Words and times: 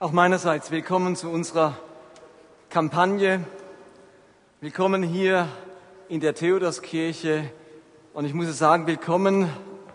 Auch 0.00 0.12
meinerseits 0.12 0.70
willkommen 0.70 1.16
zu 1.16 1.28
unserer 1.28 1.76
Kampagne. 2.70 3.44
Willkommen 4.60 5.02
hier 5.02 5.48
in 6.08 6.20
der 6.20 6.36
Theodorskirche. 6.36 7.50
Und 8.14 8.24
ich 8.24 8.32
muss 8.32 8.56
sagen, 8.56 8.86
willkommen 8.86 9.48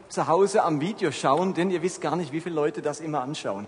zu 0.09 0.27
Hause 0.27 0.65
am 0.65 0.81
Videoschauen, 0.81 1.53
denn 1.53 1.71
ihr 1.71 1.81
wisst 1.83 2.01
gar 2.01 2.17
nicht, 2.17 2.33
wie 2.33 2.41
viele 2.41 2.53
Leute 2.53 2.81
das 2.81 2.99
immer 2.99 3.21
anschauen. 3.21 3.65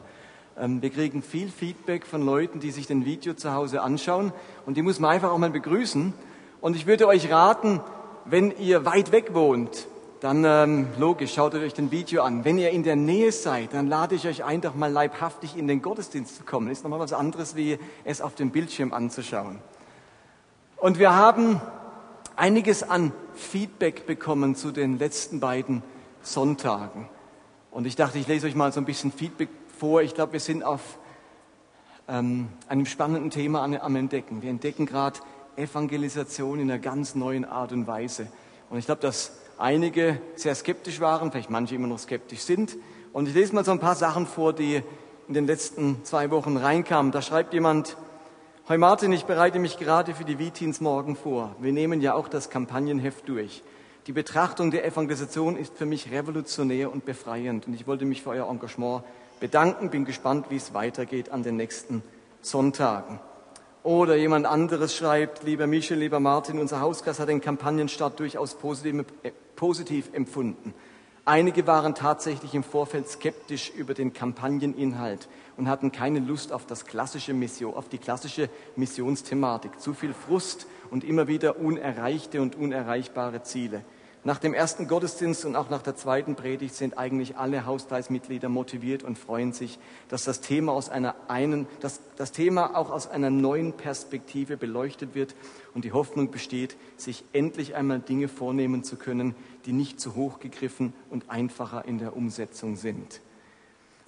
Ähm, 0.59 0.81
wir 0.81 0.89
kriegen 0.89 1.23
viel 1.23 1.47
Feedback 1.47 2.05
von 2.05 2.21
Leuten, 2.21 2.59
die 2.59 2.71
sich 2.71 2.85
den 2.85 3.05
Video 3.05 3.33
zu 3.35 3.53
Hause 3.53 3.81
anschauen. 3.81 4.33
Und 4.65 4.75
die 4.75 4.81
muss 4.81 4.99
man 4.99 5.11
einfach 5.11 5.31
auch 5.31 5.37
mal 5.37 5.51
begrüßen. 5.51 6.13
Und 6.59 6.75
ich 6.75 6.85
würde 6.85 7.07
euch 7.07 7.31
raten, 7.31 7.79
wenn 8.25 8.51
ihr 8.57 8.83
weit 8.83 9.13
weg 9.13 9.33
wohnt, 9.33 9.87
dann 10.21 10.45
ähm, 10.45 10.87
logisch, 10.97 11.33
schaut 11.33 11.53
euch 11.55 11.73
den 11.73 11.91
Video 11.91 12.23
an. 12.23 12.45
Wenn 12.45 12.57
ihr 12.57 12.69
in 12.69 12.83
der 12.83 12.95
Nähe 12.95 13.31
seid, 13.31 13.73
dann 13.73 13.87
lade 13.87 14.15
ich 14.15 14.27
euch 14.27 14.43
ein, 14.43 14.61
doch 14.61 14.75
mal 14.75 14.91
leibhaftig 14.91 15.57
in 15.57 15.67
den 15.67 15.81
Gottesdienst 15.81 16.37
zu 16.37 16.43
kommen. 16.43 16.69
Ist 16.69 16.83
nochmal 16.83 16.99
was 16.99 17.13
anderes, 17.13 17.55
wie 17.55 17.77
es 18.03 18.21
auf 18.21 18.35
dem 18.35 18.51
Bildschirm 18.51 18.93
anzuschauen. 18.93 19.59
Und 20.77 20.99
wir 20.99 21.15
haben 21.15 21.61
einiges 22.35 22.83
an 22.83 23.11
Feedback 23.33 24.05
bekommen 24.05 24.55
zu 24.55 24.71
den 24.71 24.97
letzten 24.97 25.39
beiden 25.39 25.83
Sonntagen. 26.21 27.07
Und 27.71 27.85
ich 27.85 27.95
dachte, 27.95 28.17
ich 28.17 28.27
lese 28.27 28.47
euch 28.47 28.55
mal 28.55 28.71
so 28.71 28.79
ein 28.79 28.85
bisschen 28.85 29.11
Feedback 29.11 29.49
vor. 29.77 30.01
Ich 30.01 30.13
glaube, 30.13 30.33
wir 30.33 30.39
sind 30.39 30.63
auf 30.63 30.97
ähm, 32.07 32.47
einem 32.69 32.85
spannenden 32.85 33.31
Thema 33.31 33.63
am 33.63 33.95
Entdecken. 33.95 34.41
Wir 34.41 34.49
entdecken 34.49 34.85
gerade 34.85 35.19
Evangelisation 35.57 36.59
in 36.59 36.71
einer 36.71 36.79
ganz 36.79 37.15
neuen 37.15 37.45
Art 37.45 37.71
und 37.71 37.85
Weise. 37.87 38.27
Und 38.69 38.77
ich 38.77 38.85
glaube, 38.85 39.01
dass 39.01 39.33
einige 39.57 40.19
sehr 40.35 40.55
skeptisch 40.55 40.99
waren, 40.99 41.31
vielleicht 41.31 41.49
manche 41.49 41.75
immer 41.75 41.87
noch 41.87 41.99
skeptisch 41.99 42.41
sind. 42.41 42.77
Und 43.13 43.27
ich 43.27 43.33
lese 43.33 43.55
mal 43.55 43.63
so 43.63 43.71
ein 43.71 43.79
paar 43.79 43.95
Sachen 43.95 44.27
vor, 44.27 44.53
die 44.53 44.81
in 45.27 45.33
den 45.33 45.47
letzten 45.47 46.03
zwei 46.03 46.29
Wochen 46.31 46.57
reinkamen. 46.57 47.11
Da 47.11 47.21
schreibt 47.21 47.53
jemand, 47.53 47.97
Hoi 48.67 48.77
Martin, 48.77 49.11
ich 49.11 49.25
bereite 49.25 49.59
mich 49.59 49.77
gerade 49.77 50.15
für 50.15 50.25
die 50.25 50.39
Vitins 50.39 50.81
morgen 50.81 51.15
vor. 51.15 51.55
Wir 51.59 51.71
nehmen 51.71 52.01
ja 52.01 52.15
auch 52.15 52.27
das 52.27 52.49
Kampagnenheft 52.49 53.29
durch. 53.29 53.61
Die 54.07 54.11
Betrachtung 54.11 54.71
der 54.71 54.85
Evangelisation 54.85 55.55
ist 55.55 55.77
für 55.77 55.85
mich 55.85 56.11
revolutionär 56.11 56.91
und 56.91 57.05
befreiend. 57.05 57.67
Und 57.67 57.73
ich 57.73 57.87
wollte 57.87 58.05
mich 58.05 58.23
für 58.23 58.31
euer 58.31 58.49
Engagement 58.49 59.03
bedanken. 59.39 59.91
Bin 59.91 60.05
gespannt, 60.05 60.47
wie 60.49 60.55
es 60.55 60.73
weitergeht 60.73 61.29
an 61.29 61.43
den 61.43 61.57
nächsten 61.57 62.03
Sonntagen. 62.41 63.19
Oder 63.85 64.15
jemand 64.15 64.47
anderes 64.47 64.95
schreibt, 64.95 65.43
lieber 65.43 65.67
Michel, 65.67 65.99
lieber 65.99 66.19
Martin, 66.19 66.57
unser 66.57 66.79
Hauskreis 66.79 67.19
hat 67.19 67.29
den 67.29 67.39
Kampagnenstart 67.39 68.19
durchaus 68.19 68.55
positiv, 68.55 69.05
äh, 69.21 69.29
positiv 69.55 70.09
empfunden. 70.11 70.73
Einige 71.23 71.67
waren 71.67 71.93
tatsächlich 71.93 72.55
im 72.55 72.63
Vorfeld 72.63 73.07
skeptisch 73.07 73.69
über 73.69 73.93
den 73.93 74.11
Kampagneninhalt 74.11 75.27
und 75.55 75.69
hatten 75.69 75.91
keine 75.91 76.17
Lust 76.17 76.51
auf, 76.51 76.65
das 76.65 76.87
klassische 76.87 77.35
Mission, 77.35 77.75
auf 77.75 77.87
die 77.87 77.99
klassische 77.99 78.49
Missionsthematik. 78.75 79.79
Zu 79.79 79.93
viel 79.93 80.15
Frust 80.15 80.65
und 80.89 81.03
immer 81.03 81.27
wieder 81.27 81.59
unerreichte 81.59 82.41
und 82.41 82.55
unerreichbare 82.55 83.43
Ziele. 83.43 83.83
Nach 84.25 84.39
dem 84.39 84.55
ersten 84.55 84.87
Gottesdienst 84.87 85.45
und 85.45 85.55
auch 85.55 85.69
nach 85.69 85.83
der 85.83 85.95
zweiten 85.95 86.35
Predigt 86.35 86.73
sind 86.73 86.97
eigentlich 86.97 87.37
alle 87.37 87.67
Hauskreismitglieder 87.67 88.49
motiviert 88.49 89.03
und 89.03 89.19
freuen 89.19 89.53
sich, 89.53 89.77
dass 90.09 90.23
das 90.23 90.41
Thema 90.41 90.71
aus 90.71 90.89
einer 90.89 91.13
einen, 91.27 91.67
dass 91.79 92.01
das 92.15 92.31
Thema 92.31 92.75
auch 92.75 92.89
aus 92.89 93.07
einer 93.07 93.29
neuen 93.29 93.73
Perspektive 93.73 94.57
beleuchtet 94.57 95.13
wird 95.13 95.35
und 95.75 95.85
die 95.85 95.91
Hoffnung 95.91 96.31
besteht, 96.31 96.75
sich 96.97 97.23
endlich 97.33 97.75
einmal 97.75 97.99
Dinge 97.99 98.27
vornehmen 98.27 98.83
zu 98.83 98.95
können, 98.95 99.35
die 99.67 99.73
nicht 99.73 99.99
zu 99.99 100.15
hoch 100.15 100.39
gegriffen 100.39 100.93
und 101.11 101.29
einfacher 101.29 101.85
in 101.85 101.99
der 101.99 102.17
Umsetzung 102.17 102.77
sind. 102.77 103.21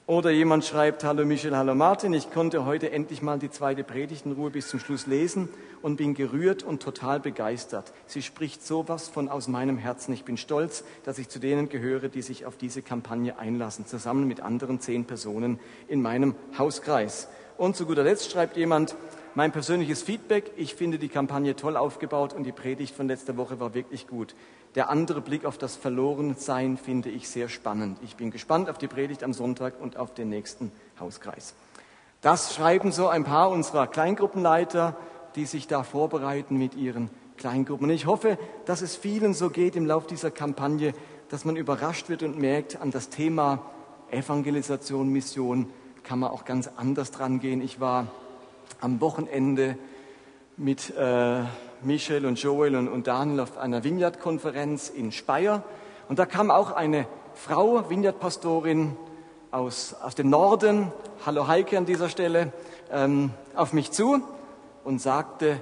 Oder 0.08 0.32
jemand 0.32 0.64
schreibt, 0.64 1.04
hallo 1.04 1.26
Michel, 1.26 1.54
hallo 1.58 1.76
Martin, 1.76 2.14
ich 2.14 2.32
konnte 2.32 2.64
heute 2.64 2.92
endlich 2.92 3.22
mal 3.22 3.40
die 3.40 3.52
zweite 3.52 3.84
Predigt 3.84 4.26
in 4.26 4.32
Ruhe 4.32 4.52
bis 4.52 4.70
zum 4.70 4.80
Schluss 4.80 5.06
lesen 5.06 5.50
und 5.82 5.98
bin 5.98 6.14
gerührt 6.14 6.64
und 6.64 6.82
total 6.82 7.20
begeistert. 7.20 7.92
Sie 8.06 8.22
spricht 8.22 8.66
sowas 8.66 9.10
von 9.10 9.28
aus 9.28 9.50
meinem 9.50 9.78
Herzen. 9.78 10.14
Ich 10.14 10.24
bin 10.24 10.38
stolz, 10.38 10.86
dass 11.04 11.20
ich 11.20 11.28
zu 11.28 11.40
denen 11.40 11.68
gehöre, 11.68 12.08
die 12.08 12.22
sich 12.22 12.46
auf 12.46 12.56
diese 12.56 12.82
Kampagne 12.82 13.38
einlassen, 13.38 13.86
zusammen 13.86 14.30
mit 14.30 14.40
anderen 14.40 14.80
zehn 14.80 15.04
Personen 15.04 15.60
in 15.90 16.02
meinem 16.02 16.36
Hauskreis. 16.58 17.28
Und 17.58 17.76
zu 17.76 17.86
guter 17.86 18.04
Letzt 18.04 18.32
schreibt 18.32 18.56
jemand, 18.56 18.96
mein 19.36 19.52
persönliches 19.52 20.04
Feedback, 20.04 20.52
ich 20.56 20.74
finde 20.74 21.00
die 21.00 21.10
Kampagne 21.10 21.58
toll 21.58 21.76
aufgebaut 21.76 22.32
und 22.32 22.46
die 22.46 22.54
Predigt 22.54 22.96
von 22.96 23.10
letzter 23.10 23.36
Woche 23.36 23.60
war 23.60 23.74
wirklich 23.74 24.08
gut. 24.08 24.36
Der 24.78 24.92
andere 24.92 25.22
Blick 25.22 25.44
auf 25.44 25.58
das 25.58 25.76
Verlorensein 25.76 26.78
finde 26.78 27.10
ich 27.10 27.28
sehr 27.30 27.50
spannend. 27.50 27.98
Ich 28.04 28.16
bin 28.16 28.30
gespannt 28.30 28.70
auf 28.70 28.78
die 28.78 28.86
Predigt 28.86 29.24
am 29.24 29.34
Sonntag 29.34 29.74
und 29.82 29.98
auf 29.98 30.14
den 30.14 30.30
nächsten 30.30 30.72
Hauskreis. 31.00 31.56
Das 32.22 32.54
schreiben 32.54 32.92
so 32.92 33.08
ein 33.08 33.24
paar 33.24 33.50
unserer 33.50 33.88
Kleingruppenleiter, 33.88 34.96
die 35.36 35.46
sich 35.46 35.66
da 35.66 35.82
vorbereiten 35.82 36.58
mit 36.58 36.76
ihren 36.76 37.10
Kleingruppen. 37.38 37.88
Und 37.88 37.96
ich 37.96 38.06
hoffe, 38.06 38.38
dass 38.66 38.84
es 38.84 38.96
vielen 38.96 39.34
so 39.34 39.50
geht 39.50 39.76
im 39.76 39.88
Lauf 39.88 40.06
dieser 40.06 40.30
Kampagne, 40.30 40.94
dass 41.30 41.44
man 41.44 41.56
überrascht 41.56 42.08
wird 42.08 42.22
und 42.22 42.38
merkt, 42.38 42.80
an 42.80 42.92
das 42.92 43.10
Thema 43.10 43.64
Evangelisation, 44.12 45.10
Mission 45.10 45.72
kann 46.04 46.20
man 46.20 46.30
auch 46.30 46.46
ganz 46.46 46.70
anders 46.78 47.10
dran 47.10 47.40
gehen. 47.40 47.64
Ich 47.64 47.80
war 47.80 48.06
am 48.80 49.02
Wochenende 49.02 49.76
mit 50.56 50.96
äh, 50.96 51.46
Michel 51.82 52.26
und 52.26 52.42
Joel 52.42 52.76
und, 52.76 52.88
und 52.88 53.08
Daniel 53.08 53.42
auf 53.42 53.58
einer 53.58 53.84
Vineyard-Konferenz 53.84 54.90
in 54.90 55.12
Speyer. 55.12 55.64
Und 56.10 56.20
da 56.20 56.26
kam 56.26 56.52
auch 56.52 56.72
eine 56.72 57.08
Frau, 57.34 57.90
Vineyard-Pastorin 57.90 58.96
aus, 59.52 59.96
aus 60.02 60.16
dem 60.16 60.30
Norden, 60.30 60.92
hallo 61.26 61.48
Heike 61.48 61.78
an 61.78 61.86
dieser 61.86 62.10
Stelle, 62.10 62.52
ähm, 62.92 63.32
auf 63.56 63.74
mich 63.74 63.92
zu 63.92 64.22
und 64.84 65.02
sagte, 65.02 65.62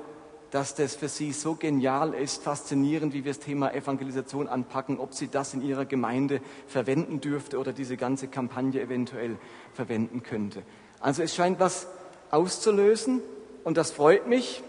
dass 0.52 0.74
das 0.74 0.96
für 0.96 1.10
sie 1.10 1.34
so 1.34 1.56
genial 1.56 2.14
ist, 2.14 2.44
faszinierend, 2.44 3.14
wie 3.14 3.26
wir 3.26 3.32
das 3.34 3.40
Thema 3.40 3.74
Evangelisation 3.74 4.48
anpacken, 4.48 5.00
ob 5.00 5.14
sie 5.14 5.28
das 5.28 5.54
in 5.54 5.62
ihrer 5.62 5.86
Gemeinde 5.86 6.40
verwenden 6.68 7.20
dürfte 7.20 7.60
oder 7.60 7.74
diese 7.74 7.98
ganze 7.98 8.28
Kampagne 8.28 8.82
eventuell 8.82 9.38
verwenden 9.74 10.24
könnte. 10.24 10.64
Also 11.02 11.24
es 11.24 11.36
scheint 11.36 11.60
was 11.60 11.88
auszulösen 12.32 13.22
und 13.64 13.78
das 13.78 13.92
freut 13.92 14.28
mich. 14.28 14.64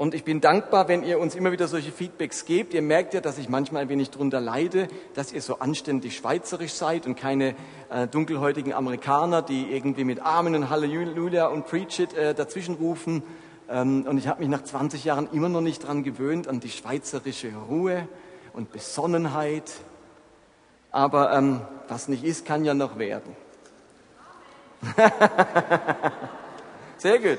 Und 0.00 0.14
ich 0.14 0.24
bin 0.24 0.40
dankbar, 0.40 0.88
wenn 0.88 1.04
ihr 1.04 1.18
uns 1.20 1.34
immer 1.34 1.52
wieder 1.52 1.68
solche 1.68 1.92
Feedbacks 1.92 2.46
gebt. 2.46 2.72
Ihr 2.72 2.80
merkt 2.80 3.12
ja, 3.12 3.20
dass 3.20 3.36
ich 3.36 3.50
manchmal 3.50 3.82
ein 3.82 3.90
wenig 3.90 4.08
drunter 4.08 4.40
leide, 4.40 4.88
dass 5.12 5.30
ihr 5.30 5.42
so 5.42 5.58
anständig 5.58 6.16
schweizerisch 6.16 6.72
seid 6.72 7.04
und 7.04 7.16
keine 7.16 7.54
äh, 7.90 8.06
dunkelhäutigen 8.06 8.72
Amerikaner, 8.72 9.42
die 9.42 9.70
irgendwie 9.70 10.04
mit 10.04 10.20
Amen 10.20 10.54
und 10.54 10.70
Halleluja 10.70 11.48
und 11.48 11.66
Preach 11.66 11.98
it 11.98 12.14
äh, 12.14 12.32
dazwischen 12.32 12.76
rufen. 12.76 13.22
Ähm, 13.68 14.06
und 14.08 14.16
ich 14.16 14.26
habe 14.26 14.40
mich 14.40 14.48
nach 14.48 14.64
20 14.64 15.04
Jahren 15.04 15.28
immer 15.32 15.50
noch 15.50 15.60
nicht 15.60 15.86
dran 15.86 16.02
gewöhnt, 16.02 16.48
an 16.48 16.60
die 16.60 16.70
schweizerische 16.70 17.52
Ruhe 17.68 18.08
und 18.54 18.72
Besonnenheit. 18.72 19.70
Aber 20.92 21.30
ähm, 21.34 21.60
was 21.88 22.08
nicht 22.08 22.24
ist, 22.24 22.46
kann 22.46 22.64
ja 22.64 22.72
noch 22.72 22.98
werden. 22.98 23.36
Sehr 26.96 27.18
gut. 27.18 27.38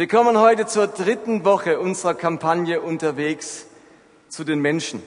Wir 0.00 0.08
kommen 0.08 0.38
heute 0.38 0.64
zur 0.64 0.86
dritten 0.86 1.44
Woche 1.44 1.78
unserer 1.78 2.14
Kampagne 2.14 2.80
unterwegs 2.80 3.66
zu 4.30 4.44
den 4.44 4.58
Menschen. 4.58 5.02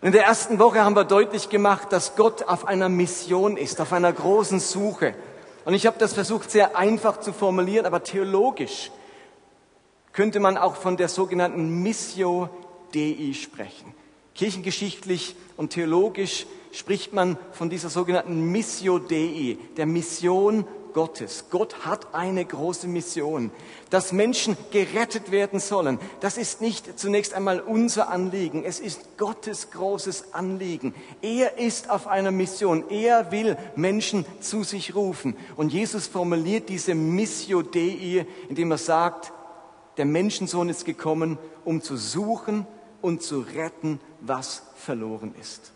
In 0.00 0.12
der 0.12 0.24
ersten 0.24 0.58
Woche 0.58 0.82
haben 0.82 0.96
wir 0.96 1.04
deutlich 1.04 1.50
gemacht, 1.50 1.92
dass 1.92 2.16
Gott 2.16 2.44
auf 2.44 2.66
einer 2.66 2.88
Mission 2.88 3.58
ist, 3.58 3.78
auf 3.82 3.92
einer 3.92 4.10
großen 4.10 4.58
Suche. 4.58 5.14
Und 5.66 5.74
ich 5.74 5.84
habe 5.86 5.98
das 5.98 6.14
versucht 6.14 6.50
sehr 6.50 6.78
einfach 6.78 7.20
zu 7.20 7.34
formulieren, 7.34 7.84
aber 7.84 8.02
theologisch 8.02 8.90
könnte 10.14 10.40
man 10.40 10.56
auch 10.56 10.76
von 10.76 10.96
der 10.96 11.08
sogenannten 11.08 11.82
Missio 11.82 12.48
Dei 12.94 13.34
sprechen. 13.34 13.92
Kirchengeschichtlich 14.34 15.36
und 15.58 15.74
theologisch 15.74 16.46
spricht 16.72 17.12
man 17.12 17.36
von 17.52 17.68
dieser 17.68 17.90
sogenannten 17.90 18.50
Missio 18.50 18.98
Dei, 18.98 19.58
der 19.76 19.84
Mission 19.84 20.66
Gottes. 20.96 21.44
Gott 21.50 21.84
hat 21.84 22.14
eine 22.14 22.42
große 22.42 22.88
Mission, 22.88 23.50
dass 23.90 24.12
Menschen 24.12 24.56
gerettet 24.70 25.30
werden 25.30 25.60
sollen. 25.60 25.98
Das 26.20 26.38
ist 26.38 26.62
nicht 26.62 26.98
zunächst 26.98 27.34
einmal 27.34 27.60
unser 27.60 28.08
Anliegen, 28.08 28.64
es 28.64 28.80
ist 28.80 29.18
Gottes 29.18 29.70
großes 29.72 30.32
Anliegen. 30.32 30.94
Er 31.20 31.58
ist 31.58 31.90
auf 31.90 32.06
einer 32.06 32.30
Mission, 32.30 32.88
er 32.88 33.30
will 33.30 33.58
Menschen 33.76 34.24
zu 34.40 34.64
sich 34.64 34.94
rufen. 34.94 35.36
Und 35.56 35.70
Jesus 35.70 36.06
formuliert 36.06 36.70
diese 36.70 36.94
Missio 36.94 37.60
Dei, 37.60 38.26
indem 38.48 38.70
er 38.70 38.78
sagt, 38.78 39.34
der 39.98 40.06
Menschensohn 40.06 40.70
ist 40.70 40.86
gekommen, 40.86 41.36
um 41.66 41.82
zu 41.82 41.98
suchen 41.98 42.66
und 43.02 43.22
zu 43.22 43.40
retten, 43.40 44.00
was 44.22 44.62
verloren 44.76 45.34
ist. 45.38 45.75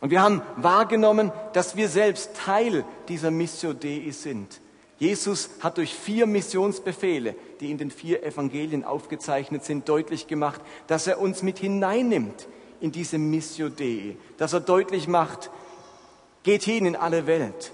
Und 0.00 0.10
wir 0.10 0.22
haben 0.22 0.42
wahrgenommen, 0.56 1.32
dass 1.52 1.76
wir 1.76 1.88
selbst 1.88 2.30
Teil 2.44 2.84
dieser 3.08 3.30
Missio 3.30 3.72
Dei 3.72 4.10
sind. 4.10 4.60
Jesus 4.98 5.50
hat 5.60 5.78
durch 5.78 5.94
vier 5.94 6.26
Missionsbefehle, 6.26 7.34
die 7.60 7.70
in 7.70 7.78
den 7.78 7.90
vier 7.90 8.22
Evangelien 8.22 8.84
aufgezeichnet 8.84 9.64
sind, 9.64 9.88
deutlich 9.88 10.26
gemacht, 10.26 10.60
dass 10.86 11.06
er 11.06 11.20
uns 11.20 11.42
mit 11.42 11.58
hineinnimmt 11.58 12.48
in 12.80 12.92
diese 12.92 13.18
Missio 13.18 13.68
Dei, 13.68 14.16
dass 14.36 14.52
er 14.52 14.60
deutlich 14.60 15.08
macht, 15.08 15.50
Geht 16.44 16.62
hin 16.62 16.84
in 16.84 16.94
alle 16.94 17.26
Welt. 17.26 17.72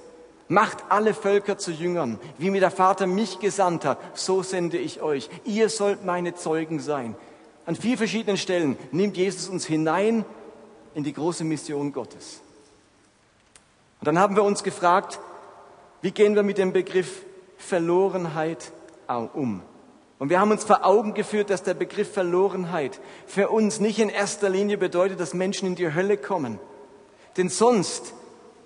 Macht 0.49 0.79
alle 0.89 1.13
Völker 1.13 1.59
zu 1.59 1.73
Jüngern. 1.73 2.19
Wie 2.39 2.51
mir 2.51 2.61
der 2.61 2.71
Vater 2.71 3.07
mich 3.07 3.41
gesandt 3.41 3.85
hat, 3.85 3.99
so 4.15 4.43
sende 4.43 4.79
ich 4.79 5.03
euch. 5.03 5.29
Ihr 5.45 5.69
sollt 5.69 6.05
meine 6.05 6.35
Zeugen 6.35 6.81
sein. 6.81 7.17
An 7.67 7.77
vier 7.77 7.99
verschiedenen 7.99 8.37
Stellen 8.37 8.77
nimmt 8.93 9.17
Jesus 9.17 9.49
uns 9.49 9.67
hinein 9.67 10.25
in 10.95 11.05
die 11.05 11.13
große 11.13 11.45
Mission 11.45 11.93
Gottes. 11.93 12.41
Und 14.01 14.07
dann 14.07 14.19
haben 14.19 14.37
wir 14.37 14.43
uns 14.43 14.63
gefragt, 14.63 15.21
wie 16.03 16.11
gehen 16.11 16.35
wir 16.35 16.43
mit 16.43 16.59
dem 16.59 16.73
Begriff 16.73 17.25
Verlorenheit 17.59 18.73
um? 19.35 19.63
Und 20.19 20.29
wir 20.29 20.41
haben 20.41 20.51
uns 20.51 20.65
vor 20.65 20.85
Augen 20.85 21.15
geführt, 21.15 21.51
dass 21.51 21.63
der 21.63 21.75
Begriff 21.75 22.13
Verlorenheit 22.13 23.01
für 23.27 23.49
uns 23.49 23.81
nicht 23.81 23.99
in 23.99 24.09
erster 24.09 24.49
Linie 24.49 24.79
bedeutet, 24.79 25.21
dass 25.21 25.35
Menschen 25.35 25.67
in 25.67 25.75
die 25.77 25.95
Hölle 25.95 26.17
kommen. 26.17 26.59
Denn 27.37 27.49
sonst 27.49 28.15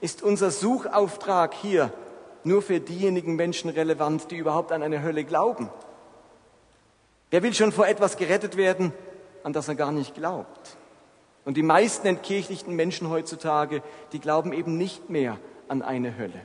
ist 0.01 0.23
unser 0.23 0.51
Suchauftrag 0.51 1.55
hier 1.55 1.93
nur 2.43 2.61
für 2.61 2.81
diejenigen 2.81 3.37
Menschen 3.37 3.71
relevant, 3.71 4.31
die 4.31 4.37
überhaupt 4.37 4.73
an 4.73 4.83
eine 4.83 5.03
Hölle 5.03 5.25
glauben. 5.25 5.71
Wer 7.31 7.43
will 7.43 7.55
schon 7.55 7.73
vor 7.73 7.87
etwas 7.87 8.17
gerettet 8.17 8.57
werden, 8.57 8.93
an 9.43 9.53
das 9.53 9.69
er 9.69 9.75
gar 9.75 9.93
nicht 9.93 10.15
glaubt? 10.15 10.77
Und 11.45 11.57
die 11.57 11.63
meisten 11.63 12.07
entkirchlichten 12.07 12.75
Menschen 12.75 13.11
heutzutage, 13.11 13.83
die 14.13 14.19
glauben 14.19 14.53
eben 14.53 14.79
nicht 14.79 15.11
mehr 15.11 15.39
an 15.69 15.83
eine 15.83 16.17
Hölle. 16.17 16.41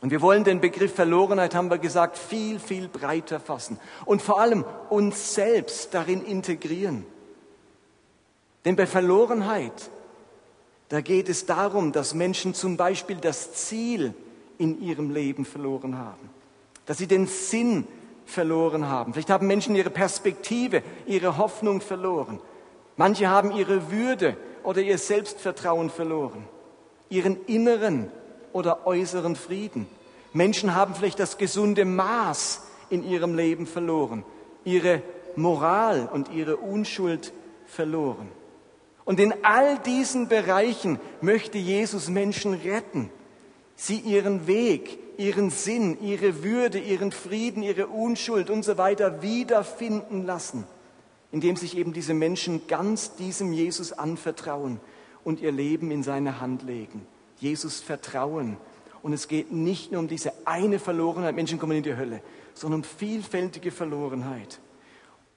Und 0.00 0.10
wir 0.10 0.22
wollen 0.22 0.44
den 0.44 0.60
Begriff 0.60 0.94
Verlorenheit, 0.94 1.54
haben 1.54 1.70
wir 1.70 1.78
gesagt, 1.78 2.16
viel, 2.16 2.58
viel 2.58 2.88
breiter 2.88 3.38
fassen 3.38 3.78
und 4.06 4.22
vor 4.22 4.40
allem 4.40 4.64
uns 4.88 5.34
selbst 5.34 5.92
darin 5.92 6.24
integrieren. 6.24 7.04
Denn 8.64 8.76
bei 8.76 8.86
Verlorenheit, 8.86 9.90
da 10.88 11.02
geht 11.02 11.28
es 11.28 11.44
darum, 11.44 11.92
dass 11.92 12.14
Menschen 12.14 12.54
zum 12.54 12.78
Beispiel 12.78 13.16
das 13.16 13.52
Ziel 13.52 14.14
in 14.56 14.82
ihrem 14.82 15.10
Leben 15.10 15.44
verloren 15.44 15.98
haben, 15.98 16.30
dass 16.86 16.98
sie 16.98 17.06
den 17.06 17.26
Sinn 17.26 17.86
verloren 18.24 18.88
haben. 18.88 19.12
Vielleicht 19.12 19.30
haben 19.30 19.46
Menschen 19.46 19.74
ihre 19.74 19.90
Perspektive, 19.90 20.82
ihre 21.06 21.36
Hoffnung 21.36 21.82
verloren. 21.82 22.40
Manche 22.96 23.28
haben 23.28 23.52
ihre 23.52 23.90
Würde 23.90 24.36
oder 24.62 24.82
ihr 24.82 24.98
Selbstvertrauen 24.98 25.90
verloren, 25.90 26.44
ihren 27.08 27.44
inneren 27.46 28.10
oder 28.52 28.86
äußeren 28.86 29.36
Frieden. 29.36 29.86
Menschen 30.32 30.74
haben 30.74 30.94
vielleicht 30.94 31.18
das 31.18 31.38
gesunde 31.38 31.84
Maß 31.84 32.62
in 32.90 33.04
ihrem 33.04 33.34
Leben 33.34 33.66
verloren, 33.66 34.24
ihre 34.64 35.02
Moral 35.36 36.08
und 36.12 36.30
ihre 36.30 36.56
Unschuld 36.56 37.32
verloren. 37.66 38.28
Und 39.04 39.18
in 39.18 39.34
all 39.42 39.78
diesen 39.78 40.28
Bereichen 40.28 41.00
möchte 41.20 41.58
Jesus 41.58 42.08
Menschen 42.08 42.54
retten, 42.54 43.10
sie 43.74 43.98
ihren 43.98 44.46
Weg, 44.46 44.98
ihren 45.18 45.50
Sinn, 45.50 45.98
ihre 46.00 46.44
Würde, 46.44 46.78
ihren 46.78 47.12
Frieden, 47.12 47.62
ihre 47.62 47.86
Unschuld 47.86 48.50
und 48.50 48.64
so 48.64 48.78
weiter 48.78 49.22
wiederfinden 49.22 50.26
lassen, 50.26 50.64
indem 51.32 51.56
sich 51.56 51.76
eben 51.76 51.92
diese 51.92 52.14
Menschen 52.14 52.66
ganz 52.66 53.14
diesem 53.14 53.52
Jesus 53.52 53.92
anvertrauen 53.92 54.80
und 55.24 55.40
ihr 55.40 55.52
Leben 55.52 55.90
in 55.90 56.02
seine 56.02 56.40
Hand 56.40 56.62
legen. 56.62 57.06
Jesus 57.38 57.80
vertrauen. 57.80 58.56
Und 59.02 59.12
es 59.12 59.28
geht 59.28 59.52
nicht 59.52 59.92
nur 59.92 60.00
um 60.00 60.08
diese 60.08 60.32
eine 60.44 60.78
Verlorenheit, 60.78 61.34
Menschen 61.34 61.58
kommen 61.58 61.76
in 61.76 61.82
die 61.82 61.96
Hölle, 61.96 62.22
sondern 62.54 62.80
um 62.80 62.84
vielfältige 62.84 63.70
Verlorenheit. 63.70 64.60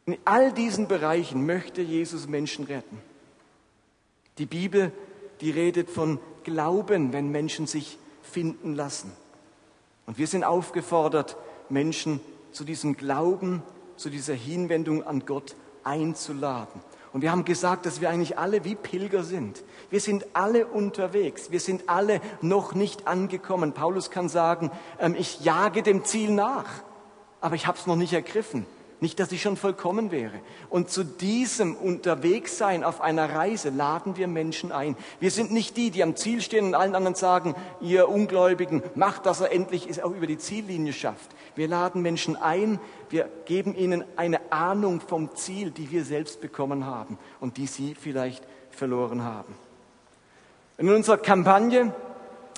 In 0.05 0.17
all 0.25 0.51
diesen 0.51 0.87
Bereichen 0.87 1.45
möchte 1.45 1.81
Jesus 1.81 2.27
Menschen 2.27 2.65
retten. 2.65 2.99
Die 4.37 4.45
Bibel, 4.45 4.91
die 5.39 5.51
redet 5.51 5.89
von 5.89 6.19
Glauben, 6.43 7.13
wenn 7.13 7.29
Menschen 7.29 7.67
sich 7.67 7.97
finden 8.21 8.75
lassen. 8.75 9.11
Und 10.05 10.17
wir 10.17 10.27
sind 10.27 10.43
aufgefordert, 10.43 11.37
Menschen 11.69 12.19
zu 12.51 12.65
diesem 12.65 12.97
Glauben, 12.97 13.63
zu 13.95 14.09
dieser 14.09 14.33
Hinwendung 14.33 15.03
an 15.03 15.25
Gott 15.25 15.55
einzuladen. 15.83 16.81
Und 17.13 17.21
wir 17.21 17.31
haben 17.31 17.45
gesagt, 17.45 17.85
dass 17.85 18.01
wir 18.01 18.09
eigentlich 18.09 18.39
alle 18.39 18.65
wie 18.65 18.73
Pilger 18.73 19.23
sind. 19.23 19.63
Wir 19.91 19.99
sind 19.99 20.25
alle 20.33 20.65
unterwegs. 20.65 21.51
Wir 21.51 21.59
sind 21.59 21.87
alle 21.87 22.19
noch 22.41 22.73
nicht 22.73 23.07
angekommen. 23.07 23.73
Paulus 23.73 24.09
kann 24.09 24.29
sagen, 24.29 24.71
ähm, 24.99 25.15
ich 25.15 25.41
jage 25.41 25.83
dem 25.83 26.03
Ziel 26.05 26.31
nach, 26.31 26.65
aber 27.39 27.55
ich 27.55 27.67
habe 27.67 27.77
es 27.77 27.85
noch 27.85 27.95
nicht 27.95 28.13
ergriffen. 28.13 28.65
Nicht, 29.03 29.19
dass 29.19 29.33
ich 29.33 29.41
schon 29.41 29.57
vollkommen 29.57 30.11
wäre. 30.11 30.39
Und 30.69 30.89
zu 30.89 31.03
diesem 31.03 31.75
Unterwegssein 31.75 32.85
auf 32.85 33.01
einer 33.01 33.35
Reise 33.35 33.69
laden 33.69 34.15
wir 34.15 34.29
Menschen 34.29 34.71
ein. 34.71 34.95
Wir 35.19 35.29
sind 35.29 35.51
nicht 35.51 35.75
die, 35.75 35.91
die 35.91 36.03
am 36.03 36.15
Ziel 36.15 36.39
stehen 36.39 36.67
und 36.67 36.73
allen 36.73 36.95
anderen 36.95 37.13
sagen, 37.13 37.53
ihr 37.81 38.07
Ungläubigen, 38.07 38.81
macht, 38.95 39.25
dass 39.25 39.41
er 39.41 39.51
endlich 39.51 39.89
es 39.89 40.01
auch 40.01 40.11
über 40.11 40.25
die 40.25 40.37
Ziellinie 40.37 40.93
schafft. 40.93 41.31
Wir 41.53 41.67
laden 41.67 42.01
Menschen 42.01 42.37
ein, 42.37 42.79
wir 43.09 43.27
geben 43.43 43.75
ihnen 43.75 44.05
eine 44.15 44.39
Ahnung 44.53 45.01
vom 45.01 45.35
Ziel, 45.35 45.71
die 45.71 45.91
wir 45.91 46.05
selbst 46.05 46.39
bekommen 46.39 46.85
haben 46.85 47.17
und 47.41 47.57
die 47.57 47.67
sie 47.67 47.95
vielleicht 47.95 48.45
verloren 48.71 49.25
haben. 49.25 49.53
In 50.77 50.89
unserer 50.89 51.17
Kampagne 51.17 51.93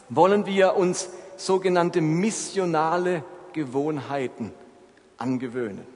wollen 0.09 0.45
wir 0.45 0.75
uns 0.75 1.09
sogenannte 1.37 2.01
missionale 2.01 3.23
Gewohnheiten 3.51 4.53
angewöhnen. 5.17 5.94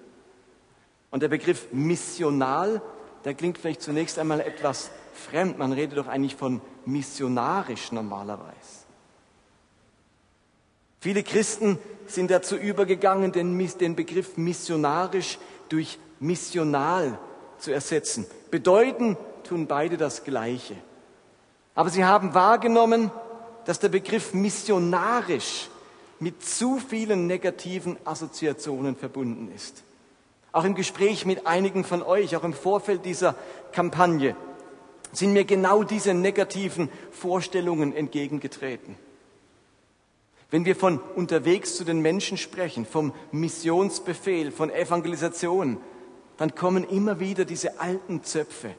Und 1.11 1.23
der 1.23 1.27
Begriff 1.29 1.67
missional, 1.71 2.81
der 3.25 3.33
klingt 3.33 3.57
vielleicht 3.57 3.81
zunächst 3.81 4.19
einmal 4.19 4.41
etwas 4.41 4.91
fremd. 5.13 5.57
Man 5.57 5.73
redet 5.73 5.97
doch 5.97 6.07
eigentlich 6.07 6.35
von 6.35 6.61
missionarisch 6.85 7.91
normalerweise. 7.91 8.79
Viele 10.99 11.23
Christen 11.23 11.79
sind 12.07 12.29
dazu 12.29 12.55
übergegangen, 12.55 13.31
den, 13.31 13.57
den 13.79 13.95
Begriff 13.95 14.37
missionarisch 14.37 15.39
durch 15.69 15.97
missional 16.19 17.17
zu 17.57 17.71
ersetzen. 17.71 18.25
Bedeuten 18.51 19.17
tun 19.43 19.67
beide 19.67 19.97
das 19.97 20.23
Gleiche. 20.23 20.75
Aber 21.75 21.89
sie 21.89 22.03
haben 22.03 22.33
wahrgenommen, 22.33 23.11
dass 23.65 23.79
der 23.79 23.89
Begriff 23.89 24.33
missionarisch 24.33 25.69
mit 26.19 26.43
zu 26.43 26.79
vielen 26.79 27.27
negativen 27.27 27.97
Assoziationen 28.03 28.95
verbunden 28.95 29.51
ist. 29.55 29.83
Auch 30.51 30.63
im 30.63 30.75
Gespräch 30.75 31.25
mit 31.25 31.45
einigen 31.45 31.83
von 31.83 32.01
euch, 32.01 32.35
auch 32.35 32.43
im 32.43 32.53
Vorfeld 32.53 33.05
dieser 33.05 33.35
Kampagne, 33.71 34.35
sind 35.11 35.33
mir 35.33 35.45
genau 35.45 35.83
diese 35.83 36.13
negativen 36.13 36.89
Vorstellungen 37.11 37.95
entgegengetreten. 37.95 38.95
Wenn 40.51 40.65
wir 40.65 40.75
von 40.75 40.99
unterwegs 41.15 41.75
zu 41.75 41.83
den 41.83 41.99
Menschen 41.99 42.37
sprechen, 42.37 42.85
vom 42.85 43.13
Missionsbefehl, 43.31 44.51
von 44.51 44.71
Evangelisation, 44.71 45.77
dann 46.37 46.55
kommen 46.55 46.83
immer 46.83 47.19
wieder 47.19 47.45
diese 47.45 47.79
alten 47.79 48.23
Zöpfe 48.23 48.73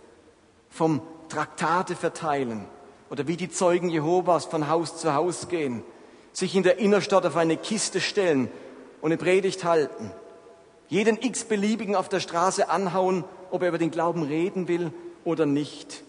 vom 0.68 1.00
Traktate 1.28 1.94
verteilen 1.94 2.64
oder 3.10 3.28
wie 3.28 3.36
die 3.36 3.50
Zeugen 3.50 3.88
Jehovas 3.88 4.46
von 4.46 4.68
Haus 4.68 4.96
zu 4.96 5.14
Haus 5.14 5.48
gehen, 5.48 5.84
sich 6.32 6.56
in 6.56 6.64
der 6.64 6.78
Innerstadt 6.78 7.26
auf 7.26 7.36
eine 7.36 7.56
Kiste 7.56 8.00
stellen 8.00 8.50
und 9.00 9.12
eine 9.12 9.18
Predigt 9.18 9.62
halten 9.64 10.10
jeden 10.90 11.22
x-beliebigen 11.22 11.94
auf 11.94 12.08
der 12.08 12.20
Straße 12.20 12.68
anhauen, 12.68 13.24
ob 13.50 13.62
er 13.62 13.68
über 13.68 13.78
den 13.78 13.92
Glauben 13.92 14.24
reden 14.24 14.68
will 14.68 14.92
oder 15.24 15.46
nicht. 15.46 16.02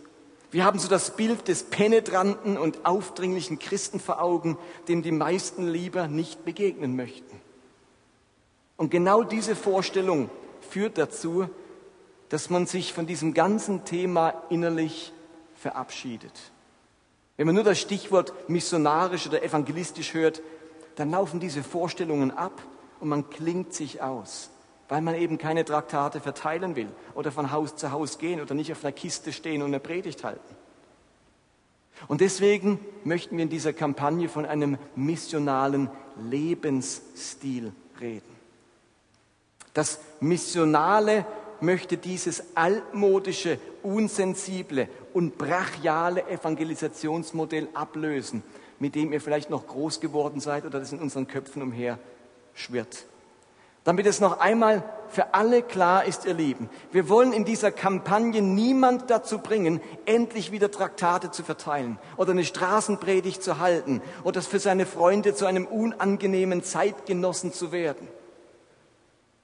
Wir 0.50 0.66
haben 0.66 0.80
so 0.80 0.90
das 0.90 1.16
Bild 1.16 1.48
des 1.48 1.64
penetranten 1.64 2.58
und 2.58 2.86
aufdringlichen 2.86 3.60
Christen 3.60 4.00
vor 4.00 4.22
Augen, 4.22 4.58
dem 4.88 5.04
die 5.04 5.12
meisten 5.12 5.68
lieber 5.68 6.08
nicht 6.08 6.44
begegnen 6.44 6.96
möchten. 6.96 7.40
Und 8.76 8.90
genau 8.90 9.24
diese 9.24 9.56
Vorstellung 9.56 10.30
führt 10.68 10.98
dazu, 10.98 11.48
dass 12.30 12.50
man 12.50 12.66
sich 12.66 12.92
von 12.92 13.06
diesem 13.06 13.34
ganzen 13.34 13.86
Thema 13.86 14.34
innerlich 14.50 15.14
verabschiedet. 15.56 16.34
Wenn 17.38 17.46
man 17.46 17.56
nur 17.56 17.64
das 17.64 17.80
Stichwort 17.80 18.50
missionarisch 18.50 19.28
oder 19.28 19.44
evangelistisch 19.44 20.16
hört, 20.16 20.42
dann 20.96 21.12
laufen 21.12 21.40
diese 21.40 21.62
Vorstellungen 21.62 22.32
ab 22.32 22.64
und 23.00 23.10
man 23.10 23.30
klingt 23.30 23.74
sich 23.74 24.02
aus 24.02 24.51
weil 24.92 25.02
man 25.02 25.16
eben 25.16 25.38
keine 25.38 25.64
Traktate 25.64 26.20
verteilen 26.20 26.76
will 26.76 26.90
oder 27.16 27.32
von 27.32 27.54
Haus 27.54 27.78
zu 27.78 27.94
Haus 27.94 28.18
gehen 28.18 28.42
oder 28.42 28.54
nicht 28.54 28.74
auf 28.74 28.84
einer 28.84 28.92
Kiste 28.92 29.32
stehen 29.32 29.62
und 29.62 29.70
eine 29.70 29.80
Predigt 29.80 30.26
halten. 30.26 30.54
Und 32.10 32.20
deswegen 32.20 32.78
möchten 33.06 33.38
wir 33.38 33.44
in 33.44 33.50
dieser 33.50 33.72
Kampagne 33.72 34.28
von 34.28 34.46
einem 34.46 34.78
missionalen 34.98 35.90
Lebensstil 36.22 37.72
reden. 38.02 38.36
Das 39.74 40.02
Missionale 40.20 41.26
möchte 41.62 41.96
dieses 41.96 42.58
altmodische, 42.58 43.60
unsensible 43.84 44.90
und 45.14 45.38
brachiale 45.38 46.28
Evangelisationsmodell 46.28 47.70
ablösen, 47.74 48.44
mit 48.78 48.96
dem 48.96 49.14
ihr 49.14 49.22
vielleicht 49.22 49.52
noch 49.52 49.68
groß 49.68 50.02
geworden 50.02 50.42
seid 50.42 50.66
oder 50.66 50.82
das 50.82 50.92
in 50.92 51.00
unseren 51.00 51.28
Köpfen 51.30 51.62
umher 51.62 51.98
schwirrt. 52.54 53.06
Damit 53.84 54.06
es 54.06 54.20
noch 54.20 54.40
einmal 54.40 54.84
für 55.10 55.34
alle 55.34 55.64
klar 55.64 56.06
ist, 56.06 56.26
ihr 56.26 56.36
Lieben, 56.36 56.70
wir 56.92 57.10
wollen 57.10 57.34
in 57.34 57.46
dieser 57.46 57.72
Kampagne 57.72 58.42
niemand 58.42 59.10
dazu 59.10 59.40
bringen, 59.40 59.82
endlich 60.06 60.52
wieder 60.52 60.70
Traktate 60.70 61.32
zu 61.32 61.44
verteilen 61.44 61.98
oder 62.16 62.32
eine 62.32 62.46
Straßenpredigt 62.46 63.42
zu 63.42 63.60
halten 63.60 64.02
oder 64.24 64.42
für 64.42 64.60
seine 64.60 64.86
Freunde 64.86 65.34
zu 65.34 65.46
einem 65.48 65.66
unangenehmen 65.66 66.64
Zeitgenossen 66.64 67.52
zu 67.54 67.72
werden. 67.72 68.08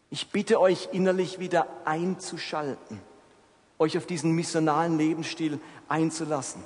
Ich 0.10 0.30
bitte 0.30 0.62
euch 0.62 0.90
innerlich 0.94 1.40
wieder 1.40 1.68
einzuschalten, 1.84 3.02
euch 3.80 3.98
auf 3.98 4.06
diesen 4.06 4.32
missionalen 4.32 4.98
Lebensstil 4.98 5.60
einzulassen. 5.90 6.64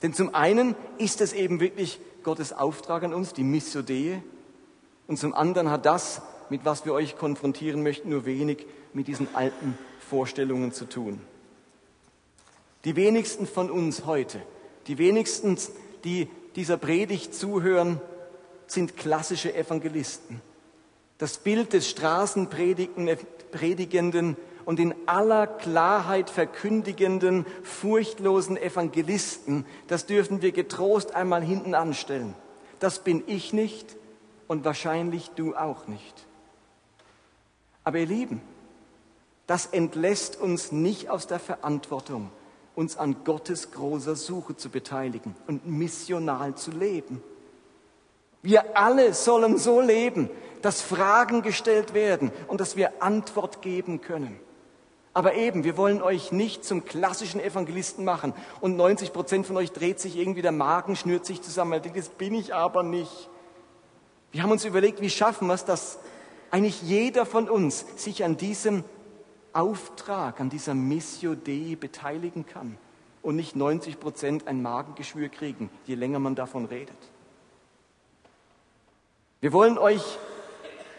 Denn 0.00 0.14
zum 0.14 0.34
einen 0.34 0.76
ist 0.96 1.20
es 1.20 1.32
eben 1.32 1.58
wirklich 1.58 2.00
Gottes 2.22 2.52
Auftrag 2.52 3.02
an 3.02 3.12
uns, 3.12 3.32
die 3.32 3.42
Missio 3.42 3.82
Dei, 3.82 4.22
und 5.08 5.18
zum 5.18 5.34
anderen 5.34 5.70
hat 5.70 5.86
das, 5.86 6.22
mit 6.50 6.64
was 6.64 6.84
wir 6.84 6.92
euch 6.92 7.16
konfrontieren 7.16 7.82
möchten, 7.82 8.10
nur 8.10 8.26
wenig 8.26 8.64
mit 8.92 9.08
diesen 9.08 9.34
alten 9.34 9.76
Vorstellungen 9.98 10.70
zu 10.72 10.84
tun. 10.84 11.20
Die 12.84 12.94
wenigsten 12.94 13.48
von 13.48 13.70
uns 13.70 14.04
heute, 14.06 14.40
die 14.86 14.98
wenigsten, 14.98 15.58
die 16.04 16.28
dieser 16.54 16.76
Predigt 16.76 17.34
zuhören, 17.34 18.00
sind 18.66 18.96
klassische 18.96 19.52
Evangelisten. 19.54 20.40
Das 21.16 21.38
Bild 21.38 21.72
des 21.72 21.88
Straßenpredigenden 21.88 24.36
und 24.64 24.78
in 24.78 24.94
aller 25.06 25.46
Klarheit 25.46 26.28
verkündigenden, 26.30 27.46
furchtlosen 27.62 28.58
Evangelisten, 28.58 29.64
das 29.88 30.06
dürfen 30.06 30.42
wir 30.42 30.52
getrost 30.52 31.14
einmal 31.14 31.42
hinten 31.42 31.74
anstellen. 31.74 32.34
Das 32.78 32.98
bin 33.00 33.24
ich 33.26 33.54
nicht 33.54 33.96
und 34.48 34.64
wahrscheinlich 34.64 35.30
du 35.36 35.54
auch 35.54 35.86
nicht. 35.86 36.26
Aber 37.84 37.98
ihr 37.98 38.06
Lieben, 38.06 38.42
das 39.46 39.66
entlässt 39.66 40.40
uns 40.40 40.72
nicht 40.72 41.08
aus 41.08 41.26
der 41.26 41.38
Verantwortung, 41.38 42.30
uns 42.74 42.96
an 42.96 43.24
Gottes 43.24 43.70
großer 43.70 44.16
Suche 44.16 44.56
zu 44.56 44.68
beteiligen 44.68 45.34
und 45.46 45.66
missional 45.66 46.54
zu 46.54 46.70
leben. 46.70 47.22
Wir 48.42 48.76
alle 48.76 49.14
sollen 49.14 49.58
so 49.58 49.80
leben, 49.80 50.30
dass 50.62 50.82
Fragen 50.82 51.42
gestellt 51.42 51.94
werden 51.94 52.30
und 52.46 52.60
dass 52.60 52.76
wir 52.76 53.02
Antwort 53.02 53.62
geben 53.62 54.00
können. 54.00 54.38
Aber 55.14 55.34
eben, 55.34 55.64
wir 55.64 55.76
wollen 55.76 56.02
euch 56.02 56.30
nicht 56.30 56.64
zum 56.64 56.84
klassischen 56.84 57.40
Evangelisten 57.40 58.04
machen 58.04 58.34
und 58.60 58.76
90 58.76 59.12
Prozent 59.12 59.46
von 59.46 59.56
euch 59.56 59.72
dreht 59.72 59.98
sich 59.98 60.16
irgendwie 60.16 60.42
der 60.42 60.52
Magen, 60.52 60.94
schnürt 60.94 61.26
sich 61.26 61.42
zusammen. 61.42 61.80
Das 61.94 62.08
bin 62.10 62.34
ich 62.34 62.54
aber 62.54 62.82
nicht. 62.82 63.28
Wir 64.32 64.42
haben 64.42 64.50
uns 64.50 64.64
überlegt, 64.64 65.00
wie 65.00 65.10
schaffen 65.10 65.48
wir 65.48 65.54
es, 65.54 65.64
dass 65.64 65.98
eigentlich 66.50 66.82
jeder 66.82 67.26
von 67.26 67.48
uns 67.48 67.84
sich 67.96 68.24
an 68.24 68.36
diesem 68.36 68.84
Auftrag, 69.52 70.40
an 70.40 70.50
dieser 70.50 70.74
Missio 70.74 71.34
Dei 71.34 71.76
beteiligen 71.78 72.46
kann 72.46 72.76
und 73.22 73.36
nicht 73.36 73.56
90 73.56 73.98
Prozent 73.98 74.46
ein 74.46 74.62
Magengeschwür 74.62 75.28
kriegen, 75.28 75.70
je 75.86 75.94
länger 75.94 76.18
man 76.18 76.34
davon 76.34 76.66
redet. 76.66 76.96
Wir 79.40 79.52
wollen 79.52 79.78
euch 79.78 80.02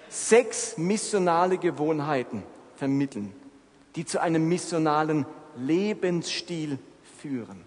sechs 0.09 0.77
missionale 0.77 1.57
Gewohnheiten 1.57 2.43
vermitteln, 2.75 3.33
die 3.95 4.05
zu 4.05 4.21
einem 4.21 4.47
missionalen 4.47 5.25
Lebensstil 5.55 6.79
führen. 7.21 7.63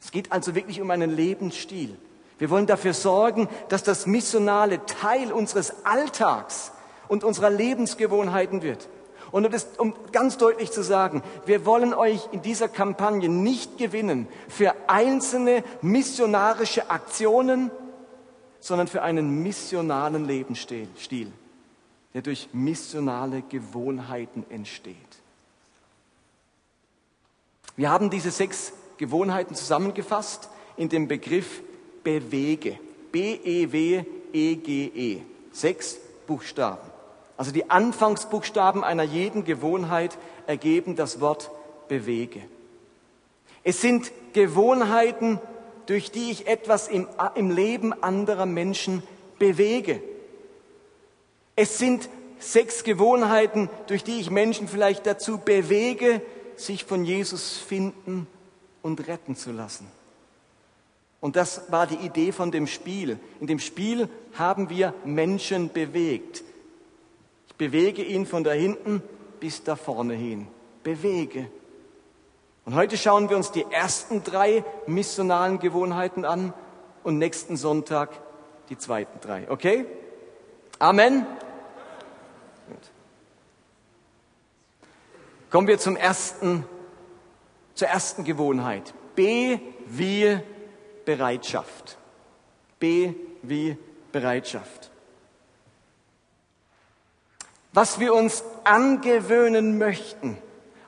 Es 0.00 0.10
geht 0.10 0.32
also 0.32 0.54
wirklich 0.54 0.80
um 0.80 0.90
einen 0.90 1.10
Lebensstil. 1.10 1.96
Wir 2.42 2.50
wollen 2.50 2.66
dafür 2.66 2.92
sorgen, 2.92 3.48
dass 3.68 3.84
das 3.84 4.04
Missionale 4.06 4.84
Teil 4.84 5.30
unseres 5.30 5.84
Alltags 5.84 6.72
und 7.06 7.22
unserer 7.22 7.50
Lebensgewohnheiten 7.50 8.62
wird. 8.62 8.88
Und 9.30 9.46
um, 9.46 9.52
das, 9.52 9.68
um 9.78 9.94
ganz 10.10 10.38
deutlich 10.38 10.72
zu 10.72 10.82
sagen, 10.82 11.22
wir 11.46 11.64
wollen 11.66 11.94
euch 11.94 12.28
in 12.32 12.42
dieser 12.42 12.66
Kampagne 12.66 13.28
nicht 13.28 13.78
gewinnen 13.78 14.26
für 14.48 14.74
einzelne 14.88 15.62
missionarische 15.82 16.90
Aktionen, 16.90 17.70
sondern 18.58 18.88
für 18.88 19.02
einen 19.02 19.44
missionalen 19.44 20.26
Lebensstil, 20.26 20.88
der 22.12 22.22
durch 22.22 22.48
missionale 22.52 23.42
Gewohnheiten 23.42 24.44
entsteht. 24.50 24.96
Wir 27.76 27.88
haben 27.88 28.10
diese 28.10 28.32
sechs 28.32 28.72
Gewohnheiten 28.96 29.54
zusammengefasst 29.54 30.48
in 30.76 30.88
dem 30.88 31.06
Begriff 31.06 31.62
bewege. 32.02 32.78
B-E-W-E-G-E. 33.12 35.16
-E. 35.16 35.20
Sechs 35.52 35.98
Buchstaben. 36.26 36.90
Also 37.36 37.52
die 37.52 37.70
Anfangsbuchstaben 37.70 38.84
einer 38.84 39.02
jeden 39.02 39.44
Gewohnheit 39.44 40.16
ergeben 40.46 40.96
das 40.96 41.20
Wort 41.20 41.50
bewege. 41.88 42.40
Es 43.64 43.80
sind 43.80 44.12
Gewohnheiten, 44.32 45.40
durch 45.86 46.10
die 46.10 46.30
ich 46.30 46.46
etwas 46.46 46.88
im, 46.88 47.08
im 47.34 47.50
Leben 47.50 47.92
anderer 48.02 48.46
Menschen 48.46 49.02
bewege. 49.38 50.02
Es 51.56 51.78
sind 51.78 52.08
sechs 52.38 52.84
Gewohnheiten, 52.84 53.68
durch 53.86 54.04
die 54.04 54.20
ich 54.20 54.30
Menschen 54.30 54.68
vielleicht 54.68 55.06
dazu 55.06 55.38
bewege, 55.38 56.22
sich 56.56 56.84
von 56.84 57.04
Jesus 57.04 57.56
finden 57.56 58.26
und 58.82 59.06
retten 59.06 59.36
zu 59.36 59.52
lassen. 59.52 59.86
Und 61.22 61.36
das 61.36 61.70
war 61.70 61.86
die 61.86 62.04
Idee 62.04 62.32
von 62.32 62.50
dem 62.50 62.66
Spiel. 62.66 63.16
In 63.38 63.46
dem 63.46 63.60
Spiel 63.60 64.08
haben 64.34 64.68
wir 64.68 64.92
Menschen 65.04 65.72
bewegt. 65.72 66.42
Ich 67.46 67.54
bewege 67.54 68.02
ihn 68.02 68.26
von 68.26 68.42
da 68.42 68.50
hinten 68.50 69.04
bis 69.38 69.62
da 69.62 69.76
vorne 69.76 70.14
hin. 70.14 70.48
Bewege. 70.82 71.48
Und 72.64 72.74
heute 72.74 72.96
schauen 72.96 73.30
wir 73.30 73.36
uns 73.36 73.52
die 73.52 73.64
ersten 73.70 74.24
drei 74.24 74.64
missionalen 74.88 75.60
Gewohnheiten 75.60 76.24
an 76.24 76.52
und 77.04 77.18
nächsten 77.18 77.56
Sonntag 77.56 78.10
die 78.68 78.76
zweiten 78.76 79.20
drei. 79.20 79.48
Okay? 79.48 79.86
Amen. 80.80 81.24
Gut. 82.68 82.90
Kommen 85.50 85.68
wir 85.68 85.78
zum 85.78 85.94
ersten, 85.94 86.64
zur 87.74 87.86
ersten 87.86 88.24
Gewohnheit. 88.24 88.92
B 89.14 89.60
wie 89.86 90.40
Bereitschaft. 91.04 91.98
B 92.78 93.14
wie 93.42 93.76
Bereitschaft. 94.12 94.90
Was 97.72 97.98
wir 97.98 98.14
uns 98.14 98.44
angewöhnen 98.64 99.78
möchten. 99.78 100.36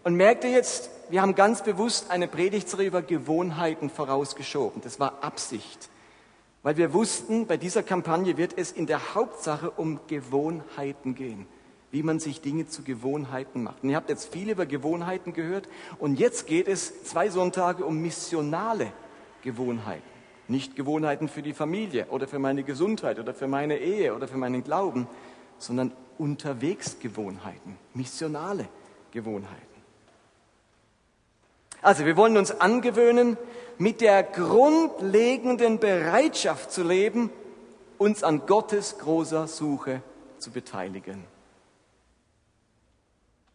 Und 0.02 0.16
merkt 0.16 0.44
ihr 0.44 0.50
jetzt, 0.50 0.90
wir 1.08 1.22
haben 1.22 1.34
ganz 1.34 1.62
bewusst 1.62 2.10
eine 2.10 2.28
Predigtserie 2.28 2.88
über 2.88 3.02
Gewohnheiten 3.02 3.88
vorausgeschoben. 3.88 4.82
Das 4.82 5.00
war 5.00 5.22
Absicht. 5.22 5.88
Weil 6.62 6.76
wir 6.76 6.92
wussten, 6.92 7.46
bei 7.46 7.56
dieser 7.56 7.82
Kampagne 7.82 8.36
wird 8.36 8.56
es 8.56 8.72
in 8.72 8.86
der 8.86 9.14
Hauptsache 9.14 9.70
um 9.70 10.00
Gewohnheiten 10.06 11.14
gehen. 11.14 11.46
Wie 11.90 12.02
man 12.02 12.20
sich 12.20 12.40
Dinge 12.40 12.66
zu 12.66 12.82
Gewohnheiten 12.82 13.62
macht. 13.62 13.82
Und 13.82 13.90
ihr 13.90 13.96
habt 13.96 14.08
jetzt 14.08 14.32
viel 14.32 14.50
über 14.50 14.66
Gewohnheiten 14.66 15.32
gehört. 15.32 15.68
Und 15.98 16.18
jetzt 16.18 16.46
geht 16.46 16.68
es 16.68 17.04
zwei 17.04 17.30
Sonntage 17.30 17.84
um 17.84 18.02
missionale 18.02 18.92
Gewohnheiten. 19.44 20.02
Nicht 20.48 20.74
Gewohnheiten 20.74 21.28
für 21.28 21.42
die 21.42 21.54
Familie 21.54 22.06
oder 22.06 22.26
für 22.26 22.40
meine 22.40 22.64
Gesundheit 22.64 23.20
oder 23.20 23.32
für 23.32 23.46
meine 23.46 23.78
Ehe 23.78 24.14
oder 24.14 24.26
für 24.26 24.36
meinen 24.36 24.64
Glauben, 24.64 25.06
sondern 25.58 25.92
Unterwegsgewohnheiten, 26.18 27.78
missionale 27.94 28.68
Gewohnheiten. 29.12 29.62
Also 31.80 32.04
wir 32.06 32.16
wollen 32.16 32.36
uns 32.36 32.50
angewöhnen, 32.50 33.36
mit 33.78 34.00
der 34.00 34.22
grundlegenden 34.22 35.78
Bereitschaft 35.78 36.72
zu 36.72 36.82
leben, 36.82 37.30
uns 37.98 38.22
an 38.22 38.46
Gottes 38.46 38.98
großer 38.98 39.46
Suche 39.46 40.02
zu 40.38 40.50
beteiligen. 40.50 41.24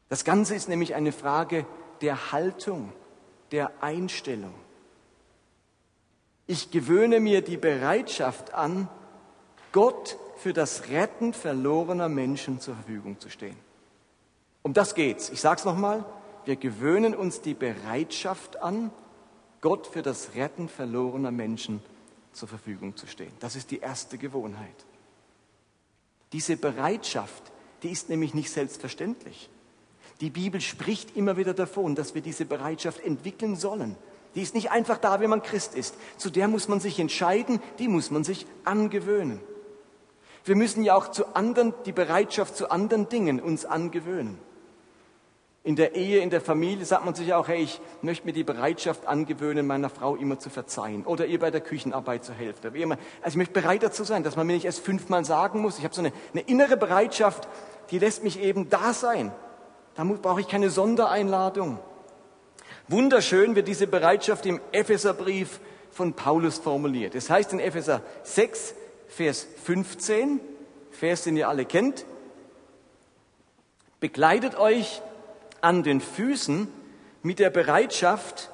Das 0.10 0.24
Ganze 0.24 0.56
ist 0.56 0.70
nämlich 0.70 0.96
eine 0.96 1.12
Frage 1.12 1.66
der 2.02 2.32
Haltung, 2.32 2.92
der 3.52 3.72
Einstellung. 3.82 4.54
Ich 6.50 6.72
gewöhne 6.72 7.20
mir 7.20 7.44
die 7.44 7.58
Bereitschaft 7.58 8.56
an, 8.56 8.90
Gott 9.72 10.18
für 10.38 10.52
das 10.52 10.90
Retten 10.90 11.32
verlorener 11.32 12.10
Menschen 12.10 12.60
zur 12.60 12.74
Verfügung 12.74 13.20
zu 13.20 13.30
stehen. 13.30 13.56
Um 14.64 14.74
das 14.74 14.96
geht's. 14.96 15.30
Ich 15.30 15.42
sage 15.42 15.60
es 15.60 15.66
nochmal. 15.66 16.04
Wir 16.46 16.56
gewöhnen 16.56 17.14
uns 17.14 17.42
die 17.42 17.54
Bereitschaft 17.54 18.64
an, 18.64 18.90
Gott 19.62 19.86
für 19.86 20.02
das 20.02 20.34
Retten 20.34 20.70
verlorener 20.70 21.30
Menschen 21.30 21.84
zur 22.34 22.48
Verfügung 22.48 22.98
zu 22.98 23.06
stehen. 23.06 23.32
Das 23.42 23.56
ist 23.56 23.70
die 23.70 23.78
erste 23.78 24.18
Gewohnheit. 24.18 24.88
Diese 26.34 26.58
Bereitschaft, 26.58 27.44
die 27.84 27.92
ist 27.92 28.10
nämlich 28.10 28.34
nicht 28.34 28.50
selbstverständlich. 28.50 29.52
Die 30.20 30.32
Bibel 30.32 30.62
spricht 30.62 31.16
immer 31.16 31.38
wieder 31.38 31.54
davon, 31.54 31.94
dass 31.94 32.16
wir 32.16 32.24
diese 32.24 32.46
Bereitschaft 32.46 33.02
entwickeln 33.02 33.56
sollen. 33.56 33.96
Die 34.40 34.44
ist 34.44 34.56
nicht 34.56 34.72
einfach 34.72 34.98
da, 34.98 35.20
wenn 35.20 35.30
man 35.30 35.42
Christ 35.42 35.76
ist. 35.76 35.96
Zu 36.16 36.30
der 36.30 36.48
muss 36.48 36.70
man 36.70 36.80
sich 36.80 36.98
entscheiden, 36.98 37.62
die 37.78 37.90
muss 37.90 38.10
man 38.10 38.24
sich 38.24 38.46
angewöhnen. 38.64 39.42
Wir 40.46 40.56
müssen 40.56 40.82
ja 40.82 40.96
auch 40.96 41.12
zu 41.12 41.36
anderen, 41.36 41.74
die 41.86 41.92
Bereitschaft 41.92 42.56
zu 42.56 42.72
anderen 42.72 43.10
Dingen 43.10 43.42
uns 43.42 43.66
angewöhnen. 43.66 44.40
In 45.66 45.76
der 45.76 45.94
Ehe, 45.94 46.22
in 46.22 46.30
der 46.30 46.40
Familie 46.40 46.86
sagt 46.86 47.04
man 47.04 47.16
sich 47.16 47.34
auch, 47.34 47.50
hey, 47.50 47.62
ich 47.62 47.82
möchte 48.02 48.26
mir 48.26 48.32
die 48.32 48.46
Bereitschaft 48.46 49.08
angewöhnen, 49.08 49.68
meiner 49.68 49.90
Frau 49.90 50.16
immer 50.16 50.40
zu 50.40 50.50
verzeihen 50.50 51.06
oder 51.06 51.26
ihr 51.26 51.40
bei 51.40 51.52
der 51.52 51.60
Küchenarbeit 51.60 52.24
zu 52.24 52.32
helfen. 52.32 52.72
Also 53.22 53.34
ich 53.34 53.36
möchte 53.36 53.60
bereit 53.60 53.84
dazu 53.84 54.06
sein, 54.06 54.24
dass 54.24 54.38
man 54.38 54.48
mir 54.48 54.54
nicht 54.54 54.64
erst 54.64 54.86
fünfmal 54.86 55.26
sagen 55.26 55.60
muss. 55.60 55.80
Ich 55.80 55.84
habe 55.84 55.94
so 55.94 56.00
eine, 56.00 56.14
eine 56.32 56.44
innere 56.44 56.78
Bereitschaft, 56.78 57.50
die 57.92 58.00
lässt 58.00 58.24
mich 58.24 58.40
eben 58.40 58.70
da 58.70 58.94
sein. 58.94 59.34
Da 59.96 60.06
brauche 60.06 60.40
ich 60.40 60.48
keine 60.48 60.70
Sondereinladung. 60.70 61.80
Wunderschön 62.90 63.56
wird 63.56 63.68
diese 63.68 63.86
Bereitschaft 63.86 64.48
im 64.48 64.60
Epheserbrief 64.72 65.60
von 65.92 66.14
Paulus 66.14 66.58
formuliert. 66.58 67.14
Es 67.14 67.26
das 67.26 67.36
heißt 67.36 67.54
in 67.54 67.60
Epheser 67.60 68.02
6, 68.24 68.74
Vers 69.08 69.48
15, 69.64 70.40
Vers, 70.92 71.24
den 71.24 71.38
ihr 71.38 71.50
alle 71.50 71.66
kennt, 71.66 72.06
begleitet 74.00 74.58
euch 74.58 75.02
an 75.62 75.84
den 75.84 76.02
Füßen 76.02 76.68
mit 77.22 77.38
der 77.38 77.52
Bereitschaft, 77.52 78.50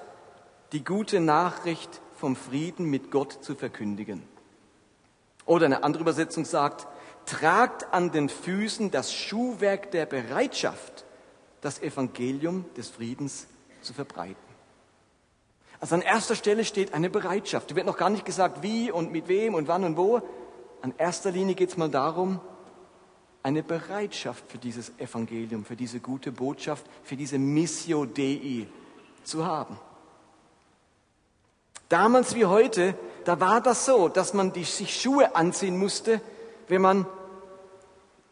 die 0.73 0.83
gute 0.83 1.21
Nachricht 1.21 2.01
vom 2.15 2.35
Frieden 2.35 2.89
mit 2.89 3.11
Gott 3.11 3.37
zu 3.41 3.55
verkündigen. 3.55 4.23
Oder 5.45 5.67
eine 5.67 5.83
andere 5.83 6.01
Übersetzung 6.01 6.43
sagt, 6.43 6.87
tragt 7.25 7.93
an 7.93 8.11
den 8.11 8.27
Füßen 8.27 8.91
das 8.91 9.13
Schuhwerk 9.13 9.91
der 9.91 10.05
Bereitschaft, 10.05 11.05
das 11.61 11.81
Evangelium 11.81 12.65
des 12.75 12.89
Friedens 12.89 13.47
zu 13.85 13.93
verbreiten. 13.93 14.35
Also 15.79 15.95
an 15.95 16.01
erster 16.01 16.35
Stelle 16.35 16.65
steht 16.65 16.93
eine 16.93 17.09
Bereitschaft. 17.09 17.71
Da 17.71 17.75
wird 17.75 17.85
noch 17.85 17.97
gar 17.97 18.09
nicht 18.09 18.25
gesagt, 18.25 18.63
wie 18.63 18.91
und 18.91 19.11
mit 19.11 19.27
wem 19.27 19.53
und 19.53 19.67
wann 19.67 19.83
und 19.83 19.97
wo. 19.97 20.21
An 20.81 20.93
erster 20.97 21.31
Linie 21.31 21.55
geht 21.55 21.69
es 21.69 21.77
mal 21.77 21.89
darum, 21.89 22.39
eine 23.43 23.61
Bereitschaft 23.61 24.43
für 24.47 24.57
dieses 24.57 24.97
Evangelium, 24.97 25.65
für 25.65 25.75
diese 25.75 25.99
gute 25.99 26.31
Botschaft, 26.31 26.85
für 27.03 27.15
diese 27.15 27.37
Missio 27.37 28.05
Dei 28.05 28.67
zu 29.23 29.45
haben. 29.45 29.77
Damals 31.89 32.33
wie 32.33 32.45
heute, 32.45 32.97
da 33.25 33.39
war 33.39 33.61
das 33.61 33.85
so, 33.85 34.09
dass 34.09 34.33
man 34.33 34.51
die, 34.51 34.63
sich 34.63 34.99
Schuhe 34.99 35.35
anziehen 35.35 35.77
musste, 35.77 36.21
wenn 36.67 36.81
man 36.81 37.05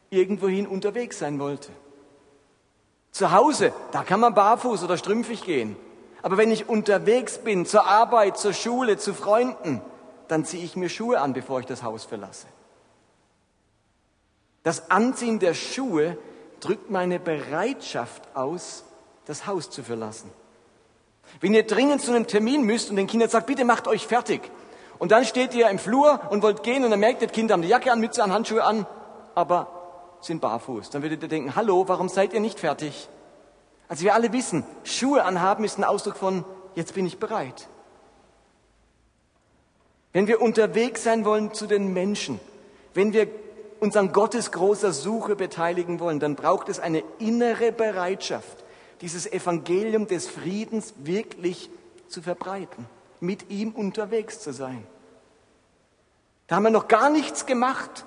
irgendwohin 0.10 0.66
unterwegs 0.66 1.20
sein 1.20 1.40
wollte. 1.40 1.72
Zu 3.13 3.32
Hause, 3.32 3.72
da 3.91 4.03
kann 4.03 4.20
man 4.20 4.34
barfuß 4.34 4.84
oder 4.84 4.98
strümpfig 4.98 5.43
gehen. 5.43 5.77
Aber 6.24 6.38
wenn 6.38 6.51
ich 6.51 6.67
unterwegs 6.67 7.38
bin, 7.38 7.65
zur 7.67 7.86
Arbeit, 7.86 8.38
zur 8.38 8.53
Schule, 8.53 8.98
zu 8.98 9.13
Freunden, 9.13 9.82
dann 10.27 10.46
ziehe 10.46 10.63
ich 10.63 10.75
mir 10.75 10.89
Schuhe 10.89 11.22
an, 11.22 11.34
bevor 11.34 11.60
ich 11.60 11.67
das 11.67 11.84
Haus 11.84 12.05
verlasse. 12.05 12.48
Das 14.63 14.89
Anziehen 14.89 15.38
der 15.38 15.53
Schuhe 15.53 16.17
drückt 16.60 16.89
meine 16.89 17.20
Bereitschaft 17.20 18.24
aus, 18.36 18.84
das 19.25 19.46
Haus 19.46 19.70
zu 19.70 19.84
verlassen. 19.84 20.32
Wenn 21.39 21.53
ihr 21.53 21.67
dringend 21.67 22.01
zu 22.01 22.12
einem 22.12 22.25
Termin 22.25 22.63
müsst 22.63 22.89
und 22.89 22.96
den 22.96 23.08
Kindern 23.08 23.29
sagt, 23.29 23.46
bitte 23.46 23.63
macht 23.63 23.88
euch 23.88 24.08
fertig. 24.08 24.41
Und 24.98 25.12
dann 25.12 25.25
steht 25.25 25.53
ihr 25.53 25.70
im 25.70 25.77
Flur 25.77 26.20
und 26.32 26.41
wollt 26.41 26.63
gehen 26.63 26.84
und 26.84 26.89
dann 26.89 27.00
merkt 27.00 27.22
ihr, 27.22 27.27
Kinder 27.27 27.53
haben 27.53 27.62
die 27.62 27.67
Jacke 27.67 27.91
an, 27.91 28.00
Mütze 28.00 28.24
an, 28.24 28.32
Handschuhe 28.32 28.63
an, 28.63 28.88
aber 29.36 29.73
sind 30.25 30.42
barfuß. 30.42 30.89
Dann 30.89 31.01
würdet 31.01 31.22
ihr 31.24 31.30
denken, 31.30 31.56
hallo, 31.56 31.88
warum 31.88 32.10
seid 32.10 32.34
ihr 32.34 32.39
nicht 32.39 32.60
fertig? 32.60 33.10
Also 33.88 34.03
wir 34.03 34.13
alle 34.13 34.34
wissen, 34.34 34.63
Schuhe 34.84 35.24
anhaben 35.24 35.63
ist 35.63 35.77
ein 35.77 35.84
Ausdruck 35.84 36.15
von, 36.15 36.46
jetzt 36.75 36.94
bin 36.94 37.06
ich 37.06 37.20
bereit. 37.20 37.68
Wenn 40.13 40.27
wir 40.27 40.42
unterwegs 40.42 41.03
sein 41.03 41.25
wollen 41.25 41.53
zu 41.53 41.68
den 41.68 41.94
Menschen, 41.94 42.39
wenn 42.94 43.13
wir 43.13 43.27
uns 43.80 43.98
an 43.98 44.13
Gottes 44.13 44.51
großer 44.51 44.94
Suche 44.94 45.36
beteiligen 45.36 46.00
wollen, 46.00 46.20
dann 46.20 46.36
braucht 46.36 46.70
es 46.70 46.80
eine 46.80 47.03
innere 47.20 47.72
Bereitschaft, 47.72 48.63
dieses 49.01 49.32
Evangelium 49.32 50.08
des 50.08 50.27
Friedens 50.27 50.94
wirklich 51.00 51.70
zu 52.08 52.22
verbreiten, 52.22 52.86
mit 53.20 53.50
ihm 53.50 53.72
unterwegs 53.72 54.39
zu 54.39 54.53
sein. 54.53 54.86
Da 56.48 56.56
haben 56.56 56.63
wir 56.63 56.69
noch 56.69 56.88
gar 56.88 57.10
nichts 57.10 57.45
gemacht. 57.45 58.06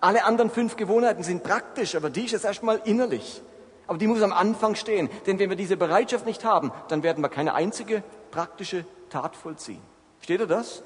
Alle 0.00 0.24
anderen 0.24 0.50
fünf 0.50 0.76
Gewohnheiten 0.76 1.22
sind 1.22 1.42
praktisch, 1.42 1.94
aber 1.96 2.10
die 2.10 2.24
ist 2.24 2.32
jetzt 2.32 2.44
erstmal 2.44 2.80
innerlich. 2.84 3.42
Aber 3.86 3.98
die 3.98 4.06
muss 4.06 4.22
am 4.22 4.32
Anfang 4.32 4.74
stehen. 4.74 5.08
Denn 5.26 5.38
wenn 5.38 5.48
wir 5.48 5.56
diese 5.56 5.76
Bereitschaft 5.76 6.26
nicht 6.26 6.44
haben, 6.44 6.72
dann 6.88 7.02
werden 7.02 7.22
wir 7.22 7.28
keine 7.28 7.54
einzige 7.54 8.02
praktische 8.30 8.84
Tat 9.10 9.34
vollziehen. 9.34 9.80
Steht 10.20 10.40
ihr 10.40 10.46
das? 10.46 10.82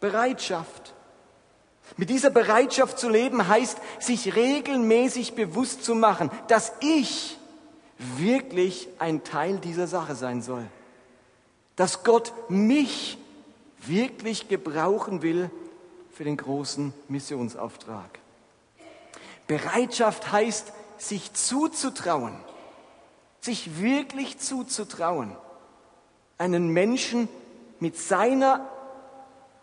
Bereitschaft. 0.00 0.94
Mit 1.96 2.10
dieser 2.10 2.30
Bereitschaft 2.30 2.98
zu 2.98 3.08
leben 3.08 3.46
heißt, 3.46 3.78
sich 4.00 4.34
regelmäßig 4.34 5.34
bewusst 5.34 5.84
zu 5.84 5.94
machen, 5.94 6.30
dass 6.48 6.72
ich 6.80 7.38
wirklich 7.98 8.88
ein 8.98 9.22
Teil 9.22 9.58
dieser 9.58 9.86
Sache 9.86 10.14
sein 10.14 10.42
soll. 10.42 10.64
Dass 11.76 12.02
Gott 12.02 12.32
mich 12.48 13.18
wirklich 13.86 14.48
gebrauchen 14.48 15.22
will 15.22 15.50
für 16.16 16.24
den 16.24 16.38
großen 16.38 16.94
Missionsauftrag. 17.08 18.18
Bereitschaft 19.46 20.32
heißt, 20.32 20.72
sich 20.96 21.34
zuzutrauen, 21.34 22.34
sich 23.38 23.82
wirklich 23.82 24.38
zuzutrauen, 24.38 25.36
einen 26.38 26.68
Menschen 26.68 27.28
mit 27.80 27.98
seiner 27.98 28.66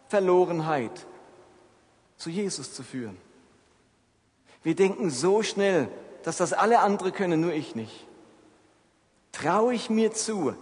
Verlorenheit 0.10 1.08
zu 2.18 2.30
Jesus 2.30 2.72
zu 2.72 2.84
führen. 2.84 3.18
Wir 4.62 4.76
denken 4.76 5.10
so 5.10 5.42
schnell, 5.42 5.90
dass 6.22 6.38
das 6.38 6.54
alle 6.54 6.82
andere 6.82 7.12
können, 7.12 7.42
nur 7.42 7.54
ich 7.54 7.74
nicht. 7.74 8.06
Traue 9.32 9.74
ich 9.74 9.90
mir 9.90 10.14
zu, 10.14 10.54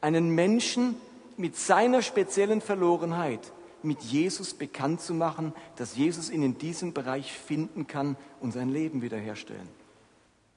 einen 0.00 0.30
Menschen 0.30 1.00
mit 1.36 1.56
seiner 1.56 2.02
speziellen 2.02 2.60
Verlorenheit 2.60 3.52
mit 3.82 4.02
Jesus 4.02 4.54
bekannt 4.54 5.00
zu 5.00 5.14
machen, 5.14 5.52
dass 5.76 5.96
Jesus 5.96 6.30
ihn 6.30 6.42
in 6.42 6.58
diesem 6.58 6.92
Bereich 6.92 7.32
finden 7.32 7.86
kann 7.86 8.16
und 8.40 8.52
sein 8.52 8.68
Leben 8.68 9.02
wiederherstellen. 9.02 9.68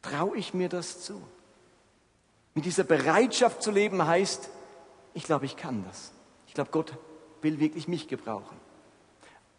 Traue 0.01 0.37
ich 0.37 0.53
mir 0.53 0.69
das 0.69 1.01
zu? 1.01 1.21
Mit 2.55 2.65
dieser 2.65 2.83
Bereitschaft 2.83 3.61
zu 3.61 3.71
leben 3.71 4.05
heißt, 4.05 4.49
ich 5.13 5.23
glaube, 5.23 5.45
ich 5.45 5.55
kann 5.55 5.83
das. 5.87 6.11
Ich 6.47 6.53
glaube, 6.53 6.71
Gott 6.71 6.93
will 7.41 7.59
wirklich 7.59 7.87
mich 7.87 8.07
gebrauchen. 8.07 8.57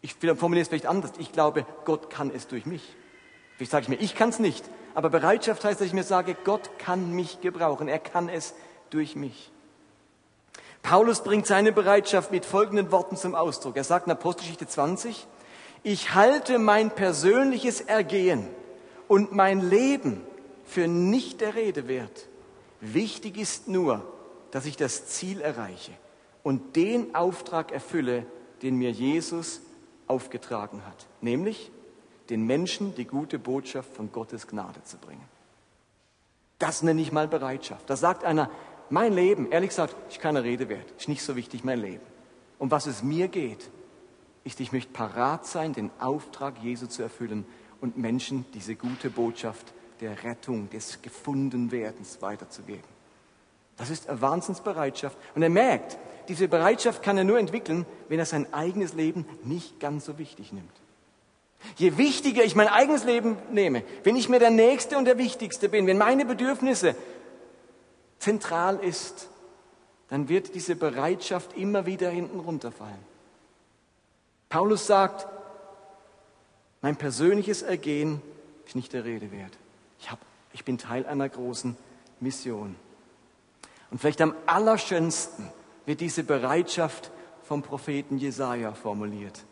Ich 0.01 0.15
formuliere 0.15 0.63
es 0.63 0.69
vielleicht 0.69 0.87
anders. 0.87 1.11
Ich 1.19 1.31
glaube, 1.31 1.65
Gott 1.85 2.09
kann 2.09 2.31
es 2.31 2.47
durch 2.47 2.65
mich. 2.65 2.95
Vielleicht 3.55 3.71
sage 3.71 3.83
ich 3.83 3.89
mir, 3.89 3.99
ich 3.99 4.15
kann 4.15 4.29
es 4.29 4.39
nicht. 4.39 4.67
Aber 4.95 5.09
Bereitschaft 5.09 5.63
heißt, 5.63 5.79
dass 5.79 5.87
ich 5.87 5.93
mir 5.93 6.03
sage, 6.03 6.35
Gott 6.43 6.77
kann 6.79 7.11
mich 7.13 7.41
gebrauchen. 7.41 7.87
Er 7.87 7.99
kann 7.99 8.27
es 8.27 8.55
durch 8.89 9.15
mich. 9.15 9.51
Paulus 10.81 11.23
bringt 11.23 11.45
seine 11.45 11.71
Bereitschaft 11.71 12.31
mit 12.31 12.45
folgenden 12.45 12.91
Worten 12.91 13.15
zum 13.15 13.35
Ausdruck. 13.35 13.77
Er 13.77 13.83
sagt 13.83 14.07
in 14.07 14.11
Apostelgeschichte 14.11 14.67
20, 14.67 15.27
ich 15.83 16.13
halte 16.13 16.59
mein 16.59 16.91
persönliches 16.91 17.81
Ergehen 17.81 18.47
und 19.07 19.31
mein 19.31 19.61
Leben 19.61 20.21
für 20.65 20.87
nicht 20.87 21.41
der 21.41 21.55
Rede 21.55 21.87
wert. 21.87 22.27
Wichtig 22.79 23.37
ist 23.37 23.67
nur, 23.67 24.03
dass 24.51 24.65
ich 24.65 24.77
das 24.77 25.07
Ziel 25.07 25.41
erreiche 25.41 25.91
und 26.43 26.75
den 26.75 27.13
Auftrag 27.15 27.71
erfülle, 27.71 28.25
den 28.61 28.75
mir 28.75 28.91
Jesus 28.91 29.61
aufgetragen 30.07 30.85
hat, 30.85 31.07
nämlich 31.21 31.71
den 32.29 32.45
Menschen 32.45 32.95
die 32.95 33.05
gute 33.05 33.39
Botschaft 33.39 33.93
von 33.93 34.11
Gottes 34.11 34.47
Gnade 34.47 34.83
zu 34.83 34.97
bringen. 34.97 35.23
Das 36.59 36.83
nenne 36.83 37.01
ich 37.01 37.11
mal 37.11 37.27
Bereitschaft. 37.27 37.89
Da 37.89 37.95
sagt 37.95 38.23
einer, 38.23 38.49
mein 38.91 39.13
Leben, 39.13 39.51
ehrlich 39.51 39.69
gesagt, 39.69 39.95
ist 40.09 40.19
keine 40.19 40.43
Rede 40.43 40.69
wert, 40.69 40.91
ist 40.97 41.07
nicht 41.07 41.23
so 41.23 41.35
wichtig, 41.35 41.63
mein 41.63 41.79
Leben. 41.79 42.01
Um 42.59 42.69
was 42.71 42.85
es 42.85 43.03
mir 43.03 43.27
geht, 43.27 43.69
ist, 44.43 44.59
ich 44.59 44.71
möchte 44.71 44.91
parat 44.91 45.45
sein, 45.45 45.73
den 45.73 45.91
Auftrag 45.99 46.55
Jesu 46.61 46.87
zu 46.87 47.03
erfüllen 47.03 47.45
und 47.79 47.97
Menschen 47.97 48.45
diese 48.53 48.75
gute 48.75 49.09
Botschaft 49.09 49.73
der 49.99 50.23
Rettung, 50.23 50.69
des 50.69 51.01
Gefundenwerdens 51.01 52.21
weiterzugeben. 52.21 52.89
Das 53.77 53.89
ist 53.89 54.09
eine 54.09 54.21
Wahnsinnsbereitschaft. 54.21 55.17
Und 55.35 55.43
er 55.43 55.49
merkt, 55.49 55.97
diese 56.27 56.47
Bereitschaft 56.47 57.01
kann 57.03 57.17
er 57.17 57.23
nur 57.23 57.39
entwickeln, 57.39 57.85
wenn 58.09 58.19
er 58.19 58.25
sein 58.25 58.51
eigenes 58.53 58.93
Leben 58.93 59.25
nicht 59.43 59.79
ganz 59.79 60.05
so 60.05 60.17
wichtig 60.17 60.53
nimmt. 60.53 60.71
Je 61.77 61.97
wichtiger 61.97 62.43
ich 62.43 62.55
mein 62.55 62.67
eigenes 62.67 63.03
Leben 63.03 63.37
nehme, 63.51 63.83
wenn 64.03 64.15
ich 64.15 64.29
mir 64.29 64.39
der 64.39 64.49
Nächste 64.49 64.97
und 64.97 65.05
der 65.05 65.17
Wichtigste 65.17 65.69
bin, 65.69 65.85
wenn 65.85 65.97
meine 65.97 66.25
Bedürfnisse 66.25 66.95
zentral 68.21 68.77
ist, 68.77 69.29
dann 70.09 70.29
wird 70.29 70.55
diese 70.55 70.75
Bereitschaft 70.75 71.53
immer 71.57 71.85
wieder 71.85 72.09
hinten 72.09 72.39
runterfallen. 72.39 72.99
Paulus 74.49 74.85
sagt, 74.85 75.27
mein 76.81 76.95
persönliches 76.95 77.61
Ergehen 77.61 78.21
ist 78.65 78.75
nicht 78.75 78.93
der 78.93 79.05
Rede 79.05 79.31
wert. 79.31 79.57
Ich, 79.99 80.11
hab, 80.11 80.19
ich 80.53 80.65
bin 80.65 80.77
Teil 80.77 81.05
einer 81.05 81.29
großen 81.29 81.77
Mission. 82.19 82.75
Und 83.89 83.99
vielleicht 83.99 84.21
am 84.21 84.35
allerschönsten 84.45 85.49
wird 85.85 86.01
diese 86.01 86.23
Bereitschaft 86.23 87.11
vom 87.43 87.61
Propheten 87.61 88.17
Jesaja 88.17 88.73
formuliert. 88.73 89.43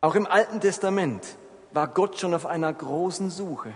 Auch 0.00 0.14
im 0.14 0.26
Alten 0.26 0.60
Testament 0.60 1.36
war 1.72 1.88
Gott 1.88 2.18
schon 2.18 2.34
auf 2.34 2.46
einer 2.46 2.72
großen 2.72 3.30
Suche. 3.30 3.74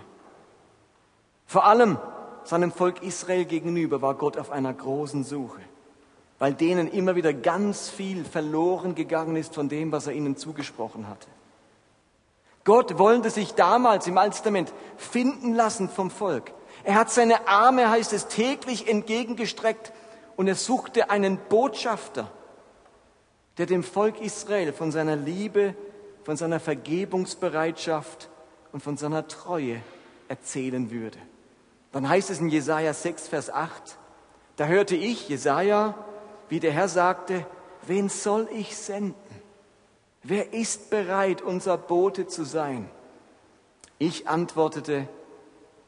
Vor 1.51 1.65
allem 1.65 1.97
seinem 2.45 2.71
Volk 2.71 3.03
Israel 3.03 3.43
gegenüber 3.43 4.01
war 4.01 4.15
Gott 4.15 4.37
auf 4.37 4.51
einer 4.51 4.73
großen 4.73 5.25
Suche, 5.25 5.59
weil 6.39 6.53
denen 6.53 6.87
immer 6.87 7.17
wieder 7.17 7.33
ganz 7.33 7.89
viel 7.89 8.23
verloren 8.23 8.95
gegangen 8.95 9.35
ist 9.35 9.53
von 9.55 9.67
dem, 9.67 9.91
was 9.91 10.07
er 10.07 10.13
ihnen 10.13 10.37
zugesprochen 10.37 11.09
hatte. 11.09 11.27
Gott 12.63 12.97
wollte 12.97 13.29
sich 13.29 13.53
damals 13.53 14.07
im 14.07 14.17
Alten 14.17 14.65
finden 14.95 15.53
lassen 15.53 15.89
vom 15.89 16.09
Volk. 16.09 16.53
Er 16.85 16.95
hat 16.95 17.11
seine 17.11 17.49
Arme, 17.49 17.89
heißt 17.89 18.13
es, 18.13 18.27
täglich 18.27 18.87
entgegengestreckt 18.87 19.91
und 20.37 20.47
er 20.47 20.55
suchte 20.55 21.09
einen 21.09 21.37
Botschafter, 21.49 22.31
der 23.57 23.65
dem 23.65 23.83
Volk 23.83 24.21
Israel 24.21 24.71
von 24.71 24.93
seiner 24.93 25.17
Liebe, 25.17 25.75
von 26.23 26.37
seiner 26.37 26.61
Vergebungsbereitschaft 26.61 28.29
und 28.71 28.81
von 28.81 28.95
seiner 28.95 29.27
Treue 29.27 29.81
erzählen 30.29 30.89
würde. 30.91 31.17
Dann 31.91 32.07
heißt 32.07 32.29
es 32.29 32.39
in 32.39 32.49
Jesaja 32.49 32.93
6, 32.93 33.27
Vers 33.27 33.49
8, 33.49 33.97
da 34.55 34.65
hörte 34.65 34.95
ich, 34.95 35.27
Jesaja, 35.27 35.95
wie 36.49 36.59
der 36.59 36.71
Herr 36.71 36.87
sagte, 36.87 37.45
wen 37.87 38.09
soll 38.09 38.47
ich 38.53 38.75
senden? 38.77 39.15
Wer 40.23 40.53
ist 40.53 40.89
bereit, 40.89 41.41
unser 41.41 41.77
Bote 41.77 42.27
zu 42.27 42.43
sein? 42.43 42.89
Ich 43.97 44.27
antwortete, 44.27 45.07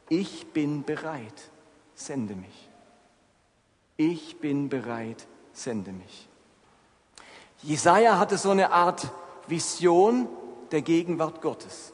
ich 0.08 0.52
bin 0.52 0.84
bereit, 0.84 1.50
sende 1.94 2.34
mich. 2.34 2.68
Ich 3.96 4.40
bin 4.40 4.68
bereit, 4.68 5.26
sende 5.52 5.92
mich. 5.92 6.28
Jesaja 7.62 8.18
hatte 8.18 8.36
so 8.36 8.50
eine 8.50 8.72
Art 8.72 9.10
Vision 9.46 10.28
der 10.70 10.82
Gegenwart 10.82 11.40
Gottes. 11.40 11.93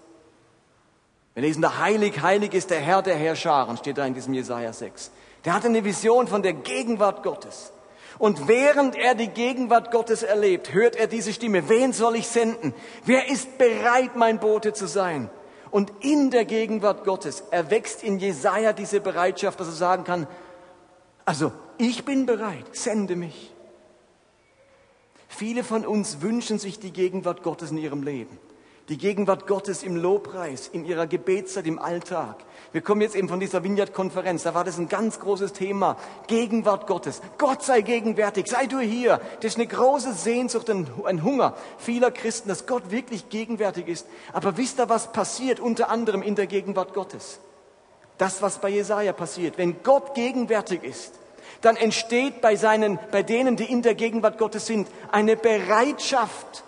Wir 1.40 1.48
lesen 1.48 1.62
da, 1.62 1.79
heilig, 1.79 2.20
heilig 2.20 2.53
ist 2.53 2.68
der 2.68 2.81
Herr 2.81 3.00
der 3.00 3.16
Herrscharen, 3.16 3.79
steht 3.79 3.96
da 3.96 4.05
in 4.05 4.12
diesem 4.12 4.35
Jesaja 4.35 4.74
6. 4.74 5.11
Der 5.46 5.55
hatte 5.55 5.68
eine 5.68 5.83
Vision 5.87 6.29
von 6.29 6.42
der 6.42 6.53
Gegenwart 6.53 7.22
Gottes. 7.22 7.72
Und 8.18 8.46
während 8.46 8.94
er 8.94 9.14
die 9.14 9.29
Gegenwart 9.29 9.90
Gottes 9.90 10.22
erlebt, 10.22 10.74
hört 10.74 10.96
er 10.96 11.07
diese 11.07 11.33
Stimme, 11.33 11.66
wen 11.70 11.94
soll 11.94 12.16
ich 12.16 12.29
senden? 12.29 12.74
Wer 13.07 13.31
ist 13.31 13.57
bereit, 13.57 14.16
mein 14.16 14.38
Bote 14.38 14.74
zu 14.74 14.87
sein? 14.87 15.31
Und 15.70 15.90
in 16.00 16.31
der 16.31 16.44
Gegenwart 16.44 17.05
Gottes 17.05 17.42
erwächst 17.50 18.05
in 18.05 18.18
Jesaja 18.18 18.74
diese 18.74 19.00
Bereitschaft, 19.00 19.59
dass 19.61 19.68
er 19.68 19.72
sagen 19.72 20.05
kann, 20.05 20.26
also 21.24 21.53
ich 21.79 22.05
bin 22.05 22.26
bereit, 22.26 22.66
sende 22.72 23.16
mich. 23.16 23.50
Viele 25.26 25.64
von 25.64 25.87
uns 25.87 26.20
wünschen 26.20 26.59
sich 26.59 26.79
die 26.79 26.92
Gegenwart 26.92 27.42
Gottes 27.42 27.70
in 27.70 27.79
ihrem 27.79 28.03
Leben. 28.03 28.38
Die 28.90 28.98
Gegenwart 28.98 29.46
Gottes 29.46 29.85
im 29.85 29.94
Lobpreis, 29.94 30.66
in 30.66 30.85
ihrer 30.85 31.07
Gebetszeit, 31.07 31.64
im 31.68 31.79
Alltag. 31.79 32.38
Wir 32.72 32.81
kommen 32.81 33.03
jetzt 33.03 33.14
eben 33.14 33.29
von 33.29 33.38
dieser 33.38 33.62
Vineyard-Konferenz, 33.62 34.42
da 34.42 34.53
war 34.53 34.64
das 34.64 34.79
ein 34.79 34.88
ganz 34.88 35.20
großes 35.20 35.53
Thema. 35.53 35.96
Gegenwart 36.26 36.88
Gottes. 36.88 37.22
Gott 37.38 37.62
sei 37.62 37.83
gegenwärtig, 37.83 38.48
sei 38.48 38.66
du 38.66 38.81
hier. 38.81 39.20
Das 39.37 39.53
ist 39.53 39.59
eine 39.59 39.68
große 39.68 40.12
Sehnsucht, 40.14 40.68
ein 40.68 41.22
Hunger 41.22 41.55
vieler 41.79 42.11
Christen, 42.11 42.48
dass 42.48 42.66
Gott 42.66 42.90
wirklich 42.90 43.29
gegenwärtig 43.29 43.87
ist. 43.87 44.09
Aber 44.33 44.57
wisst 44.57 44.81
ihr, 44.81 44.88
was 44.88 45.12
passiert 45.12 45.61
unter 45.61 45.88
anderem 45.88 46.20
in 46.20 46.35
der 46.35 46.48
Gegenwart 46.48 46.92
Gottes? 46.92 47.38
Das, 48.18 48.42
was 48.42 48.59
bei 48.59 48.70
Jesaja 48.70 49.12
passiert. 49.12 49.57
Wenn 49.57 49.85
Gott 49.85 50.16
gegenwärtig 50.16 50.83
ist, 50.83 51.14
dann 51.61 51.76
entsteht 51.76 52.40
bei 52.40 52.57
seinen, 52.57 52.98
bei 53.12 53.22
denen, 53.22 53.55
die 53.55 53.70
in 53.70 53.83
der 53.83 53.94
Gegenwart 53.94 54.37
Gottes 54.37 54.66
sind, 54.66 54.88
eine 55.12 55.37
Bereitschaft, 55.37 56.64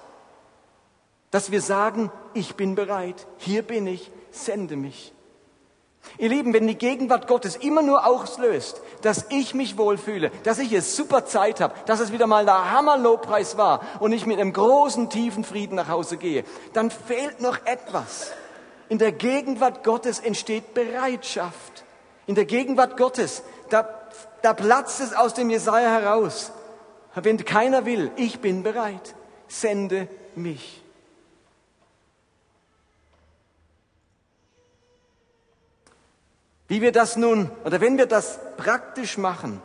dass 1.32 1.50
wir 1.50 1.60
sagen, 1.60 2.12
ich 2.34 2.54
bin 2.54 2.76
bereit, 2.76 3.26
hier 3.38 3.62
bin 3.62 3.88
ich, 3.88 4.12
sende 4.30 4.76
mich. 4.76 5.12
Ihr 6.18 6.28
Lieben, 6.28 6.52
wenn 6.52 6.66
die 6.66 6.76
Gegenwart 6.76 7.26
Gottes 7.26 7.56
immer 7.56 7.80
nur 7.80 8.06
auslöst, 8.06 8.82
dass 9.00 9.26
ich 9.30 9.54
mich 9.54 9.78
wohlfühle, 9.78 10.30
dass 10.42 10.58
ich 10.58 10.72
es 10.72 10.94
super 10.94 11.24
Zeit 11.24 11.60
habe, 11.60 11.74
dass 11.86 12.00
es 12.00 12.12
wieder 12.12 12.26
mal 12.26 12.44
der 12.44 12.70
Hammerlobpreis 12.70 13.56
war 13.56 13.80
und 14.00 14.12
ich 14.12 14.26
mit 14.26 14.38
einem 14.38 14.52
großen, 14.52 15.10
tiefen 15.10 15.42
Frieden 15.42 15.76
nach 15.76 15.88
Hause 15.88 16.18
gehe, 16.18 16.44
dann 16.74 16.90
fehlt 16.90 17.40
noch 17.40 17.64
etwas. 17.64 18.32
In 18.88 18.98
der 18.98 19.12
Gegenwart 19.12 19.84
Gottes 19.84 20.18
entsteht 20.18 20.74
Bereitschaft. 20.74 21.84
In 22.26 22.34
der 22.34 22.44
Gegenwart 22.44 22.98
Gottes, 22.98 23.42
da, 23.70 23.88
da 24.42 24.52
platzt 24.52 25.00
es 25.00 25.14
aus 25.14 25.32
dem 25.32 25.48
Jesaja 25.48 25.88
heraus. 25.88 26.52
Wenn 27.14 27.42
keiner 27.42 27.86
will, 27.86 28.10
ich 28.16 28.40
bin 28.40 28.62
bereit, 28.62 29.14
sende 29.48 30.08
mich. 30.34 30.81
Wie 36.72 36.80
wir 36.80 36.90
das 36.90 37.18
nun, 37.18 37.50
oder 37.66 37.82
wenn 37.82 37.98
wir 37.98 38.06
das 38.06 38.40
praktisch 38.56 39.18
machen, 39.18 39.60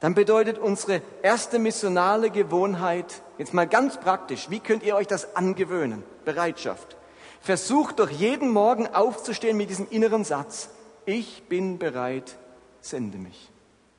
dann 0.00 0.14
bedeutet 0.14 0.58
unsere 0.58 1.02
erste 1.22 1.60
missionale 1.60 2.30
Gewohnheit, 2.30 3.22
jetzt 3.38 3.54
mal 3.54 3.68
ganz 3.68 3.98
praktisch, 3.98 4.50
wie 4.50 4.58
könnt 4.58 4.82
ihr 4.82 4.96
euch 4.96 5.06
das 5.06 5.36
angewöhnen? 5.36 6.02
Bereitschaft. 6.24 6.96
Versucht 7.40 8.00
doch 8.00 8.10
jeden 8.10 8.50
Morgen 8.50 8.88
aufzustehen 8.88 9.56
mit 9.56 9.70
diesem 9.70 9.86
inneren 9.88 10.24
Satz, 10.24 10.68
ich 11.06 11.44
bin 11.44 11.78
bereit, 11.78 12.38
sende 12.80 13.16
mich. 13.16 13.52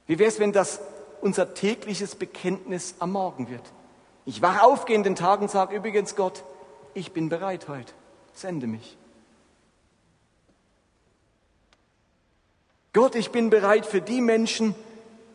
Wie 0.05 0.19
wäre 0.19 0.27
es, 0.27 0.37
wenn 0.41 0.51
das 0.51 0.81
unser 1.21 1.53
tägliches 1.53 2.15
Bekenntnis 2.15 2.95
am 2.99 3.13
Morgen 3.13 3.49
wird? 3.49 3.63
Ich 4.25 4.41
wach 4.41 4.63
auf, 4.63 4.83
gehe 4.83 4.97
in 4.97 5.03
den 5.03 5.15
Tag 5.15 5.39
und 5.39 5.49
sage 5.49 5.77
übrigens 5.77 6.17
Gott, 6.17 6.43
ich 6.93 7.13
bin 7.13 7.29
bereit 7.29 7.69
heute, 7.69 7.93
sende 8.33 8.67
mich. 8.67 8.97
Gott, 12.95 13.15
ich 13.15 13.31
bin 13.31 13.49
bereit 13.49 13.85
für 13.85 13.99
die 13.99 14.21
Menschen, 14.21 14.73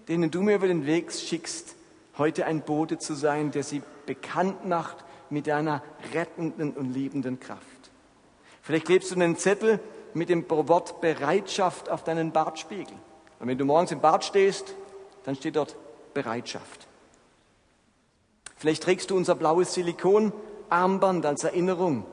denen 0.09 0.31
du 0.31 0.41
mir 0.41 0.55
über 0.55 0.67
den 0.67 0.87
Weg 0.87 1.13
schickst, 1.13 1.77
heute 2.17 2.47
ein 2.47 2.63
Bote 2.63 2.97
zu 2.97 3.13
sein, 3.13 3.51
der 3.51 3.65
sie 3.65 3.83
bekannt 4.07 4.67
macht 4.67 5.05
mit 5.29 5.47
deiner 5.47 5.83
rettenden 6.15 6.73
und 6.73 6.95
liebenden 6.95 7.39
Kraft. 7.39 7.61
Vielleicht 8.63 8.87
klebst 8.87 9.11
du 9.11 9.15
einen 9.15 9.37
Zettel 9.37 9.79
mit 10.15 10.31
dem 10.31 10.49
Wort 10.49 11.03
Bereitschaft 11.03 11.91
auf 11.91 12.03
deinen 12.03 12.33
Bartspiegel. 12.33 12.97
Und 13.41 13.47
wenn 13.47 13.59
du 13.59 13.67
morgens 13.67 13.93
im 13.93 14.01
Bad 14.01 14.25
stehst, 14.25 14.75
dann 15.25 15.37
steht 15.37 15.57
dort 15.57 15.77
Bereitschaft. 16.15 16.87
Vielleicht 18.57 18.85
trägst 18.85 19.11
du 19.11 19.19
unser 19.19 19.35
blaues 19.35 19.75
Silikonarmband 19.75 21.27
als 21.27 21.45
Erinnerung 21.45 22.07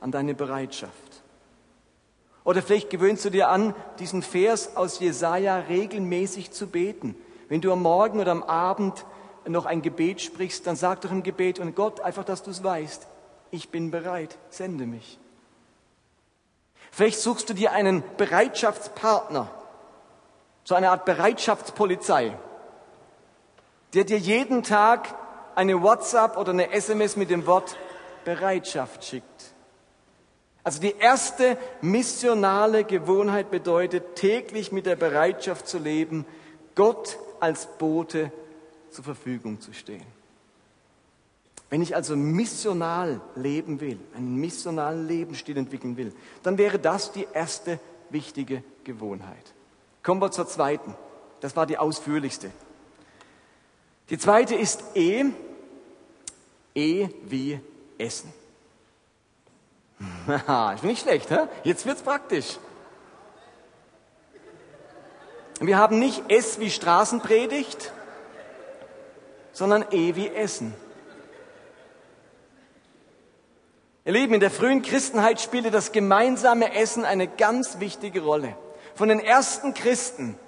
an 0.00 0.10
deine 0.10 0.34
Bereitschaft. 0.34 1.07
Oder 2.48 2.62
vielleicht 2.62 2.88
gewöhnst 2.88 3.26
du 3.26 3.30
dir 3.30 3.50
an, 3.50 3.74
diesen 3.98 4.22
Vers 4.22 4.74
aus 4.74 5.00
Jesaja 5.00 5.58
regelmäßig 5.58 6.50
zu 6.50 6.66
beten. 6.66 7.14
Wenn 7.50 7.60
du 7.60 7.70
am 7.70 7.82
Morgen 7.82 8.20
oder 8.20 8.32
am 8.32 8.42
Abend 8.42 9.04
noch 9.46 9.66
ein 9.66 9.82
Gebet 9.82 10.22
sprichst, 10.22 10.66
dann 10.66 10.74
sag 10.74 11.02
doch 11.02 11.10
im 11.10 11.22
Gebet 11.22 11.58
und 11.58 11.76
Gott 11.76 12.00
einfach, 12.00 12.24
dass 12.24 12.42
du 12.42 12.50
es 12.50 12.64
weißt. 12.64 13.06
Ich 13.50 13.68
bin 13.68 13.90
bereit, 13.90 14.38
sende 14.48 14.86
mich. 14.86 15.18
Vielleicht 16.90 17.20
suchst 17.20 17.50
du 17.50 17.52
dir 17.52 17.72
einen 17.72 18.02
Bereitschaftspartner, 18.16 19.50
so 20.64 20.74
eine 20.74 20.88
Art 20.90 21.04
Bereitschaftspolizei, 21.04 22.34
der 23.92 24.04
dir 24.04 24.18
jeden 24.18 24.62
Tag 24.62 25.14
eine 25.54 25.82
WhatsApp 25.82 26.38
oder 26.38 26.52
eine 26.52 26.72
SMS 26.72 27.14
mit 27.14 27.28
dem 27.28 27.44
Wort 27.44 27.76
Bereitschaft 28.24 29.04
schickt. 29.04 29.37
Also 30.64 30.80
die 30.80 30.94
erste 30.98 31.56
missionale 31.80 32.84
Gewohnheit 32.84 33.50
bedeutet, 33.50 34.16
täglich 34.16 34.72
mit 34.72 34.86
der 34.86 34.96
Bereitschaft 34.96 35.66
zu 35.66 35.78
leben, 35.78 36.26
Gott 36.74 37.18
als 37.40 37.66
Bote 37.78 38.32
zur 38.90 39.04
Verfügung 39.04 39.60
zu 39.60 39.72
stehen. 39.72 40.04
Wenn 41.70 41.82
ich 41.82 41.94
also 41.94 42.16
missional 42.16 43.20
leben 43.34 43.80
will, 43.80 43.98
einen 44.16 44.36
missionalen 44.36 45.06
Lebensstil 45.06 45.56
entwickeln 45.58 45.96
will, 45.96 46.12
dann 46.42 46.56
wäre 46.56 46.78
das 46.78 47.12
die 47.12 47.26
erste 47.32 47.78
wichtige 48.10 48.62
Gewohnheit. 48.84 49.52
Kommen 50.02 50.22
wir 50.22 50.30
zur 50.30 50.48
zweiten. 50.48 50.94
Das 51.40 51.56
war 51.56 51.66
die 51.66 51.76
ausführlichste. 51.76 52.50
Die 54.10 54.18
zweite 54.18 54.54
ist 54.54 54.82
E. 54.94 55.26
E 56.74 57.08
wie 57.24 57.60
Essen. 57.98 58.32
ist 60.74 60.84
nicht 60.84 61.02
schlecht, 61.02 61.30
hä? 61.30 61.46
Jetzt 61.64 61.86
wird's 61.86 62.02
praktisch. 62.02 62.58
Wir 65.60 65.78
haben 65.78 65.98
nicht 65.98 66.30
S 66.30 66.60
wie 66.60 66.70
Straßenpredigt, 66.70 67.92
sondern 69.52 69.84
E 69.90 70.14
wie 70.14 70.28
Essen. 70.28 70.74
Ihr 74.04 74.12
Lieben, 74.12 74.34
in 74.34 74.40
der 74.40 74.50
frühen 74.50 74.82
Christenheit 74.82 75.40
spielte 75.40 75.70
das 75.70 75.92
gemeinsame 75.92 76.74
Essen 76.74 77.04
eine 77.04 77.26
ganz 77.26 77.80
wichtige 77.80 78.22
Rolle. 78.22 78.56
Von 78.94 79.08
den 79.08 79.20
ersten 79.20 79.74
Christen 79.74 80.38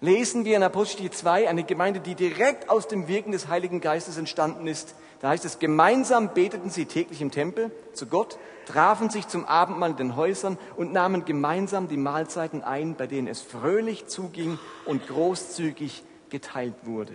lesen 0.00 0.44
wir 0.44 0.56
in 0.56 0.62
Apostel 0.62 1.10
2, 1.10 1.48
eine 1.48 1.64
Gemeinde, 1.64 2.00
die 2.00 2.14
direkt 2.14 2.68
aus 2.68 2.88
dem 2.88 3.08
Wirken 3.08 3.32
des 3.32 3.48
Heiligen 3.48 3.80
Geistes 3.80 4.16
entstanden 4.16 4.66
ist. 4.66 4.94
Da 5.20 5.30
heißt 5.30 5.44
es, 5.44 5.58
gemeinsam 5.58 6.34
beteten 6.34 6.70
sie 6.70 6.84
täglich 6.84 7.22
im 7.22 7.30
Tempel 7.30 7.70
zu 7.94 8.06
Gott, 8.06 8.38
trafen 8.66 9.08
sich 9.08 9.28
zum 9.28 9.46
Abendmahl 9.46 9.92
in 9.92 9.96
den 9.96 10.16
Häusern 10.16 10.58
und 10.76 10.92
nahmen 10.92 11.24
gemeinsam 11.24 11.88
die 11.88 11.96
Mahlzeiten 11.96 12.62
ein, 12.62 12.94
bei 12.96 13.06
denen 13.06 13.28
es 13.28 13.40
fröhlich 13.40 14.06
zuging 14.06 14.58
und 14.84 15.06
großzügig 15.06 16.02
geteilt 16.28 16.74
wurde. 16.82 17.14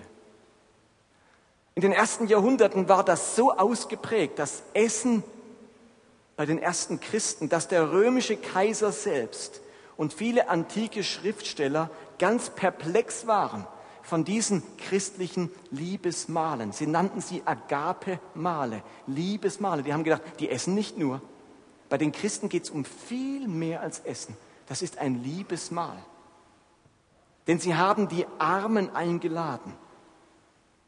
In 1.76 1.82
den 1.82 1.92
ersten 1.92 2.28
Jahrhunderten 2.28 2.90
war 2.90 3.04
das 3.04 3.36
so 3.36 3.54
ausgeprägt, 3.54 4.40
das 4.40 4.64
Essen 4.74 5.24
bei 6.36 6.46
den 6.46 6.58
ersten 6.58 7.00
Christen, 7.00 7.50
dass 7.50 7.68
der 7.68 7.92
römische 7.92 8.38
Kaiser 8.38 8.92
selbst 8.92 9.62
und 9.98 10.14
viele 10.14 10.50
antike 10.50 11.04
Schriftsteller 11.04 11.90
ganz 12.20 12.52
perplex 12.52 13.26
waren 13.26 13.66
von 14.04 14.24
diesen 14.24 14.64
christlichen 14.78 15.52
Liebesmalen. 15.72 16.72
Sie 16.72 16.88
nannten 16.88 17.22
sie 17.22 17.44
Agape-Male, 17.46 18.84
Liebesmale. 19.08 19.84
Die 19.84 19.94
haben 19.94 20.04
gedacht, 20.04 20.24
die 20.40 20.50
essen 20.50 20.74
nicht 20.74 20.98
nur. 20.98 21.22
Bei 21.90 21.98
den 21.98 22.12
Christen 22.12 22.50
geht 22.50 22.64
es 22.64 22.70
um 22.70 22.86
viel 22.86 23.48
mehr 23.48 23.82
als 23.82 24.00
Essen. 24.00 24.36
Das 24.68 24.82
ist 24.82 24.98
ein 24.98 25.24
Liebesmahl. 25.24 25.98
Denn 27.48 27.60
sie 27.60 27.76
haben 27.76 28.08
die 28.08 28.26
Armen 28.38 28.96
eingeladen. 28.96 29.74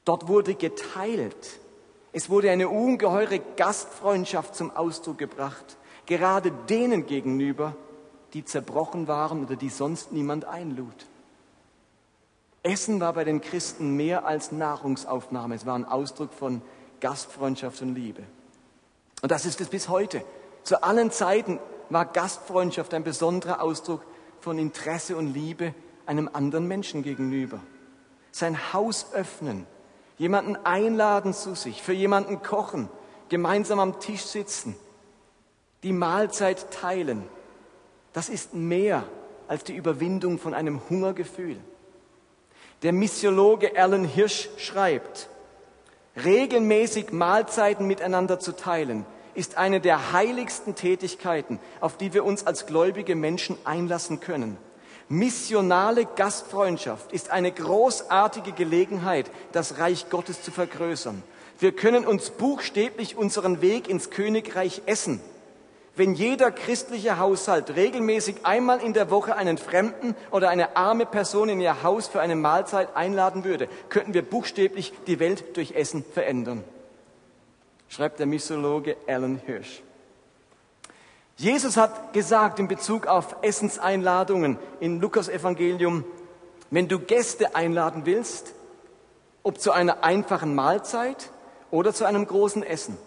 Dort 0.05 0.27
wurde 0.27 0.55
geteilt. 0.55 1.59
Es 2.11 2.29
wurde 2.29 2.51
eine 2.51 2.69
ungeheure 2.69 3.39
Gastfreundschaft 3.55 4.55
zum 4.55 4.75
Ausdruck 4.75 5.17
gebracht, 5.17 5.77
gerade 6.05 6.51
denen 6.69 7.05
gegenüber, 7.05 7.75
die 8.33 8.43
zerbrochen 8.45 9.07
waren 9.07 9.43
oder 9.43 9.55
die 9.55 9.69
sonst 9.69 10.11
niemand 10.11 10.45
einlud. 10.45 11.07
Essen 12.63 12.99
war 12.99 13.13
bei 13.13 13.23
den 13.23 13.41
Christen 13.41 13.95
mehr 13.95 14.25
als 14.25 14.51
Nahrungsaufnahme, 14.51 15.55
es 15.55 15.65
war 15.65 15.75
ein 15.75 15.85
Ausdruck 15.85 16.33
von 16.33 16.61
Gastfreundschaft 16.99 17.81
und 17.81 17.95
Liebe. 17.95 18.23
Und 19.21 19.31
das 19.31 19.45
ist 19.45 19.61
es 19.61 19.69
bis 19.69 19.89
heute. 19.89 20.23
Zu 20.63 20.83
allen 20.83 21.11
Zeiten 21.11 21.59
war 21.89 22.05
Gastfreundschaft 22.05 22.93
ein 22.93 23.03
besonderer 23.03 23.61
Ausdruck 23.61 24.03
von 24.39 24.59
Interesse 24.59 25.17
und 25.17 25.33
Liebe 25.33 25.73
einem 26.05 26.29
anderen 26.31 26.67
Menschen 26.67 27.03
gegenüber. 27.03 27.59
Sein 28.31 28.73
Haus 28.73 29.07
öffnen, 29.13 29.65
jemanden 30.17 30.55
einladen 30.55 31.33
zu 31.33 31.55
sich, 31.55 31.81
für 31.81 31.93
jemanden 31.93 32.41
kochen, 32.41 32.89
gemeinsam 33.29 33.79
am 33.79 33.99
Tisch 33.99 34.23
sitzen, 34.23 34.75
die 35.83 35.93
Mahlzeit 35.93 36.71
teilen. 36.71 37.23
Das 38.13 38.29
ist 38.29 38.53
mehr 38.53 39.03
als 39.47 39.63
die 39.63 39.75
Überwindung 39.75 40.37
von 40.37 40.53
einem 40.53 40.81
Hungergefühl. 40.89 41.57
Der 42.83 42.93
Missiologe 42.93 43.77
Alan 43.77 44.05
Hirsch 44.05 44.49
schreibt, 44.57 45.29
regelmäßig 46.23 47.11
Mahlzeiten 47.11 47.85
miteinander 47.85 48.39
zu 48.39 48.53
teilen, 48.55 49.05
ist 49.35 49.55
eine 49.55 49.81
der 49.81 50.13
heiligsten 50.13 50.73
Tätigkeiten, 50.73 51.59
auf 51.79 51.97
die 51.97 52.15
wir 52.15 52.25
uns 52.25 52.47
als 52.47 52.65
gläubige 52.65 53.15
Menschen 53.15 53.55
einlassen 53.65 54.19
können. 54.19 54.57
Missionale 55.09 56.05
Gastfreundschaft 56.05 57.11
ist 57.11 57.29
eine 57.29 57.51
großartige 57.51 58.51
Gelegenheit, 58.53 59.29
das 59.51 59.77
Reich 59.77 60.09
Gottes 60.09 60.41
zu 60.41 60.49
vergrößern. 60.49 61.21
Wir 61.59 61.73
können 61.73 62.07
uns 62.07 62.31
buchstäblich 62.31 63.15
unseren 63.15 63.61
Weg 63.61 63.89
ins 63.89 64.09
Königreich 64.09 64.81
essen. 64.87 65.21
Wenn 65.95 66.13
jeder 66.13 66.51
christliche 66.51 67.19
Haushalt 67.19 67.75
regelmäßig 67.75 68.45
einmal 68.45 68.81
in 68.81 68.93
der 68.93 69.09
Woche 69.11 69.35
einen 69.35 69.57
Fremden 69.57 70.15
oder 70.31 70.49
eine 70.49 70.77
arme 70.77 71.05
Person 71.05 71.49
in 71.49 71.59
ihr 71.59 71.83
Haus 71.83 72.07
für 72.07 72.21
eine 72.21 72.35
Mahlzeit 72.35 72.95
einladen 72.95 73.43
würde, 73.43 73.67
könnten 73.89 74.13
wir 74.13 74.21
buchstäblich 74.21 74.93
die 75.07 75.19
Welt 75.19 75.57
durch 75.57 75.73
Essen 75.73 76.05
verändern, 76.13 76.63
schreibt 77.89 78.19
der 78.19 78.25
Missiologe 78.25 78.95
Alan 79.05 79.41
Hirsch. 79.45 79.81
Jesus 81.35 81.75
hat 81.75 82.13
gesagt 82.13 82.59
in 82.59 82.67
Bezug 82.69 83.07
auf 83.07 83.35
Essenseinladungen 83.41 84.59
in 84.79 85.01
Lukas 85.01 85.27
Evangelium, 85.27 86.05
wenn 86.69 86.87
du 86.87 86.99
Gäste 86.99 87.55
einladen 87.55 88.05
willst, 88.05 88.53
ob 89.43 89.59
zu 89.59 89.71
einer 89.71 90.03
einfachen 90.03 90.55
Mahlzeit 90.55 91.31
oder 91.69 91.93
zu 91.93 92.05
einem 92.05 92.27
großen 92.27 92.63
Essen, 92.63 92.97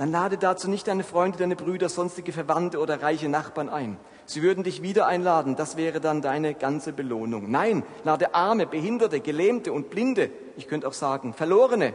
dann 0.00 0.10
lade 0.10 0.38
dazu 0.38 0.68
nicht 0.68 0.88
deine 0.88 1.04
Freunde, 1.04 1.36
deine 1.36 1.56
Brüder, 1.56 1.88
sonstige 1.90 2.32
Verwandte 2.32 2.78
oder 2.78 3.02
reiche 3.02 3.28
Nachbarn 3.28 3.68
ein. 3.68 3.98
Sie 4.24 4.42
würden 4.42 4.64
dich 4.64 4.82
wieder 4.82 5.06
einladen, 5.06 5.56
das 5.56 5.76
wäre 5.76 6.00
dann 6.00 6.22
deine 6.22 6.54
ganze 6.54 6.92
Belohnung. 6.92 7.50
Nein, 7.50 7.82
lade 8.02 8.34
Arme, 8.34 8.66
Behinderte, 8.66 9.20
Gelähmte 9.20 9.72
und 9.72 9.90
Blinde, 9.90 10.30
ich 10.56 10.66
könnte 10.66 10.88
auch 10.88 10.94
sagen 10.94 11.34
Verlorene, 11.34 11.94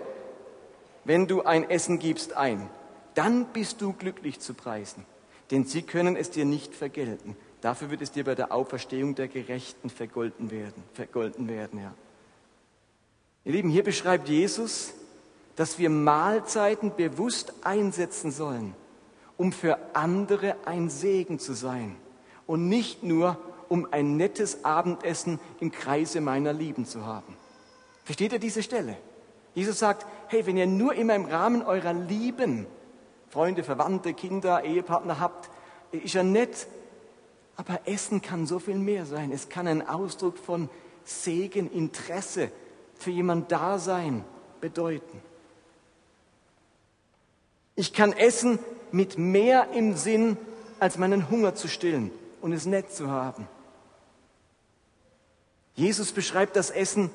wenn 1.04 1.28
du 1.28 1.42
ein 1.42 1.70
Essen 1.70 2.00
gibst, 2.00 2.38
ein. 2.38 2.70
Dann 3.16 3.48
bist 3.48 3.82
du 3.82 3.94
glücklich 3.94 4.40
zu 4.40 4.54
preisen 4.54 5.06
denn 5.52 5.66
sie 5.66 5.82
können 5.82 6.16
es 6.16 6.32
dir 6.32 6.46
nicht 6.46 6.74
vergelten. 6.74 7.36
Dafür 7.62 7.90
wird 7.90 8.02
es 8.02 8.12
dir 8.12 8.24
bei 8.24 8.36
der 8.36 8.52
Auferstehung 8.52 9.16
der 9.16 9.28
Gerechten 9.28 9.90
vergolten 9.90 10.52
werden. 10.52 10.84
Vergolten 10.94 11.48
werden 11.48 11.80
ja. 11.80 11.94
Ihr 13.44 13.54
Lieben, 13.54 13.70
hier 13.70 13.84
beschreibt 13.84 14.28
Jesus, 14.28 14.94
dass 15.56 15.80
wir 15.80 15.90
Mahlzeiten 15.90 16.96
bewusst 16.96 17.54
einsetzen 17.64 18.32
sollen, 18.32 18.76
um 19.38 19.52
für 19.52 19.78
andere 19.94 20.56
ein 20.66 20.90
Segen 20.90 21.40
zu 21.40 21.54
sein 21.54 21.96
und 22.48 22.68
nicht 22.68 23.04
nur, 23.04 23.38
um 23.70 23.88
ein 23.92 24.18
nettes 24.18 24.64
Abendessen 24.64 25.40
im 25.60 25.72
Kreise 25.72 26.22
meiner 26.22 26.54
Lieben 26.54 26.86
zu 26.86 27.06
haben. 27.06 27.36
Versteht 28.04 28.34
ihr 28.34 28.40
diese 28.40 28.62
Stelle? 28.62 28.98
Jesus 29.54 29.80
sagt, 29.80 30.06
hey, 30.28 30.46
wenn 30.46 30.58
ihr 30.58 30.68
nur 30.68 30.94
immer 30.94 31.16
im 31.16 31.26
Rahmen 31.26 31.64
eurer 31.64 31.94
Lieben 31.94 32.68
Freunde, 33.36 33.64
Verwandte, 33.64 34.14
Kinder, 34.14 34.64
Ehepartner 34.64 35.20
habt, 35.20 35.50
ist 35.92 36.14
ja 36.14 36.24
nett. 36.24 36.68
Aber 37.58 37.82
Essen 37.84 38.22
kann 38.22 38.48
so 38.48 38.60
viel 38.60 38.78
mehr 38.78 39.06
sein. 39.06 39.30
Es 39.34 39.50
kann 39.50 39.68
ein 39.68 39.86
Ausdruck 39.86 40.38
von 40.38 40.70
Segen, 41.04 41.70
Interesse, 41.70 42.50
für 42.96 43.12
jemand 43.12 43.52
Dasein 43.52 44.24
bedeuten. 44.62 45.22
Ich 47.76 47.94
kann 47.94 48.14
essen 48.14 48.60
mit 48.92 49.18
mehr 49.18 49.70
im 49.74 49.96
Sinn, 49.96 50.38
als 50.80 50.98
meinen 50.98 51.30
Hunger 51.30 51.56
zu 51.56 51.68
stillen 51.68 52.12
und 52.42 52.54
es 52.54 52.66
nett 52.66 52.92
zu 52.92 53.10
haben. 53.10 53.48
Jesus 55.76 56.12
beschreibt 56.12 56.56
das 56.56 56.70
Essen, 56.70 57.10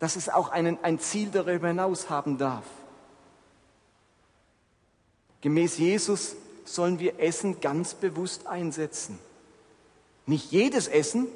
dass 0.00 0.16
es 0.16 0.28
auch 0.28 0.48
einen, 0.48 0.82
ein 0.82 0.98
Ziel 0.98 1.30
darüber 1.30 1.68
hinaus 1.68 2.10
haben 2.10 2.38
darf. 2.38 2.64
Gemäß 5.42 5.78
Jesus 5.78 6.34
sollen 6.64 6.98
wir 6.98 7.20
Essen 7.20 7.60
ganz 7.60 7.94
bewusst 7.94 8.46
einsetzen. 8.46 9.18
Nicht 10.26 10.50
jedes 10.50 10.88
Essen, 10.88 11.26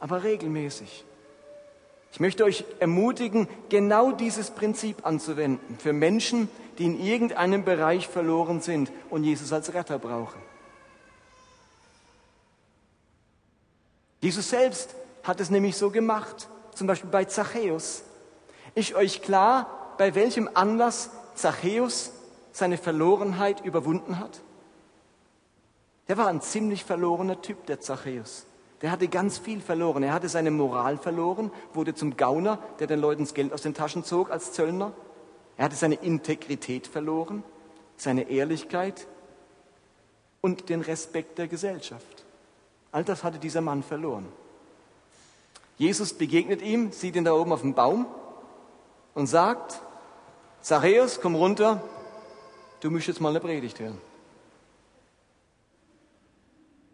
aber 0.00 0.22
regelmäßig. 0.22 1.04
Ich 2.12 2.20
möchte 2.20 2.44
euch 2.44 2.64
ermutigen, 2.78 3.48
genau 3.70 4.12
dieses 4.12 4.50
Prinzip 4.50 5.06
anzuwenden 5.06 5.78
für 5.78 5.94
Menschen, 5.94 6.48
die 6.48 6.61
in 6.80 7.00
irgendeinem 7.00 7.64
Bereich 7.64 8.08
verloren 8.08 8.60
sind 8.60 8.90
und 9.10 9.24
Jesus 9.24 9.52
als 9.52 9.72
Retter 9.74 9.98
brauchen. 9.98 10.40
Jesus 14.20 14.50
selbst 14.50 14.94
hat 15.24 15.40
es 15.40 15.50
nämlich 15.50 15.76
so 15.76 15.90
gemacht, 15.90 16.48
zum 16.74 16.86
Beispiel 16.86 17.10
bei 17.10 17.24
Zachäus. 17.24 18.04
Ist 18.74 18.94
euch 18.94 19.20
klar, 19.20 19.94
bei 19.98 20.14
welchem 20.14 20.48
Anlass 20.54 21.10
Zachäus 21.34 22.12
seine 22.52 22.78
Verlorenheit 22.78 23.64
überwunden 23.64 24.18
hat? 24.18 24.40
Der 26.08 26.16
war 26.16 26.28
ein 26.28 26.40
ziemlich 26.40 26.84
verlorener 26.84 27.40
Typ, 27.42 27.66
der 27.66 27.80
Zachäus. 27.80 28.46
Der 28.82 28.90
hatte 28.90 29.08
ganz 29.08 29.38
viel 29.38 29.60
verloren. 29.60 30.02
Er 30.02 30.12
hatte 30.12 30.28
seine 30.28 30.50
Moral 30.50 30.98
verloren, 30.98 31.52
wurde 31.72 31.94
zum 31.94 32.16
Gauner, 32.16 32.58
der 32.80 32.88
den 32.88 33.00
Leuten 33.00 33.22
das 33.22 33.34
Geld 33.34 33.52
aus 33.52 33.62
den 33.62 33.74
Taschen 33.74 34.04
zog 34.04 34.30
als 34.30 34.52
Zöllner. 34.52 34.92
Er 35.56 35.66
hatte 35.66 35.76
seine 35.76 35.96
Integrität 35.96 36.86
verloren, 36.86 37.42
seine 37.96 38.28
Ehrlichkeit 38.30 39.06
und 40.40 40.68
den 40.68 40.80
Respekt 40.80 41.38
der 41.38 41.48
Gesellschaft. 41.48 42.24
All 42.90 43.04
das 43.04 43.24
hatte 43.24 43.38
dieser 43.38 43.60
Mann 43.60 43.82
verloren. 43.82 44.28
Jesus 45.78 46.12
begegnet 46.12 46.62
ihm, 46.62 46.92
sieht 46.92 47.16
ihn 47.16 47.24
da 47.24 47.32
oben 47.32 47.52
auf 47.52 47.62
dem 47.62 47.74
Baum 47.74 48.06
und 49.14 49.26
sagt, 49.26 49.80
Zachäus, 50.60 51.20
komm 51.20 51.34
runter, 51.34 51.82
du 52.80 52.90
musst 52.90 53.08
jetzt 53.08 53.20
mal 53.20 53.30
eine 53.30 53.40
Predigt 53.40 53.80
hören. 53.80 53.98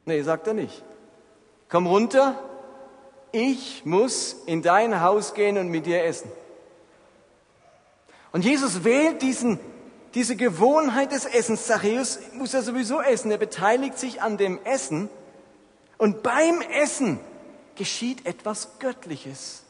Nee, 0.07 0.23
sagt 0.23 0.47
er 0.47 0.55
nicht. 0.55 0.83
Komm 1.69 1.87
runter, 1.87 2.43
ich 3.31 3.85
muss 3.85 4.33
in 4.47 4.63
dein 4.63 5.03
Haus 5.03 5.35
gehen 5.35 5.59
und 5.59 5.69
mit 5.69 5.85
dir 5.85 6.03
essen. 6.05 6.31
Und 8.33 8.45
Jesus 8.45 8.85
wählt 8.85 9.23
diesen, 9.23 9.59
diese 10.15 10.37
Gewohnheit 10.37 11.13
des 11.13 11.25
Essens. 11.25 11.67
Zachäus 11.67 12.19
muss 12.33 12.53
ja 12.53 12.63
sowieso 12.63 13.01
essen. 13.01 13.31
Er 13.31 13.39
beteiligt 13.39 13.99
sich 13.99 14.23
an 14.23 14.37
dem 14.37 14.59
Essen. 14.65 15.09
Und 15.97 16.23
beim 16.23 16.61
Essen 16.61 17.21
geschieht 17.77 18.27
etwas 18.27 18.79
Göttliches. 18.79 19.63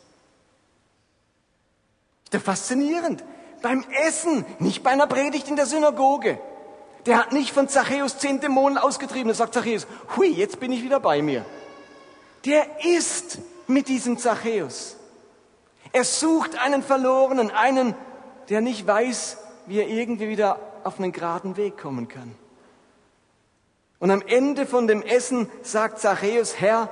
Ist 2.25 2.35
doch 2.35 2.41
faszinierend. 2.41 3.25
Beim 3.63 3.85
Essen, 4.07 4.45
nicht 4.59 4.83
bei 4.83 4.91
einer 4.91 5.07
Predigt 5.07 5.49
in 5.49 5.57
der 5.57 5.67
Synagoge. 5.67 6.39
Der 7.07 7.19
hat 7.19 7.33
nicht 7.33 7.53
von 7.53 7.69
Zachäus 7.69 8.19
zehn 8.19 8.41
Dämonen 8.41 8.77
ausgetrieben. 8.77 9.29
Da 9.29 9.35
sagt 9.35 9.55
Zachäus, 9.55 9.87
hui, 10.17 10.29
jetzt 10.29 10.61
bin 10.61 10.73
ich 10.73 10.83
wieder 10.83 11.01
bei 11.01 11.23
mir. 11.23 11.45
Der 12.45 12.85
isst 12.85 13.39
mit 13.67 13.89
diesem 13.89 14.19
Zachäus. 14.19 14.97
Er 15.93 16.05
sucht 16.05 16.59
einen 16.59 16.83
Verlorenen, 16.83 17.51
einen, 17.51 17.95
der 18.49 18.61
nicht 18.61 18.87
weiß, 18.87 19.39
wie 19.67 19.79
er 19.79 19.89
irgendwie 19.89 20.29
wieder 20.29 20.59
auf 20.85 20.99
einen 20.99 21.13
geraden 21.13 21.57
Weg 21.57 21.77
kommen 21.77 22.09
kann. 22.09 22.35
Und 23.99 24.11
am 24.11 24.23
Ende 24.23 24.67
von 24.67 24.87
dem 24.87 25.03
Essen 25.03 25.49
sagt 25.63 25.99
Zachäus, 25.99 26.61
Herr, 26.61 26.89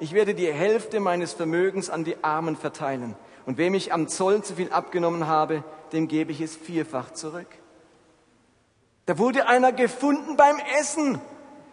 ich 0.00 0.12
werde 0.12 0.34
die 0.34 0.50
Hälfte 0.52 1.00
meines 1.00 1.32
Vermögens 1.32 1.90
an 1.90 2.04
die 2.04 2.22
Armen 2.24 2.56
verteilen. 2.56 3.14
Und 3.44 3.58
wem 3.58 3.74
ich 3.74 3.92
am 3.92 4.08
Zoll 4.08 4.42
zu 4.42 4.54
viel 4.54 4.72
abgenommen 4.72 5.26
habe, 5.26 5.62
dem 5.92 6.08
gebe 6.08 6.32
ich 6.32 6.40
es 6.40 6.56
vierfach 6.56 7.12
zurück. 7.12 7.46
Da 9.04 9.18
wurde 9.18 9.46
einer 9.46 9.72
gefunden 9.72 10.36
beim 10.36 10.56
Essen. 10.80 11.20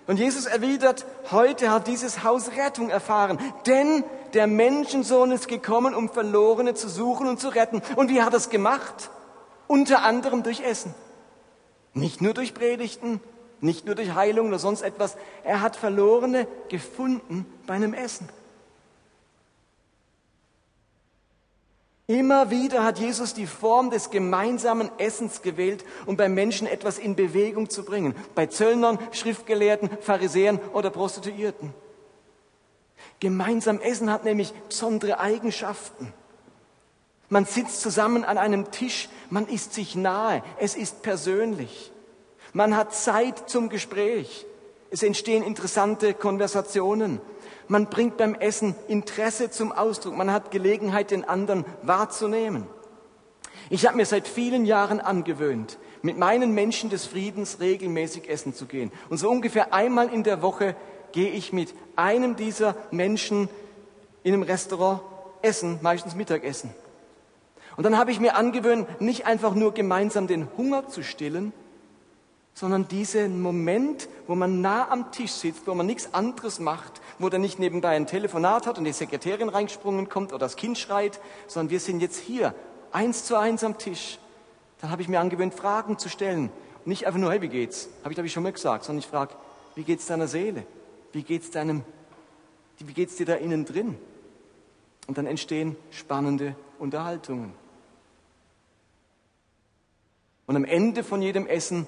Und 0.06 0.20
Jesus 0.20 0.46
erwidert, 0.46 1.06
heute 1.32 1.72
hat 1.72 1.88
dieses 1.88 2.24
Haus 2.24 2.52
Rettung 2.52 2.90
erfahren, 2.90 3.40
denn 3.66 4.04
der 4.34 4.48
Menschensohn 4.48 5.32
ist 5.32 5.48
gekommen, 5.48 5.96
um 5.96 6.10
Verlorene 6.10 6.74
zu 6.74 6.90
suchen 6.90 7.28
und 7.28 7.40
zu 7.40 7.50
retten. 7.50 7.82
Und 7.96 8.10
wie 8.10 8.22
hat 8.22 8.34
er 8.34 8.38
es 8.38 8.50
gemacht? 8.50 9.10
Unter 9.74 10.04
anderem 10.04 10.44
durch 10.44 10.60
Essen. 10.60 10.94
Nicht 11.96 12.22
nur 12.22 12.36
durch 12.36 12.54
Predigten, 12.54 13.20
nicht 13.60 13.88
nur 13.88 13.96
durch 13.96 14.14
Heilung 14.14 14.50
oder 14.50 14.60
sonst 14.60 14.84
etwas. 14.84 15.18
Er 15.44 15.62
hat 15.62 15.76
Verlorene 15.76 16.46
gefunden 16.70 17.48
bei 17.66 17.74
einem 17.74 17.96
Essen. 17.96 18.30
Immer 22.06 22.52
wieder 22.52 22.84
hat 22.84 23.00
Jesus 23.00 23.34
die 23.34 23.48
Form 23.48 23.90
des 23.90 24.12
gemeinsamen 24.12 24.92
Essens 25.00 25.42
gewählt, 25.42 25.84
um 26.06 26.18
bei 26.18 26.30
Menschen 26.30 26.68
etwas 26.68 27.00
in 27.00 27.16
Bewegung 27.16 27.72
zu 27.72 27.84
bringen. 27.84 28.16
Bei 28.36 28.46
Zöllnern, 28.46 29.00
Schriftgelehrten, 29.12 29.90
Pharisäern 30.02 30.60
oder 30.74 30.92
Prostituierten. 30.92 31.74
Gemeinsam 33.20 33.82
Essen 33.82 34.12
hat 34.12 34.24
nämlich 34.24 34.54
besondere 34.70 35.20
Eigenschaften. 35.20 36.14
Man 37.30 37.46
sitzt 37.46 37.82
zusammen 37.82 38.24
an 38.24 38.38
einem 38.38 38.72
Tisch, 38.72 39.10
man 39.30 39.48
ist 39.48 39.74
sich 39.74 39.96
nahe, 39.96 40.44
es 40.60 40.76
ist 40.76 41.02
persönlich. 41.02 41.92
Man 42.54 42.76
hat 42.76 42.94
Zeit 42.94 43.50
zum 43.50 43.70
Gespräch. 43.70 44.46
Es 44.92 45.02
entstehen 45.02 45.42
interessante 45.42 46.14
Konversationen. 46.14 47.20
Man 47.68 47.88
bringt 47.88 48.18
beim 48.18 48.36
Essen 48.36 48.76
Interesse 48.88 49.50
zum 49.50 49.72
Ausdruck. 49.72 50.16
Man 50.16 50.32
hat 50.32 50.52
Gelegenheit, 50.52 51.10
den 51.10 51.28
anderen 51.28 51.66
wahrzunehmen. 51.82 52.68
Ich 53.72 53.88
habe 53.88 53.98
mir 53.98 54.06
seit 54.06 54.28
vielen 54.28 54.66
Jahren 54.66 55.00
angewöhnt, 55.00 55.80
mit 56.04 56.18
meinen 56.18 56.52
Menschen 56.52 56.92
des 56.92 57.08
Friedens 57.08 57.60
regelmäßig 57.60 58.30
essen 58.30 58.54
zu 58.54 58.68
gehen. 58.68 58.92
Und 59.10 59.18
so 59.18 59.30
ungefähr 59.32 59.74
einmal 59.74 60.14
in 60.14 60.24
der 60.24 60.44
Woche 60.44 60.76
gehe 61.12 61.32
ich 61.32 61.54
mit 61.54 61.74
einem 61.96 62.36
dieser 62.36 62.76
Menschen 62.92 63.50
in 64.22 64.34
einem 64.34 64.44
Restaurant 64.44 65.02
essen, 65.42 65.80
meistens 65.82 66.16
Mittagessen. 66.16 66.72
Und 67.76 67.84
dann 67.84 67.98
habe 67.98 68.12
ich 68.12 68.20
mir 68.20 68.36
angewöhnt, 68.36 69.02
nicht 69.02 69.26
einfach 69.26 69.56
nur 69.56 69.74
gemeinsam 69.74 70.28
den 70.28 70.48
Hunger 70.58 70.88
zu 70.88 71.04
stillen, 71.04 71.54
sondern 72.54 72.88
diesen 72.88 73.42
Moment, 73.42 74.08
wo 74.28 74.36
man 74.36 74.62
nah 74.62 74.90
am 74.92 75.12
Tisch 75.12 75.32
sitzt, 75.32 75.66
wo 75.66 75.74
man 75.74 75.88
nichts 75.88 76.14
anderes 76.14 76.60
macht, 76.60 77.02
wo 77.18 77.30
der 77.30 77.40
nicht 77.40 77.58
nebenbei 77.58 77.96
ein 77.96 78.06
Telefonat 78.06 78.68
hat 78.68 78.78
und 78.78 78.84
die 78.84 78.94
Sekretärin 78.94 79.50
reingesprungen 79.50 80.08
kommt 80.08 80.32
oder 80.32 80.40
das 80.40 80.56
Kind 80.56 80.78
schreit, 80.78 81.20
sondern 81.48 81.72
wir 81.72 81.80
sind 81.80 82.02
jetzt 82.02 82.20
hier, 82.20 82.54
eins 82.92 83.26
zu 83.26 83.38
eins 83.38 83.64
am 83.64 83.78
Tisch. 83.78 84.20
Dann 84.82 84.92
habe 84.92 85.02
ich 85.02 85.08
mir 85.08 85.20
angewöhnt, 85.20 85.54
Fragen 85.54 85.98
zu 85.98 86.10
stellen. 86.10 86.52
Nicht 86.86 87.08
einfach 87.08 87.20
nur, 87.20 87.32
hey, 87.32 87.42
wie 87.42 87.48
geht's? 87.48 87.90
Habe 88.02 88.12
ich, 88.12 88.16
glaube 88.16 88.28
ich, 88.28 88.34
schon 88.34 88.44
mal 88.44 88.52
gesagt, 88.52 88.84
sondern 88.84 89.00
ich 89.00 89.08
frage, 89.08 89.34
wie 89.76 89.84
geht's 89.84 90.06
deiner 90.06 90.28
Seele? 90.28 90.66
Wie 91.12 91.24
geht's 91.24 91.50
deinem, 91.50 91.84
wie 92.80 92.94
geht's 92.94 93.16
dir 93.16 93.26
da 93.26 93.36
innen 93.36 93.66
drin? 93.66 93.98
Und 95.08 95.18
dann 95.18 95.26
entstehen 95.26 95.76
spannende 95.90 96.56
Unterhaltungen. 96.80 97.63
Und 100.46 100.56
am 100.56 100.66
Ende 100.66 101.04
von 101.04 101.22
jedem 101.22 101.48
Essen 101.48 101.88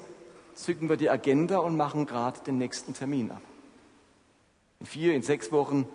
zücken 0.54 0.89
wir 0.89 0.98
die 0.98 1.10
Agenda 1.10 1.58
und 1.60 1.76
machen 1.76 2.06
gerade 2.06 2.39
den 2.41 2.58
nächsten 2.58 2.94
Termin 2.94 3.32
ab. 3.32 3.41
In 4.80 4.86
vier, 4.86 5.13
in 5.13 5.22
sechs 5.22 5.52
Wochen 5.52 5.88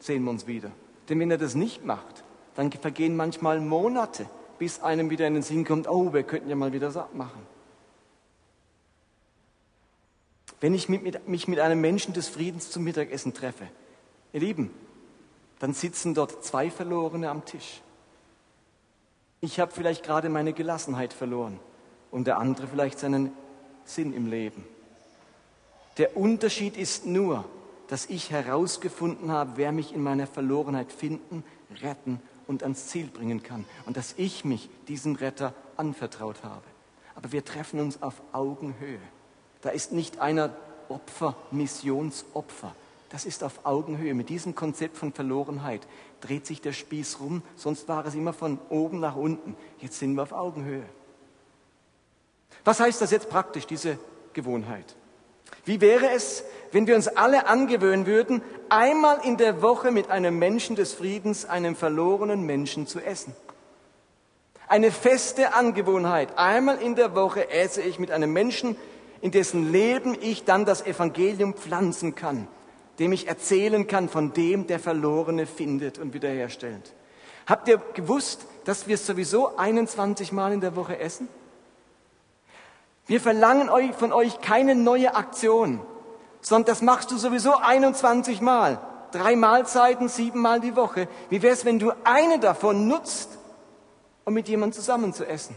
sehen 0.00 0.24
wir 0.24 0.30
uns 0.30 0.46
wieder. 0.46 0.70
Denn 1.08 1.20
wenn 1.20 1.30
er 1.30 1.38
das 1.38 1.54
nicht 1.54 1.84
macht, 1.84 2.24
dann 2.54 2.72
vergehen 2.72 3.16
manchmal 3.16 3.60
Monate, 3.60 4.28
bis 4.58 4.80
einem 4.80 5.10
wieder 5.10 5.26
in 5.26 5.34
den 5.34 5.42
Sinn 5.42 5.64
kommt, 5.64 5.88
oh, 5.88 6.12
wir 6.12 6.24
könnten 6.24 6.50
ja 6.50 6.56
mal 6.56 6.72
wieder 6.72 6.90
so 6.90 7.00
abmachen. 7.00 7.42
Wenn 10.60 10.74
ich 10.74 10.88
mich 10.88 11.46
mit 11.46 11.60
einem 11.60 11.80
Menschen 11.80 12.14
des 12.14 12.28
Friedens 12.28 12.70
zum 12.70 12.82
Mittagessen 12.82 13.32
treffe, 13.32 13.68
ihr 14.32 14.40
Lieben, 14.40 14.72
dann 15.60 15.72
sitzen 15.72 16.14
dort 16.14 16.44
zwei 16.44 16.68
Verlorene 16.68 17.30
am 17.30 17.44
Tisch. 17.44 17.80
Ich 19.40 19.60
habe 19.60 19.70
vielleicht 19.70 20.02
gerade 20.02 20.28
meine 20.28 20.52
Gelassenheit 20.52 21.12
verloren 21.12 21.60
und 22.10 22.26
der 22.26 22.38
andere 22.38 22.66
vielleicht 22.66 22.98
seinen 22.98 23.32
Sinn 23.84 24.12
im 24.12 24.26
Leben. 24.26 24.64
Der 25.98 26.16
Unterschied 26.16 26.76
ist 26.76 27.06
nur, 27.06 27.44
dass 27.88 28.06
ich 28.06 28.30
herausgefunden 28.30 29.32
habe, 29.32 29.52
wer 29.56 29.72
mich 29.72 29.94
in 29.94 30.02
meiner 30.02 30.26
Verlorenheit 30.26 30.92
finden, 30.92 31.42
retten 31.82 32.20
und 32.46 32.62
ans 32.62 32.88
Ziel 32.88 33.06
bringen 33.06 33.42
kann 33.42 33.64
und 33.86 33.96
dass 33.96 34.14
ich 34.16 34.44
mich 34.44 34.68
diesem 34.86 35.16
Retter 35.16 35.54
anvertraut 35.76 36.44
habe. 36.44 36.64
Aber 37.14 37.32
wir 37.32 37.44
treffen 37.44 37.80
uns 37.80 38.02
auf 38.02 38.14
Augenhöhe. 38.32 39.00
Da 39.62 39.70
ist 39.70 39.92
nicht 39.92 40.20
einer 40.20 40.54
Opfer, 40.88 41.34
Missionsopfer. 41.50 42.74
Das 43.10 43.24
ist 43.24 43.42
auf 43.42 43.64
Augenhöhe. 43.64 44.14
Mit 44.14 44.28
diesem 44.28 44.54
Konzept 44.54 44.96
von 44.96 45.12
Verlorenheit 45.12 45.86
dreht 46.20 46.46
sich 46.46 46.60
der 46.60 46.72
Spieß 46.72 47.20
rum, 47.20 47.42
sonst 47.56 47.88
war 47.88 48.04
es 48.06 48.14
immer 48.14 48.32
von 48.32 48.58
oben 48.68 49.00
nach 49.00 49.16
unten. 49.16 49.56
Jetzt 49.80 49.98
sind 49.98 50.14
wir 50.14 50.22
auf 50.22 50.32
Augenhöhe. 50.32 50.84
Was 52.68 52.80
heißt 52.80 53.00
das 53.00 53.12
jetzt 53.12 53.30
praktisch, 53.30 53.66
diese 53.66 53.98
Gewohnheit? 54.34 54.94
Wie 55.64 55.80
wäre 55.80 56.10
es, 56.10 56.44
wenn 56.70 56.86
wir 56.86 56.96
uns 56.96 57.08
alle 57.08 57.46
angewöhnen 57.46 58.04
würden, 58.04 58.42
einmal 58.68 59.20
in 59.24 59.38
der 59.38 59.62
Woche 59.62 59.90
mit 59.90 60.10
einem 60.10 60.38
Menschen 60.38 60.76
des 60.76 60.92
Friedens, 60.92 61.46
einem 61.46 61.76
verlorenen 61.76 62.42
Menschen 62.42 62.86
zu 62.86 63.00
essen? 63.00 63.34
Eine 64.66 64.90
feste 64.90 65.54
Angewohnheit. 65.54 66.36
Einmal 66.36 66.76
in 66.82 66.94
der 66.94 67.14
Woche 67.14 67.48
esse 67.48 67.80
ich 67.80 67.98
mit 67.98 68.10
einem 68.10 68.34
Menschen, 68.34 68.76
in 69.22 69.30
dessen 69.30 69.72
Leben 69.72 70.14
ich 70.20 70.44
dann 70.44 70.66
das 70.66 70.84
Evangelium 70.84 71.54
pflanzen 71.54 72.16
kann, 72.16 72.48
dem 72.98 73.12
ich 73.12 73.28
erzählen 73.28 73.86
kann 73.86 74.10
von 74.10 74.34
dem, 74.34 74.66
der 74.66 74.78
Verlorene 74.78 75.46
findet 75.46 75.96
und 75.96 76.12
wiederherstellt. 76.12 76.92
Habt 77.46 77.66
ihr 77.66 77.80
gewusst, 77.94 78.44
dass 78.66 78.86
wir 78.86 78.98
sowieso 78.98 79.56
21 79.56 80.32
Mal 80.32 80.52
in 80.52 80.60
der 80.60 80.76
Woche 80.76 80.98
essen? 80.98 81.30
Wir 83.08 83.22
verlangen 83.22 83.70
von 83.94 84.12
euch 84.12 84.40
keine 84.42 84.74
neue 84.74 85.16
Aktion, 85.16 85.80
sondern 86.42 86.66
das 86.66 86.82
machst 86.82 87.10
du 87.10 87.16
sowieso 87.16 87.56
21 87.56 88.42
Mal. 88.42 88.78
Drei 89.12 89.34
Mahlzeiten, 89.34 90.10
sieben 90.10 90.42
Mal 90.42 90.60
die 90.60 90.76
Woche. 90.76 91.08
Wie 91.30 91.40
wäre 91.40 91.54
es, 91.54 91.64
wenn 91.64 91.78
du 91.78 91.92
eine 92.04 92.38
davon 92.38 92.86
nutzt, 92.86 93.30
um 94.26 94.34
mit 94.34 94.46
jemandem 94.46 94.78
zusammen 94.78 95.14
zu 95.14 95.26
essen? 95.26 95.56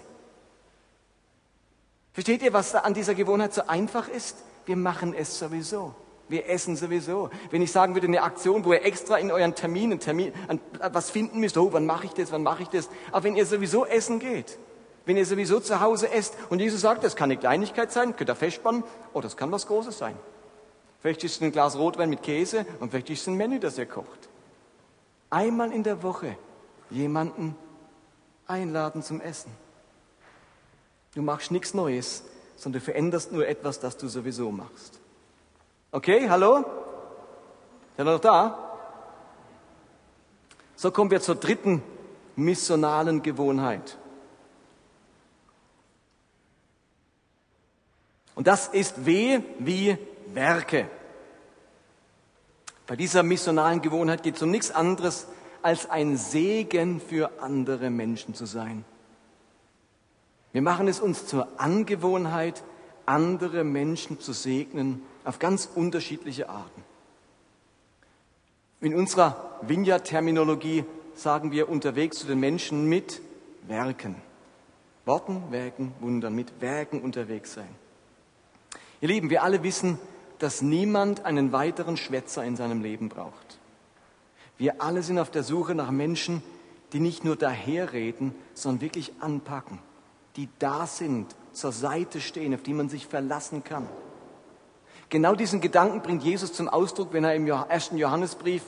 Versteht 2.13 2.41
ihr, 2.41 2.53
was 2.53 2.71
da 2.71 2.79
an 2.79 2.93
dieser 2.93 3.15
Gewohnheit 3.15 3.53
so 3.53 3.63
einfach 3.67 4.07
ist? 4.07 4.37
Wir 4.65 4.77
machen 4.77 5.13
es 5.13 5.37
sowieso. 5.37 5.93
Wir 6.29 6.47
essen 6.47 6.77
sowieso. 6.77 7.29
Wenn 7.49 7.61
ich 7.61 7.73
sagen 7.73 7.93
würde, 7.93 8.07
eine 8.07 8.23
Aktion, 8.23 8.63
wo 8.63 8.71
ihr 8.71 8.85
extra 8.85 9.17
in 9.17 9.29
euren 9.29 9.55
Terminen 9.55 9.99
Termin, 9.99 10.31
was 10.79 11.09
finden 11.09 11.41
müsst, 11.41 11.57
oh, 11.57 11.73
wann 11.73 11.85
mache 11.85 12.05
ich 12.05 12.13
das, 12.13 12.31
wann 12.31 12.43
mache 12.43 12.63
ich 12.63 12.69
das? 12.69 12.89
Aber 13.11 13.25
wenn 13.25 13.35
ihr 13.35 13.45
sowieso 13.45 13.85
essen 13.85 14.19
geht, 14.19 14.57
wenn 15.05 15.17
ihr 15.17 15.25
sowieso 15.25 15.59
zu 15.59 15.79
Hause 15.79 16.11
esst 16.11 16.35
und 16.49 16.59
Jesus 16.59 16.81
sagt, 16.81 17.03
das 17.03 17.15
kann 17.15 17.31
eine 17.31 17.39
Kleinigkeit 17.39 17.91
sein, 17.91 18.15
könnt 18.15 18.29
ihr 18.29 18.35
festspannen, 18.35 18.83
oh, 19.13 19.21
das 19.21 19.35
kann 19.35 19.51
was 19.51 19.67
Großes 19.67 19.97
sein. 19.97 20.15
Vielleicht 21.01 21.23
ist 21.23 21.35
es 21.35 21.41
ein 21.41 21.51
Glas 21.51 21.77
Rotwein 21.77 22.09
mit 22.09 22.21
Käse 22.21 22.65
und 22.79 22.91
vielleicht 22.91 23.09
ist 23.09 23.21
es 23.21 23.27
ein 23.27 23.35
Menü, 23.35 23.59
das 23.59 23.77
ihr 23.77 23.87
kocht. 23.87 24.29
Einmal 25.31 25.71
in 25.71 25.83
der 25.83 26.03
Woche 26.03 26.37
jemanden 26.91 27.55
einladen 28.45 29.01
zum 29.01 29.21
Essen. 29.21 29.51
Du 31.15 31.21
machst 31.21 31.51
nichts 31.51 31.73
Neues, 31.73 32.23
sondern 32.55 32.79
du 32.79 32.85
veränderst 32.85 33.31
nur 33.31 33.47
etwas, 33.47 33.79
das 33.79 33.97
du 33.97 34.07
sowieso 34.07 34.51
machst. 34.51 34.99
Okay, 35.91 36.29
hallo? 36.29 36.63
Seid 37.97 38.05
ihr 38.05 38.11
noch 38.11 38.19
da? 38.19 38.77
So 40.75 40.91
kommen 40.91 41.11
wir 41.11 41.21
zur 41.21 41.35
dritten 41.35 41.83
missionalen 42.35 43.23
Gewohnheit. 43.23 43.97
Und 48.41 48.47
das 48.47 48.69
ist 48.69 49.05
W 49.05 49.39
wie 49.59 49.95
Werke. 50.33 50.89
Bei 52.87 52.95
dieser 52.95 53.21
missionalen 53.21 53.83
Gewohnheit 53.83 54.23
geht 54.23 54.37
es 54.37 54.41
um 54.41 54.49
nichts 54.49 54.71
anderes, 54.71 55.27
als 55.61 55.91
ein 55.91 56.17
Segen 56.17 56.99
für 56.99 57.29
andere 57.39 57.91
Menschen 57.91 58.33
zu 58.33 58.47
sein. 58.47 58.83
Wir 60.53 60.63
machen 60.63 60.87
es 60.87 60.99
uns 60.99 61.27
zur 61.27 61.49
Angewohnheit, 61.57 62.63
andere 63.05 63.63
Menschen 63.63 64.19
zu 64.19 64.33
segnen 64.33 65.03
auf 65.23 65.37
ganz 65.37 65.69
unterschiedliche 65.75 66.49
Arten. 66.49 66.83
In 68.79 68.95
unserer 68.95 69.59
Vineyard-Terminologie 69.61 70.83
sagen 71.13 71.51
wir 71.51 71.69
unterwegs 71.69 72.17
zu 72.17 72.25
den 72.25 72.39
Menschen 72.39 72.89
mit 72.89 73.21
Werken. 73.67 74.15
Worten, 75.05 75.43
Werken, 75.51 75.93
Wundern, 75.99 76.33
mit 76.33 76.59
Werken 76.59 77.01
unterwegs 77.01 77.53
sein. 77.53 77.80
Ihr 79.01 79.07
Lieben, 79.07 79.31
wir 79.31 79.41
alle 79.43 79.63
wissen, 79.63 79.97
dass 80.37 80.61
niemand 80.61 81.25
einen 81.25 81.51
weiteren 81.51 81.97
Schwätzer 81.97 82.43
in 82.43 82.55
seinem 82.55 82.81
Leben 82.81 83.09
braucht. 83.09 83.59
Wir 84.57 84.81
alle 84.81 85.01
sind 85.01 85.17
auf 85.17 85.31
der 85.31 85.41
Suche 85.41 85.73
nach 85.73 85.89
Menschen, 85.89 86.43
die 86.93 86.99
nicht 86.99 87.25
nur 87.25 87.35
daherreden, 87.35 88.35
sondern 88.53 88.81
wirklich 88.81 89.13
anpacken, 89.19 89.79
die 90.35 90.49
da 90.59 90.85
sind, 90.85 91.35
zur 91.51 91.71
Seite 91.71 92.21
stehen, 92.21 92.53
auf 92.53 92.61
die 92.61 92.73
man 92.73 92.89
sich 92.89 93.07
verlassen 93.07 93.63
kann. 93.63 93.89
Genau 95.09 95.33
diesen 95.35 95.61
Gedanken 95.61 96.01
bringt 96.01 96.23
Jesus 96.23 96.53
zum 96.53 96.69
Ausdruck, 96.69 97.11
wenn 97.11 97.23
er 97.23 97.35
im 97.35 97.47
ersten 97.47 97.97
Johannesbrief 97.97 98.63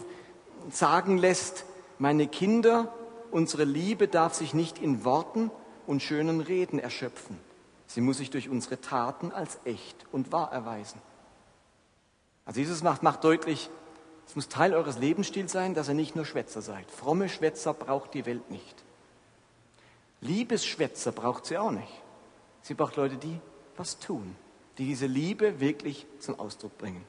sagen 0.71 1.17
lässt, 1.17 1.65
meine 1.99 2.27
Kinder, 2.27 2.91
unsere 3.31 3.65
Liebe 3.65 4.07
darf 4.07 4.33
sich 4.33 4.53
nicht 4.53 4.79
in 4.79 5.05
Worten 5.05 5.51
und 5.85 6.01
schönen 6.01 6.41
Reden 6.41 6.79
erschöpfen. 6.79 7.37
Sie 7.93 8.01
muss 8.01 8.17
sich 8.17 8.31
durch 8.31 8.49
unsere 8.49 8.81
Taten 8.81 9.31
als 9.31 9.59
echt 9.65 10.07
und 10.11 10.31
wahr 10.31 10.51
erweisen. 10.51 10.99
Also 12.43 12.59
Jesus 12.59 12.81
macht, 12.81 13.03
macht 13.03 13.23
deutlich, 13.23 13.69
es 14.25 14.35
muss 14.35 14.49
Teil 14.49 14.73
eures 14.73 14.97
Lebensstils 14.97 15.51
sein, 15.51 15.75
dass 15.75 15.89
ihr 15.89 15.93
nicht 15.93 16.15
nur 16.15 16.25
Schwätzer 16.25 16.63
seid. 16.63 16.89
Fromme 16.89 17.29
Schwätzer 17.29 17.71
braucht 17.71 18.15
die 18.15 18.25
Welt 18.25 18.49
nicht. 18.49 18.83
Liebesschwätzer 20.21 21.11
braucht 21.11 21.45
sie 21.45 21.59
auch 21.59 21.69
nicht. 21.69 22.01
Sie 22.63 22.73
braucht 22.73 22.95
Leute, 22.95 23.17
die 23.17 23.39
was 23.77 23.99
tun, 23.99 24.35
die 24.79 24.87
diese 24.87 25.05
Liebe 25.05 25.59
wirklich 25.59 26.07
zum 26.17 26.39
Ausdruck 26.39 26.75
bringen. 26.79 27.05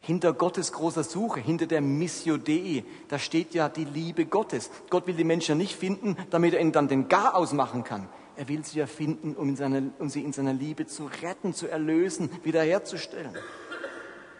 Hinter 0.00 0.34
Gottes 0.34 0.72
großer 0.72 1.04
Suche, 1.04 1.40
hinter 1.40 1.64
der 1.64 1.80
Missio 1.80 2.36
Dei, 2.36 2.84
da 3.08 3.18
steht 3.18 3.54
ja 3.54 3.70
die 3.70 3.86
Liebe 3.86 4.26
Gottes. 4.26 4.70
Gott 4.90 5.06
will 5.06 5.14
die 5.14 5.24
Menschen 5.24 5.56
nicht 5.56 5.74
finden, 5.74 6.18
damit 6.28 6.52
er 6.52 6.60
ihnen 6.60 6.72
dann 6.72 6.88
den 6.88 7.08
Gar 7.08 7.34
ausmachen 7.34 7.82
kann. 7.82 8.10
Er 8.36 8.48
will 8.48 8.64
sie 8.64 8.78
ja 8.78 8.86
finden, 8.86 9.34
um, 9.34 9.56
seiner, 9.56 9.82
um 9.98 10.10
sie 10.10 10.22
in 10.22 10.32
seiner 10.32 10.52
Liebe 10.52 10.86
zu 10.86 11.06
retten, 11.22 11.54
zu 11.54 11.68
erlösen, 11.68 12.30
wiederherzustellen. 12.44 13.34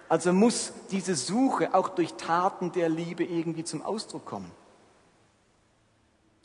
Also 0.09 0.33
muss 0.33 0.73
diese 0.91 1.15
Suche 1.15 1.75
auch 1.75 1.89
durch 1.89 2.15
Taten 2.15 2.73
der 2.73 2.89
Liebe 2.89 3.25
irgendwie 3.25 3.65
zum 3.65 3.83
Ausdruck 3.83 4.25
kommen. 4.25 4.51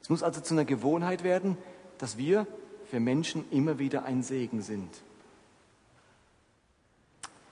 Es 0.02 0.10
muss 0.10 0.24
also 0.24 0.41
zu 0.41 0.54
einer 0.54 0.66
Gewohnheit 0.66 1.24
werden, 1.24 1.58
dass 1.97 2.18
wir 2.18 2.47
für 2.89 2.99
Menschen 2.99 3.45
immer 3.52 3.78
wieder 3.78 4.04
ein 4.06 4.24
Segen 4.24 4.62
sind. 4.62 4.89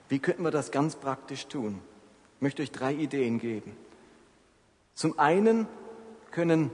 Wie 0.10 0.20
könnten 0.20 0.44
wir 0.44 0.52
das 0.52 0.72
ganz 0.72 0.96
praktisch 0.96 1.48
tun? 1.48 1.80
Ich 2.38 2.42
möchte 2.42 2.64
euch 2.64 2.72
drei 2.72 2.94
Ideen 2.94 3.38
geben. 3.40 3.76
Zum 4.96 5.20
einen 5.20 5.68
können 6.32 6.72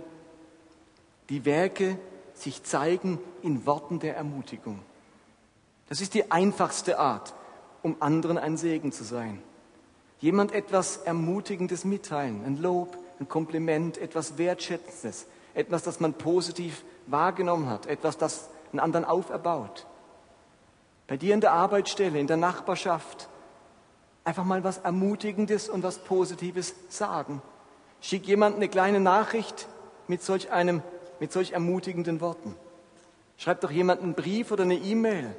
die 1.30 1.44
Werke 1.44 2.00
sich 2.36 2.64
zeigen 2.64 3.20
in 3.42 3.66
Worten 3.66 4.00
der 4.00 4.16
Ermutigung. 4.16 4.80
Das 5.90 6.02
ist 6.02 6.14
die 6.14 6.32
einfachste 6.32 7.00
Art, 7.00 7.34
um 7.82 7.96
anderen 8.00 8.38
ein 8.38 8.58
Segen 8.58 8.92
zu 8.92 9.04
sein. 9.04 9.42
Jemand 10.20 10.54
etwas 10.54 10.98
Ermutigendes 10.98 11.86
mitteilen, 11.86 12.44
ein 12.46 12.58
Lob, 12.62 12.98
ein 13.20 13.28
Kompliment, 13.28 13.98
etwas 13.98 14.38
Wertschätzendes, 14.38 15.28
etwas, 15.54 15.84
das 15.84 16.00
man 16.00 16.14
positiv 16.14 16.84
wahrgenommen 17.08 17.70
hat, 17.70 17.86
etwas, 17.86 18.18
das 18.18 18.50
einen 18.72 18.80
anderen 18.80 19.06
auferbaut. 19.06 19.86
Bei 21.08 21.18
dir 21.18 21.34
in 21.34 21.42
der 21.42 21.54
Arbeitsstelle, 21.54 22.20
in 22.20 22.28
der 22.28 22.38
Nachbarschaft. 22.38 23.30
Einfach 24.24 24.44
mal 24.44 24.64
was 24.64 24.80
Ermutigendes 24.80 25.70
und 25.70 25.84
was 25.84 26.00
Positives 26.00 26.74
sagen. 26.90 27.42
Schick 28.02 28.28
jemand 28.28 28.56
eine 28.56 28.68
kleine 28.70 29.00
Nachricht 29.00 29.68
mit 30.08 30.24
solch 30.24 30.52
einem, 30.52 30.82
mit 31.20 31.32
solch 31.32 31.52
ermutigenden 31.52 32.22
Worten. 32.22 32.56
Schreib 33.38 33.62
doch 33.62 33.72
jemand 33.72 34.02
einen 34.02 34.14
Brief 34.14 34.52
oder 34.52 34.64
eine 34.64 34.76
E-Mail. 34.76 35.36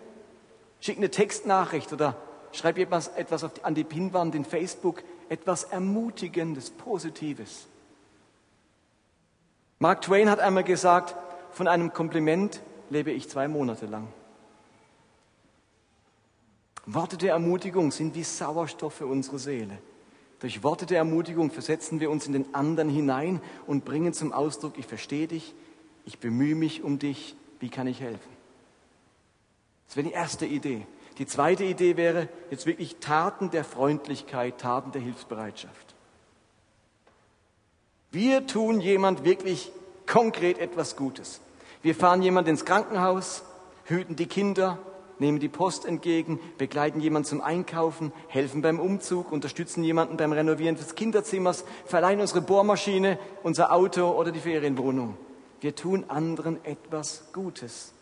Schick 0.80 0.98
eine 0.98 1.10
Textnachricht 1.10 1.92
oder 1.92 2.16
schreib 2.52 2.78
etwas, 2.78 3.08
etwas 3.08 3.46
die, 3.54 3.64
an 3.64 3.74
die 3.74 3.84
Pinwand 3.84 4.34
in 4.34 4.44
Facebook. 4.44 5.02
Etwas 5.28 5.64
Ermutigendes, 5.64 6.70
Positives. 6.70 7.66
Mark 9.78 10.02
Twain 10.02 10.30
hat 10.30 10.40
einmal 10.40 10.64
gesagt, 10.64 11.16
von 11.50 11.68
einem 11.68 11.92
Kompliment 11.92 12.60
lebe 12.90 13.10
ich 13.10 13.28
zwei 13.28 13.48
Monate 13.48 13.86
lang. 13.86 14.08
Worte 16.86 17.16
der 17.16 17.32
Ermutigung 17.32 17.90
sind 17.90 18.14
wie 18.14 18.22
Sauerstoff 18.22 18.94
für 18.94 19.06
unsere 19.06 19.38
Seele. 19.38 19.78
Durch 20.38 20.62
Worte 20.62 20.86
der 20.86 20.98
Ermutigung 20.98 21.50
versetzen 21.50 21.98
wir 21.98 22.10
uns 22.10 22.26
in 22.26 22.32
den 22.32 22.54
anderen 22.54 22.88
hinein 22.88 23.40
und 23.66 23.84
bringen 23.84 24.12
zum 24.12 24.32
Ausdruck, 24.32 24.78
ich 24.78 24.86
verstehe 24.86 25.26
dich, 25.26 25.54
ich 26.06 26.18
bemühe 26.18 26.54
mich 26.54 26.82
um 26.82 26.98
dich, 26.98 27.36
wie 27.60 27.68
kann 27.68 27.86
ich 27.86 28.00
helfen? 28.00 28.36
Das 29.86 29.96
wäre 29.96 30.06
die 30.06 30.14
erste 30.14 30.46
Idee. 30.46 30.86
Die 31.18 31.26
zweite 31.26 31.64
Idee 31.64 31.96
wäre 31.96 32.28
jetzt 32.50 32.66
wirklich 32.66 32.96
Taten 32.96 33.50
der 33.50 33.64
Freundlichkeit, 33.64 34.58
Taten 34.58 34.92
der 34.92 35.02
Hilfsbereitschaft. 35.02 35.94
Wir 38.10 38.46
tun 38.46 38.80
jemand 38.80 39.24
wirklich 39.24 39.72
konkret 40.06 40.58
etwas 40.58 40.96
Gutes. 40.96 41.40
Wir 41.82 41.94
fahren 41.94 42.22
jemand 42.22 42.48
ins 42.48 42.64
Krankenhaus, 42.64 43.42
hüten 43.84 44.16
die 44.16 44.26
Kinder, 44.26 44.78
nehmen 45.18 45.40
die 45.40 45.48
Post 45.48 45.86
entgegen, 45.86 46.38
begleiten 46.58 47.00
jemanden 47.00 47.28
zum 47.28 47.40
Einkaufen, 47.40 48.12
helfen 48.28 48.62
beim 48.62 48.78
Umzug, 48.78 49.32
unterstützen 49.32 49.82
jemanden 49.82 50.16
beim 50.16 50.32
Renovieren 50.32 50.76
des 50.76 50.94
Kinderzimmers, 50.94 51.64
verleihen 51.84 52.20
unsere 52.20 52.42
Bohrmaschine, 52.42 53.18
unser 53.42 53.72
Auto 53.72 54.10
oder 54.10 54.30
die 54.32 54.40
Ferienwohnung. 54.40 55.16
Wir 55.60 55.74
tun 55.74 56.04
anderen 56.08 56.64
etwas 56.64 57.24
Gutes. 57.32 57.92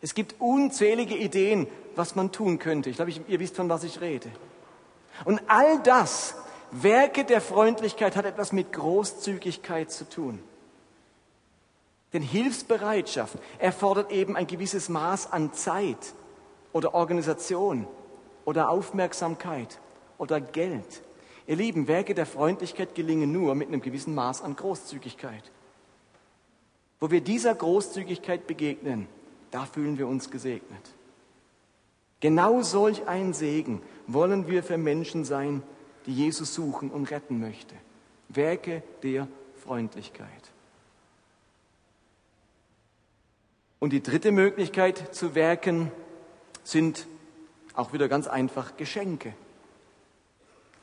Es 0.00 0.14
gibt 0.14 0.36
unzählige 0.40 1.16
Ideen, 1.16 1.66
was 1.96 2.14
man 2.14 2.30
tun 2.32 2.58
könnte. 2.58 2.90
Ich 2.90 2.96
glaube, 2.96 3.12
ihr 3.12 3.40
wisst, 3.40 3.56
von 3.56 3.68
was 3.68 3.84
ich 3.84 4.00
rede. 4.00 4.30
Und 5.24 5.40
all 5.46 5.80
das, 5.82 6.34
Werke 6.70 7.24
der 7.24 7.40
Freundlichkeit, 7.40 8.16
hat 8.16 8.26
etwas 8.26 8.52
mit 8.52 8.72
Großzügigkeit 8.72 9.90
zu 9.90 10.08
tun. 10.08 10.40
Denn 12.12 12.22
Hilfsbereitschaft 12.22 13.38
erfordert 13.58 14.12
eben 14.12 14.36
ein 14.36 14.46
gewisses 14.46 14.88
Maß 14.88 15.32
an 15.32 15.52
Zeit, 15.52 16.14
oder 16.74 16.92
Organisation 16.92 17.86
oder 18.44 18.68
Aufmerksamkeit 18.68 19.80
oder 20.18 20.42
Geld. 20.42 21.02
Ihr 21.46 21.56
Lieben, 21.56 21.88
Werke 21.88 22.14
der 22.14 22.26
Freundlichkeit 22.26 22.94
gelingen 22.94 23.32
nur 23.32 23.54
mit 23.54 23.68
einem 23.68 23.80
gewissen 23.80 24.14
Maß 24.14 24.42
an 24.42 24.56
Großzügigkeit. 24.56 25.50
Wo 27.00 27.10
wir 27.10 27.20
dieser 27.20 27.54
Großzügigkeit 27.54 28.46
begegnen, 28.46 29.08
da 29.50 29.66
fühlen 29.66 29.98
wir 29.98 30.08
uns 30.08 30.30
gesegnet. 30.30 30.94
Genau 32.20 32.62
solch 32.62 33.06
ein 33.06 33.34
Segen 33.34 33.82
wollen 34.06 34.48
wir 34.48 34.62
für 34.62 34.78
Menschen 34.78 35.24
sein, 35.24 35.62
die 36.06 36.14
Jesus 36.14 36.54
suchen 36.54 36.90
und 36.90 37.10
retten 37.10 37.38
möchte. 37.38 37.74
Werke 38.28 38.82
der 39.02 39.28
Freundlichkeit. 39.62 40.28
Und 43.78 43.92
die 43.92 44.02
dritte 44.02 44.32
Möglichkeit 44.32 45.14
zu 45.14 45.34
werken 45.34 45.92
sind 46.62 47.06
auch 47.74 47.92
wieder 47.92 48.08
ganz 48.08 48.26
einfach 48.26 48.76
Geschenke. 48.76 49.34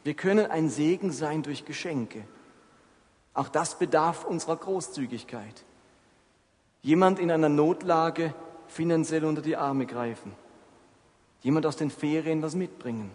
Wir 0.04 0.14
können 0.14 0.46
ein 0.46 0.70
Segen 0.70 1.12
sein 1.12 1.42
durch 1.42 1.66
Geschenke. 1.66 2.24
Auch 3.34 3.50
das 3.50 3.80
bedarf 3.80 4.26
unserer 4.26 4.58
Großzügigkeit. 4.58 5.64
Jemand 6.82 7.20
in 7.20 7.32
einer 7.32 7.50
Notlage 7.50 8.34
finanziell 8.68 9.26
unter 9.26 9.42
die 9.42 9.56
Arme 9.56 9.86
greifen. 9.86 10.34
Jemand 11.42 11.66
aus 11.66 11.76
den 11.76 11.90
Ferien 11.90 12.42
was 12.42 12.56
mitbringen. 12.56 13.12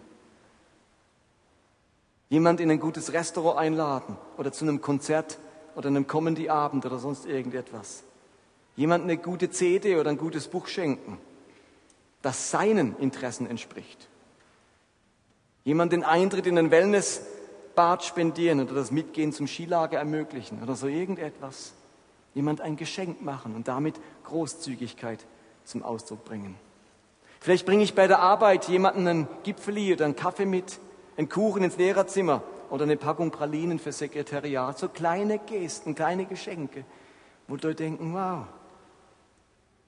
Jemand 2.29 2.59
in 2.59 2.69
ein 2.69 2.79
gutes 2.79 3.13
Restaurant 3.13 3.57
einladen 3.57 4.17
oder 4.37 4.51
zu 4.51 4.65
einem 4.65 4.81
Konzert 4.81 5.39
oder 5.75 5.87
einem 5.87 6.07
Comedy-Abend 6.07 6.85
oder 6.85 6.99
sonst 6.99 7.25
irgendetwas. 7.25 8.03
Jemand 8.75 9.03
eine 9.03 9.17
gute 9.17 9.49
CD 9.49 9.95
oder 9.95 10.09
ein 10.09 10.17
gutes 10.17 10.47
Buch 10.47 10.67
schenken 10.67 11.17
das 12.27 12.51
seinen 12.51 12.97
Interessen 12.97 13.47
entspricht. 13.47 14.09
Jemand 15.63 15.93
den 15.93 16.03
Eintritt 16.03 16.45
in 16.45 16.57
ein 16.57 16.71
Wellnessbad 16.71 18.03
spendieren 18.03 18.59
oder 18.59 18.73
das 18.73 18.91
Mitgehen 18.91 19.31
zum 19.31 19.47
Skilager 19.47 19.97
ermöglichen 19.97 20.61
oder 20.61 20.75
so 20.75 20.87
irgendetwas. 20.87 21.73
Jemand 22.33 22.61
ein 22.61 22.75
Geschenk 22.75 23.21
machen 23.21 23.55
und 23.55 23.67
damit 23.67 23.95
Großzügigkeit 24.23 25.25
zum 25.63 25.83
Ausdruck 25.83 26.23
bringen. 26.25 26.55
Vielleicht 27.39 27.65
bringe 27.65 27.83
ich 27.83 27.93
bei 27.93 28.07
der 28.07 28.19
Arbeit 28.19 28.67
jemanden 28.67 29.07
einen 29.07 29.27
Gipfeli 29.43 29.93
oder 29.93 30.05
einen 30.05 30.15
Kaffee 30.15 30.45
mit 30.45 30.79
Ein 31.17 31.29
Kuchen 31.29 31.63
ins 31.63 31.77
Lehrerzimmer 31.77 32.43
oder 32.69 32.83
eine 32.83 32.95
Packung 32.95 33.31
Pralinen 33.31 33.79
für 33.79 33.91
Sekretariat. 33.91 34.77
So 34.77 34.87
kleine 34.87 35.39
Gesten, 35.39 35.95
kleine 35.95 36.25
Geschenke, 36.25 36.85
wo 37.47 37.55
Leute 37.55 37.75
denken, 37.75 38.13
wow, 38.13 38.45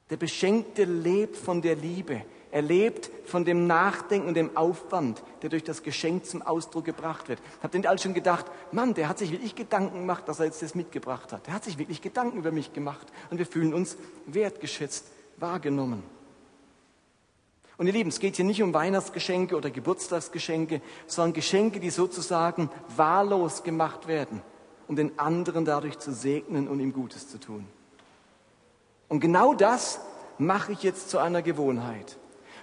der 0.09 0.17
Beschenkte 0.17 0.85
lebt 0.85 1.37
von 1.37 1.61
der 1.61 1.75
Liebe. 1.75 2.23
Er 2.51 2.63
lebt 2.63 3.11
von 3.25 3.45
dem 3.45 3.67
Nachdenken 3.67 4.27
und 4.27 4.33
dem 4.33 4.57
Aufwand, 4.57 5.21
der 5.41 5.49
durch 5.49 5.63
das 5.63 5.83
Geschenk 5.83 6.25
zum 6.25 6.41
Ausdruck 6.41 6.85
gebracht 6.85 7.29
wird. 7.29 7.39
Habt 7.61 7.75
ihr 7.75 7.79
nicht 7.79 7.87
alle 7.87 7.99
schon 7.99 8.15
gedacht, 8.15 8.45
Mann, 8.71 8.95
der 8.95 9.07
hat 9.07 9.19
sich 9.19 9.31
wirklich 9.31 9.55
Gedanken 9.55 9.99
gemacht, 9.99 10.27
dass 10.27 10.39
er 10.39 10.45
jetzt 10.45 10.61
das 10.63 10.73
mitgebracht 10.73 11.31
hat. 11.31 11.45
Der 11.45 11.53
hat 11.53 11.63
sich 11.63 11.77
wirklich 11.77 12.01
Gedanken 12.01 12.39
über 12.39 12.51
mich 12.51 12.73
gemacht. 12.73 13.07
Und 13.29 13.37
wir 13.37 13.45
fühlen 13.45 13.73
uns 13.73 13.97
wertgeschätzt, 14.25 15.05
wahrgenommen. 15.37 16.03
Und 17.77 17.87
ihr 17.87 17.93
Lieben, 17.93 18.09
es 18.09 18.19
geht 18.19 18.35
hier 18.35 18.45
nicht 18.45 18.61
um 18.61 18.73
Weihnachtsgeschenke 18.73 19.55
oder 19.55 19.69
Geburtstagsgeschenke, 19.69 20.81
sondern 21.07 21.33
Geschenke, 21.33 21.79
die 21.79 21.91
sozusagen 21.91 22.69
wahllos 22.97 23.63
gemacht 23.63 24.07
werden, 24.07 24.41
um 24.87 24.97
den 24.97 25.17
anderen 25.17 25.63
dadurch 25.63 25.97
zu 25.99 26.11
segnen 26.11 26.67
und 26.67 26.81
ihm 26.81 26.91
Gutes 26.91 27.29
zu 27.29 27.39
tun. 27.39 27.65
Und 29.07 29.21
genau 29.21 29.53
das 29.53 30.01
mache 30.37 30.73
ich 30.73 30.83
jetzt 30.83 31.09
zu 31.09 31.19
einer 31.19 31.41
Gewohnheit. 31.41 32.18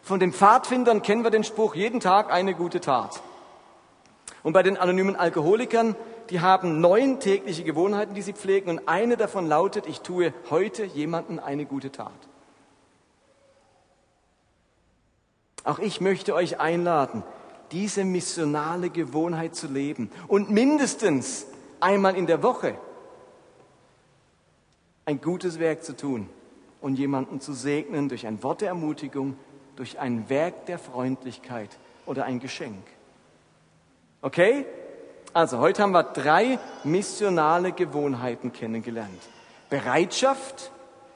Von 0.06 0.20
den 0.20 0.32
Pfadfindern 0.32 1.02
kennen 1.02 1.24
wir 1.24 1.32
den 1.32 1.42
Spruch, 1.42 1.74
jeden 1.74 1.98
Tag 1.98 2.30
eine 2.30 2.54
gute 2.54 2.80
Tat. 2.80 3.20
Und 4.44 4.52
bei 4.52 4.62
den 4.62 4.76
anonymen 4.76 5.16
Alkoholikern, 5.16 5.96
die 6.30 6.38
haben 6.38 6.80
neun 6.80 7.18
tägliche 7.18 7.64
Gewohnheiten, 7.64 8.14
die 8.14 8.22
sie 8.22 8.32
pflegen. 8.32 8.70
Und 8.70 8.86
eine 8.86 9.16
davon 9.16 9.48
lautet, 9.48 9.88
ich 9.88 10.02
tue 10.02 10.32
heute 10.48 10.84
jemanden 10.84 11.40
eine 11.40 11.66
gute 11.66 11.90
Tat. 11.90 12.12
Auch 15.64 15.80
ich 15.80 16.00
möchte 16.00 16.36
euch 16.36 16.60
einladen, 16.60 17.24
diese 17.72 18.04
missionale 18.04 18.90
Gewohnheit 18.90 19.56
zu 19.56 19.66
leben 19.66 20.12
und 20.28 20.50
mindestens 20.50 21.48
einmal 21.80 22.14
in 22.14 22.28
der 22.28 22.44
Woche 22.44 22.78
ein 25.04 25.20
gutes 25.20 25.58
Werk 25.58 25.82
zu 25.82 25.96
tun 25.96 26.28
und 26.80 26.96
jemanden 26.96 27.40
zu 27.40 27.54
segnen 27.54 28.08
durch 28.08 28.24
ein 28.28 28.40
Wort 28.44 28.60
der 28.60 28.68
Ermutigung, 28.68 29.36
durch 29.76 29.98
ein 29.98 30.28
Werk 30.28 30.66
der 30.66 30.78
Freundlichkeit 30.78 31.70
oder 32.06 32.24
ein 32.24 32.40
Geschenk. 32.40 32.84
Okay? 34.22 34.66
Also 35.32 35.58
heute 35.58 35.82
haben 35.82 35.92
wir 35.92 36.02
drei 36.02 36.58
missionale 36.82 37.72
Gewohnheiten 37.72 38.52
kennengelernt. 38.52 39.22
Bereitschaft. 39.68 40.70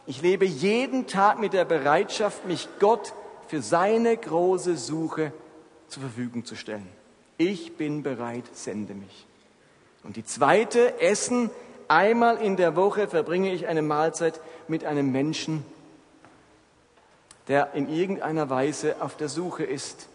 Ich 0.06 0.22
lebe 0.22 0.44
jeden 0.44 1.06
Tag 1.06 1.38
mit 1.38 1.52
der 1.52 1.64
Bereitschaft, 1.64 2.46
mich 2.46 2.68
Gott 2.80 3.14
für 3.48 3.62
seine 3.62 4.16
große 4.16 4.76
Suche 4.76 5.32
zur 5.88 6.02
Verfügung 6.02 6.44
zu 6.44 6.54
stellen. 6.54 6.86
Ich 7.38 7.76
bin 7.76 8.02
bereit, 8.02 8.44
sende 8.52 8.94
mich. 8.94 9.26
Und 10.04 10.16
die 10.16 10.24
zweite, 10.24 11.00
Essen. 11.00 11.50
Einmal 11.88 12.36
in 12.36 12.56
der 12.56 12.76
Woche 12.76 13.08
verbringe 13.08 13.52
ich 13.52 13.66
eine 13.66 13.82
Mahlzeit 13.82 14.40
mit 14.68 14.84
einem 14.84 15.10
Menschen, 15.10 15.64
der 17.48 17.72
in 17.74 17.88
irgendeiner 17.88 18.50
Weise 18.50 19.00
auf 19.00 19.16
der 19.16 19.28
Suche 19.28 19.64
ist. 19.64 20.08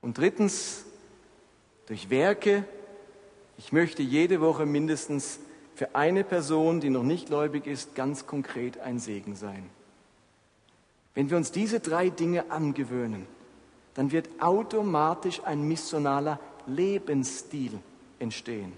Und 0.00 0.18
drittens, 0.18 0.84
durch 1.86 2.10
Werke. 2.10 2.64
Ich 3.58 3.72
möchte 3.72 4.02
jede 4.02 4.40
Woche 4.40 4.66
mindestens 4.66 5.38
für 5.74 5.94
eine 5.94 6.24
Person, 6.24 6.80
die 6.80 6.90
noch 6.90 7.02
nicht 7.02 7.26
gläubig 7.26 7.66
ist, 7.66 7.94
ganz 7.94 8.26
konkret 8.26 8.78
ein 8.78 8.98
Segen 8.98 9.36
sein. 9.36 9.68
Wenn 11.14 11.30
wir 11.30 11.36
uns 11.36 11.52
diese 11.52 11.80
drei 11.80 12.10
Dinge 12.10 12.50
angewöhnen, 12.50 13.26
dann 13.94 14.10
wird 14.10 14.28
automatisch 14.40 15.40
ein 15.44 15.62
missionaler 15.62 16.40
Lebensstil 16.66 17.78
entstehen. 18.18 18.72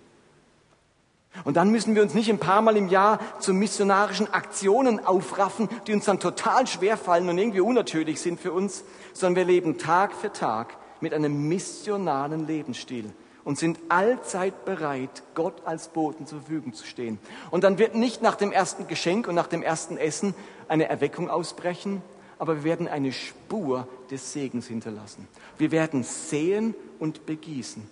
Und 1.44 1.56
dann 1.56 1.70
müssen 1.70 1.94
wir 1.94 2.02
uns 2.02 2.14
nicht 2.14 2.30
ein 2.30 2.38
paar 2.38 2.62
Mal 2.62 2.76
im 2.76 2.88
Jahr 2.88 3.18
zu 3.40 3.52
missionarischen 3.52 4.32
Aktionen 4.32 5.04
aufraffen, 5.04 5.68
die 5.86 5.92
uns 5.92 6.04
dann 6.04 6.20
total 6.20 6.66
schwer 6.66 6.96
fallen 6.96 7.28
und 7.28 7.38
irgendwie 7.38 7.60
unnatürlich 7.60 8.20
sind 8.20 8.40
für 8.40 8.52
uns, 8.52 8.84
sondern 9.12 9.36
wir 9.36 9.44
leben 9.44 9.78
Tag 9.78 10.14
für 10.14 10.32
Tag 10.32 10.76
mit 11.00 11.14
einem 11.14 11.48
missionalen 11.48 12.46
Lebensstil 12.46 13.12
und 13.44 13.58
sind 13.58 13.78
allzeit 13.88 14.64
bereit, 14.64 15.22
Gott 15.36 15.62
als 15.64 15.88
Boten 15.88 16.26
zur 16.26 16.40
Verfügung 16.40 16.74
zu 16.74 16.84
stehen. 16.84 17.18
Und 17.52 17.62
dann 17.62 17.78
wird 17.78 17.94
nicht 17.94 18.20
nach 18.20 18.34
dem 18.34 18.50
ersten 18.50 18.88
Geschenk 18.88 19.28
und 19.28 19.36
nach 19.36 19.46
dem 19.46 19.62
ersten 19.62 19.96
Essen 19.98 20.34
eine 20.66 20.88
Erweckung 20.88 21.30
ausbrechen, 21.30 22.02
aber 22.38 22.56
wir 22.56 22.64
werden 22.64 22.88
eine 22.88 23.12
Spur 23.12 23.86
des 24.10 24.32
Segens 24.32 24.66
hinterlassen. 24.66 25.28
Wir 25.58 25.70
werden 25.70 26.02
säen 26.02 26.74
und 26.98 27.24
begießen 27.24 27.88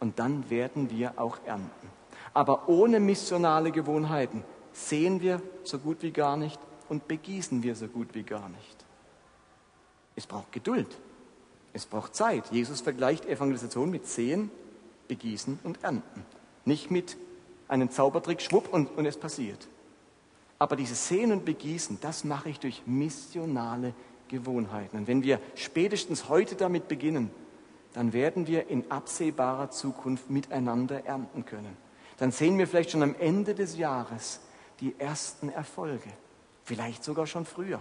und 0.00 0.18
dann 0.18 0.50
werden 0.50 0.90
wir 0.90 1.14
auch 1.16 1.38
ernten. 1.46 1.88
Aber 2.34 2.68
ohne 2.68 3.00
missionale 3.00 3.70
Gewohnheiten 3.70 4.44
sehen 4.72 5.22
wir 5.22 5.40
so 5.62 5.78
gut 5.78 6.02
wie 6.02 6.10
gar 6.10 6.36
nicht 6.36 6.60
und 6.88 7.08
begießen 7.08 7.62
wir 7.62 7.76
so 7.76 7.86
gut 7.86 8.08
wie 8.12 8.24
gar 8.24 8.48
nicht. 8.48 8.84
Es 10.16 10.26
braucht 10.26 10.52
Geduld. 10.52 10.98
Es 11.72 11.86
braucht 11.86 12.14
Zeit. 12.14 12.50
Jesus 12.50 12.80
vergleicht 12.80 13.26
Evangelisation 13.26 13.90
mit 13.90 14.06
Sehen, 14.06 14.50
Begießen 15.08 15.60
und 15.62 15.82
Ernten. 15.82 16.24
Nicht 16.64 16.90
mit 16.90 17.16
einem 17.68 17.90
Zaubertrick, 17.90 18.40
schwupp 18.40 18.72
und, 18.72 18.96
und 18.96 19.06
es 19.06 19.16
passiert. 19.16 19.68
Aber 20.58 20.76
dieses 20.76 21.08
Sehen 21.08 21.32
und 21.32 21.44
Begießen, 21.44 21.98
das 22.00 22.24
mache 22.24 22.48
ich 22.48 22.60
durch 22.60 22.82
missionale 22.86 23.92
Gewohnheiten. 24.28 24.98
Und 24.98 25.08
wenn 25.08 25.22
wir 25.22 25.40
spätestens 25.54 26.28
heute 26.28 26.54
damit 26.54 26.88
beginnen, 26.88 27.30
dann 27.92 28.12
werden 28.12 28.46
wir 28.46 28.68
in 28.68 28.90
absehbarer 28.90 29.70
Zukunft 29.70 30.30
miteinander 30.30 31.04
ernten 31.06 31.44
können. 31.44 31.76
Dann 32.18 32.30
sehen 32.30 32.58
wir 32.58 32.66
vielleicht 32.66 32.90
schon 32.90 33.02
am 33.02 33.14
Ende 33.18 33.54
des 33.54 33.76
Jahres 33.76 34.40
die 34.80 34.94
ersten 34.98 35.48
Erfolge. 35.48 36.10
Vielleicht 36.64 37.04
sogar 37.04 37.26
schon 37.26 37.44
früher. 37.44 37.80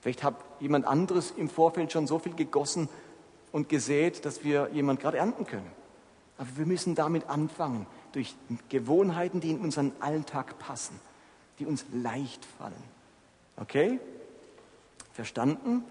Vielleicht 0.00 0.22
hat 0.22 0.36
jemand 0.58 0.86
anderes 0.86 1.32
im 1.36 1.48
Vorfeld 1.48 1.92
schon 1.92 2.06
so 2.06 2.18
viel 2.18 2.34
gegossen 2.34 2.88
und 3.52 3.68
gesät, 3.68 4.24
dass 4.24 4.42
wir 4.42 4.70
jemand 4.72 5.00
gerade 5.00 5.18
ernten 5.18 5.46
können. 5.46 5.70
Aber 6.38 6.48
wir 6.56 6.66
müssen 6.66 6.94
damit 6.94 7.28
anfangen, 7.28 7.86
durch 8.12 8.34
Gewohnheiten, 8.68 9.40
die 9.40 9.50
in 9.50 9.60
unseren 9.60 9.92
Alltag 10.00 10.58
passen 10.58 10.98
die 11.62 11.66
uns 11.66 11.84
leicht 11.92 12.44
fallen. 12.44 12.82
Okay? 13.56 14.00
Verstanden? 15.12 15.84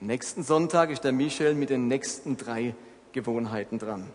Nächsten 0.00 0.42
Sonntag 0.42 0.90
ist 0.90 1.04
der 1.04 1.12
Michel 1.12 1.54
mit 1.54 1.70
den 1.70 1.86
nächsten 1.86 2.36
drei 2.36 2.74
Gewohnheiten 3.12 3.78
dran. 3.78 4.08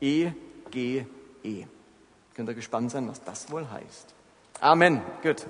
E, 0.00 0.32
G, 0.72 1.04
E. 1.44 1.66
Könnt 2.34 2.48
ihr 2.48 2.54
gespannt 2.54 2.90
sein, 2.90 3.08
was 3.08 3.22
das 3.22 3.50
wohl 3.50 3.70
heißt. 3.70 4.14
Amen. 4.60 5.00
Gut. 5.22 5.46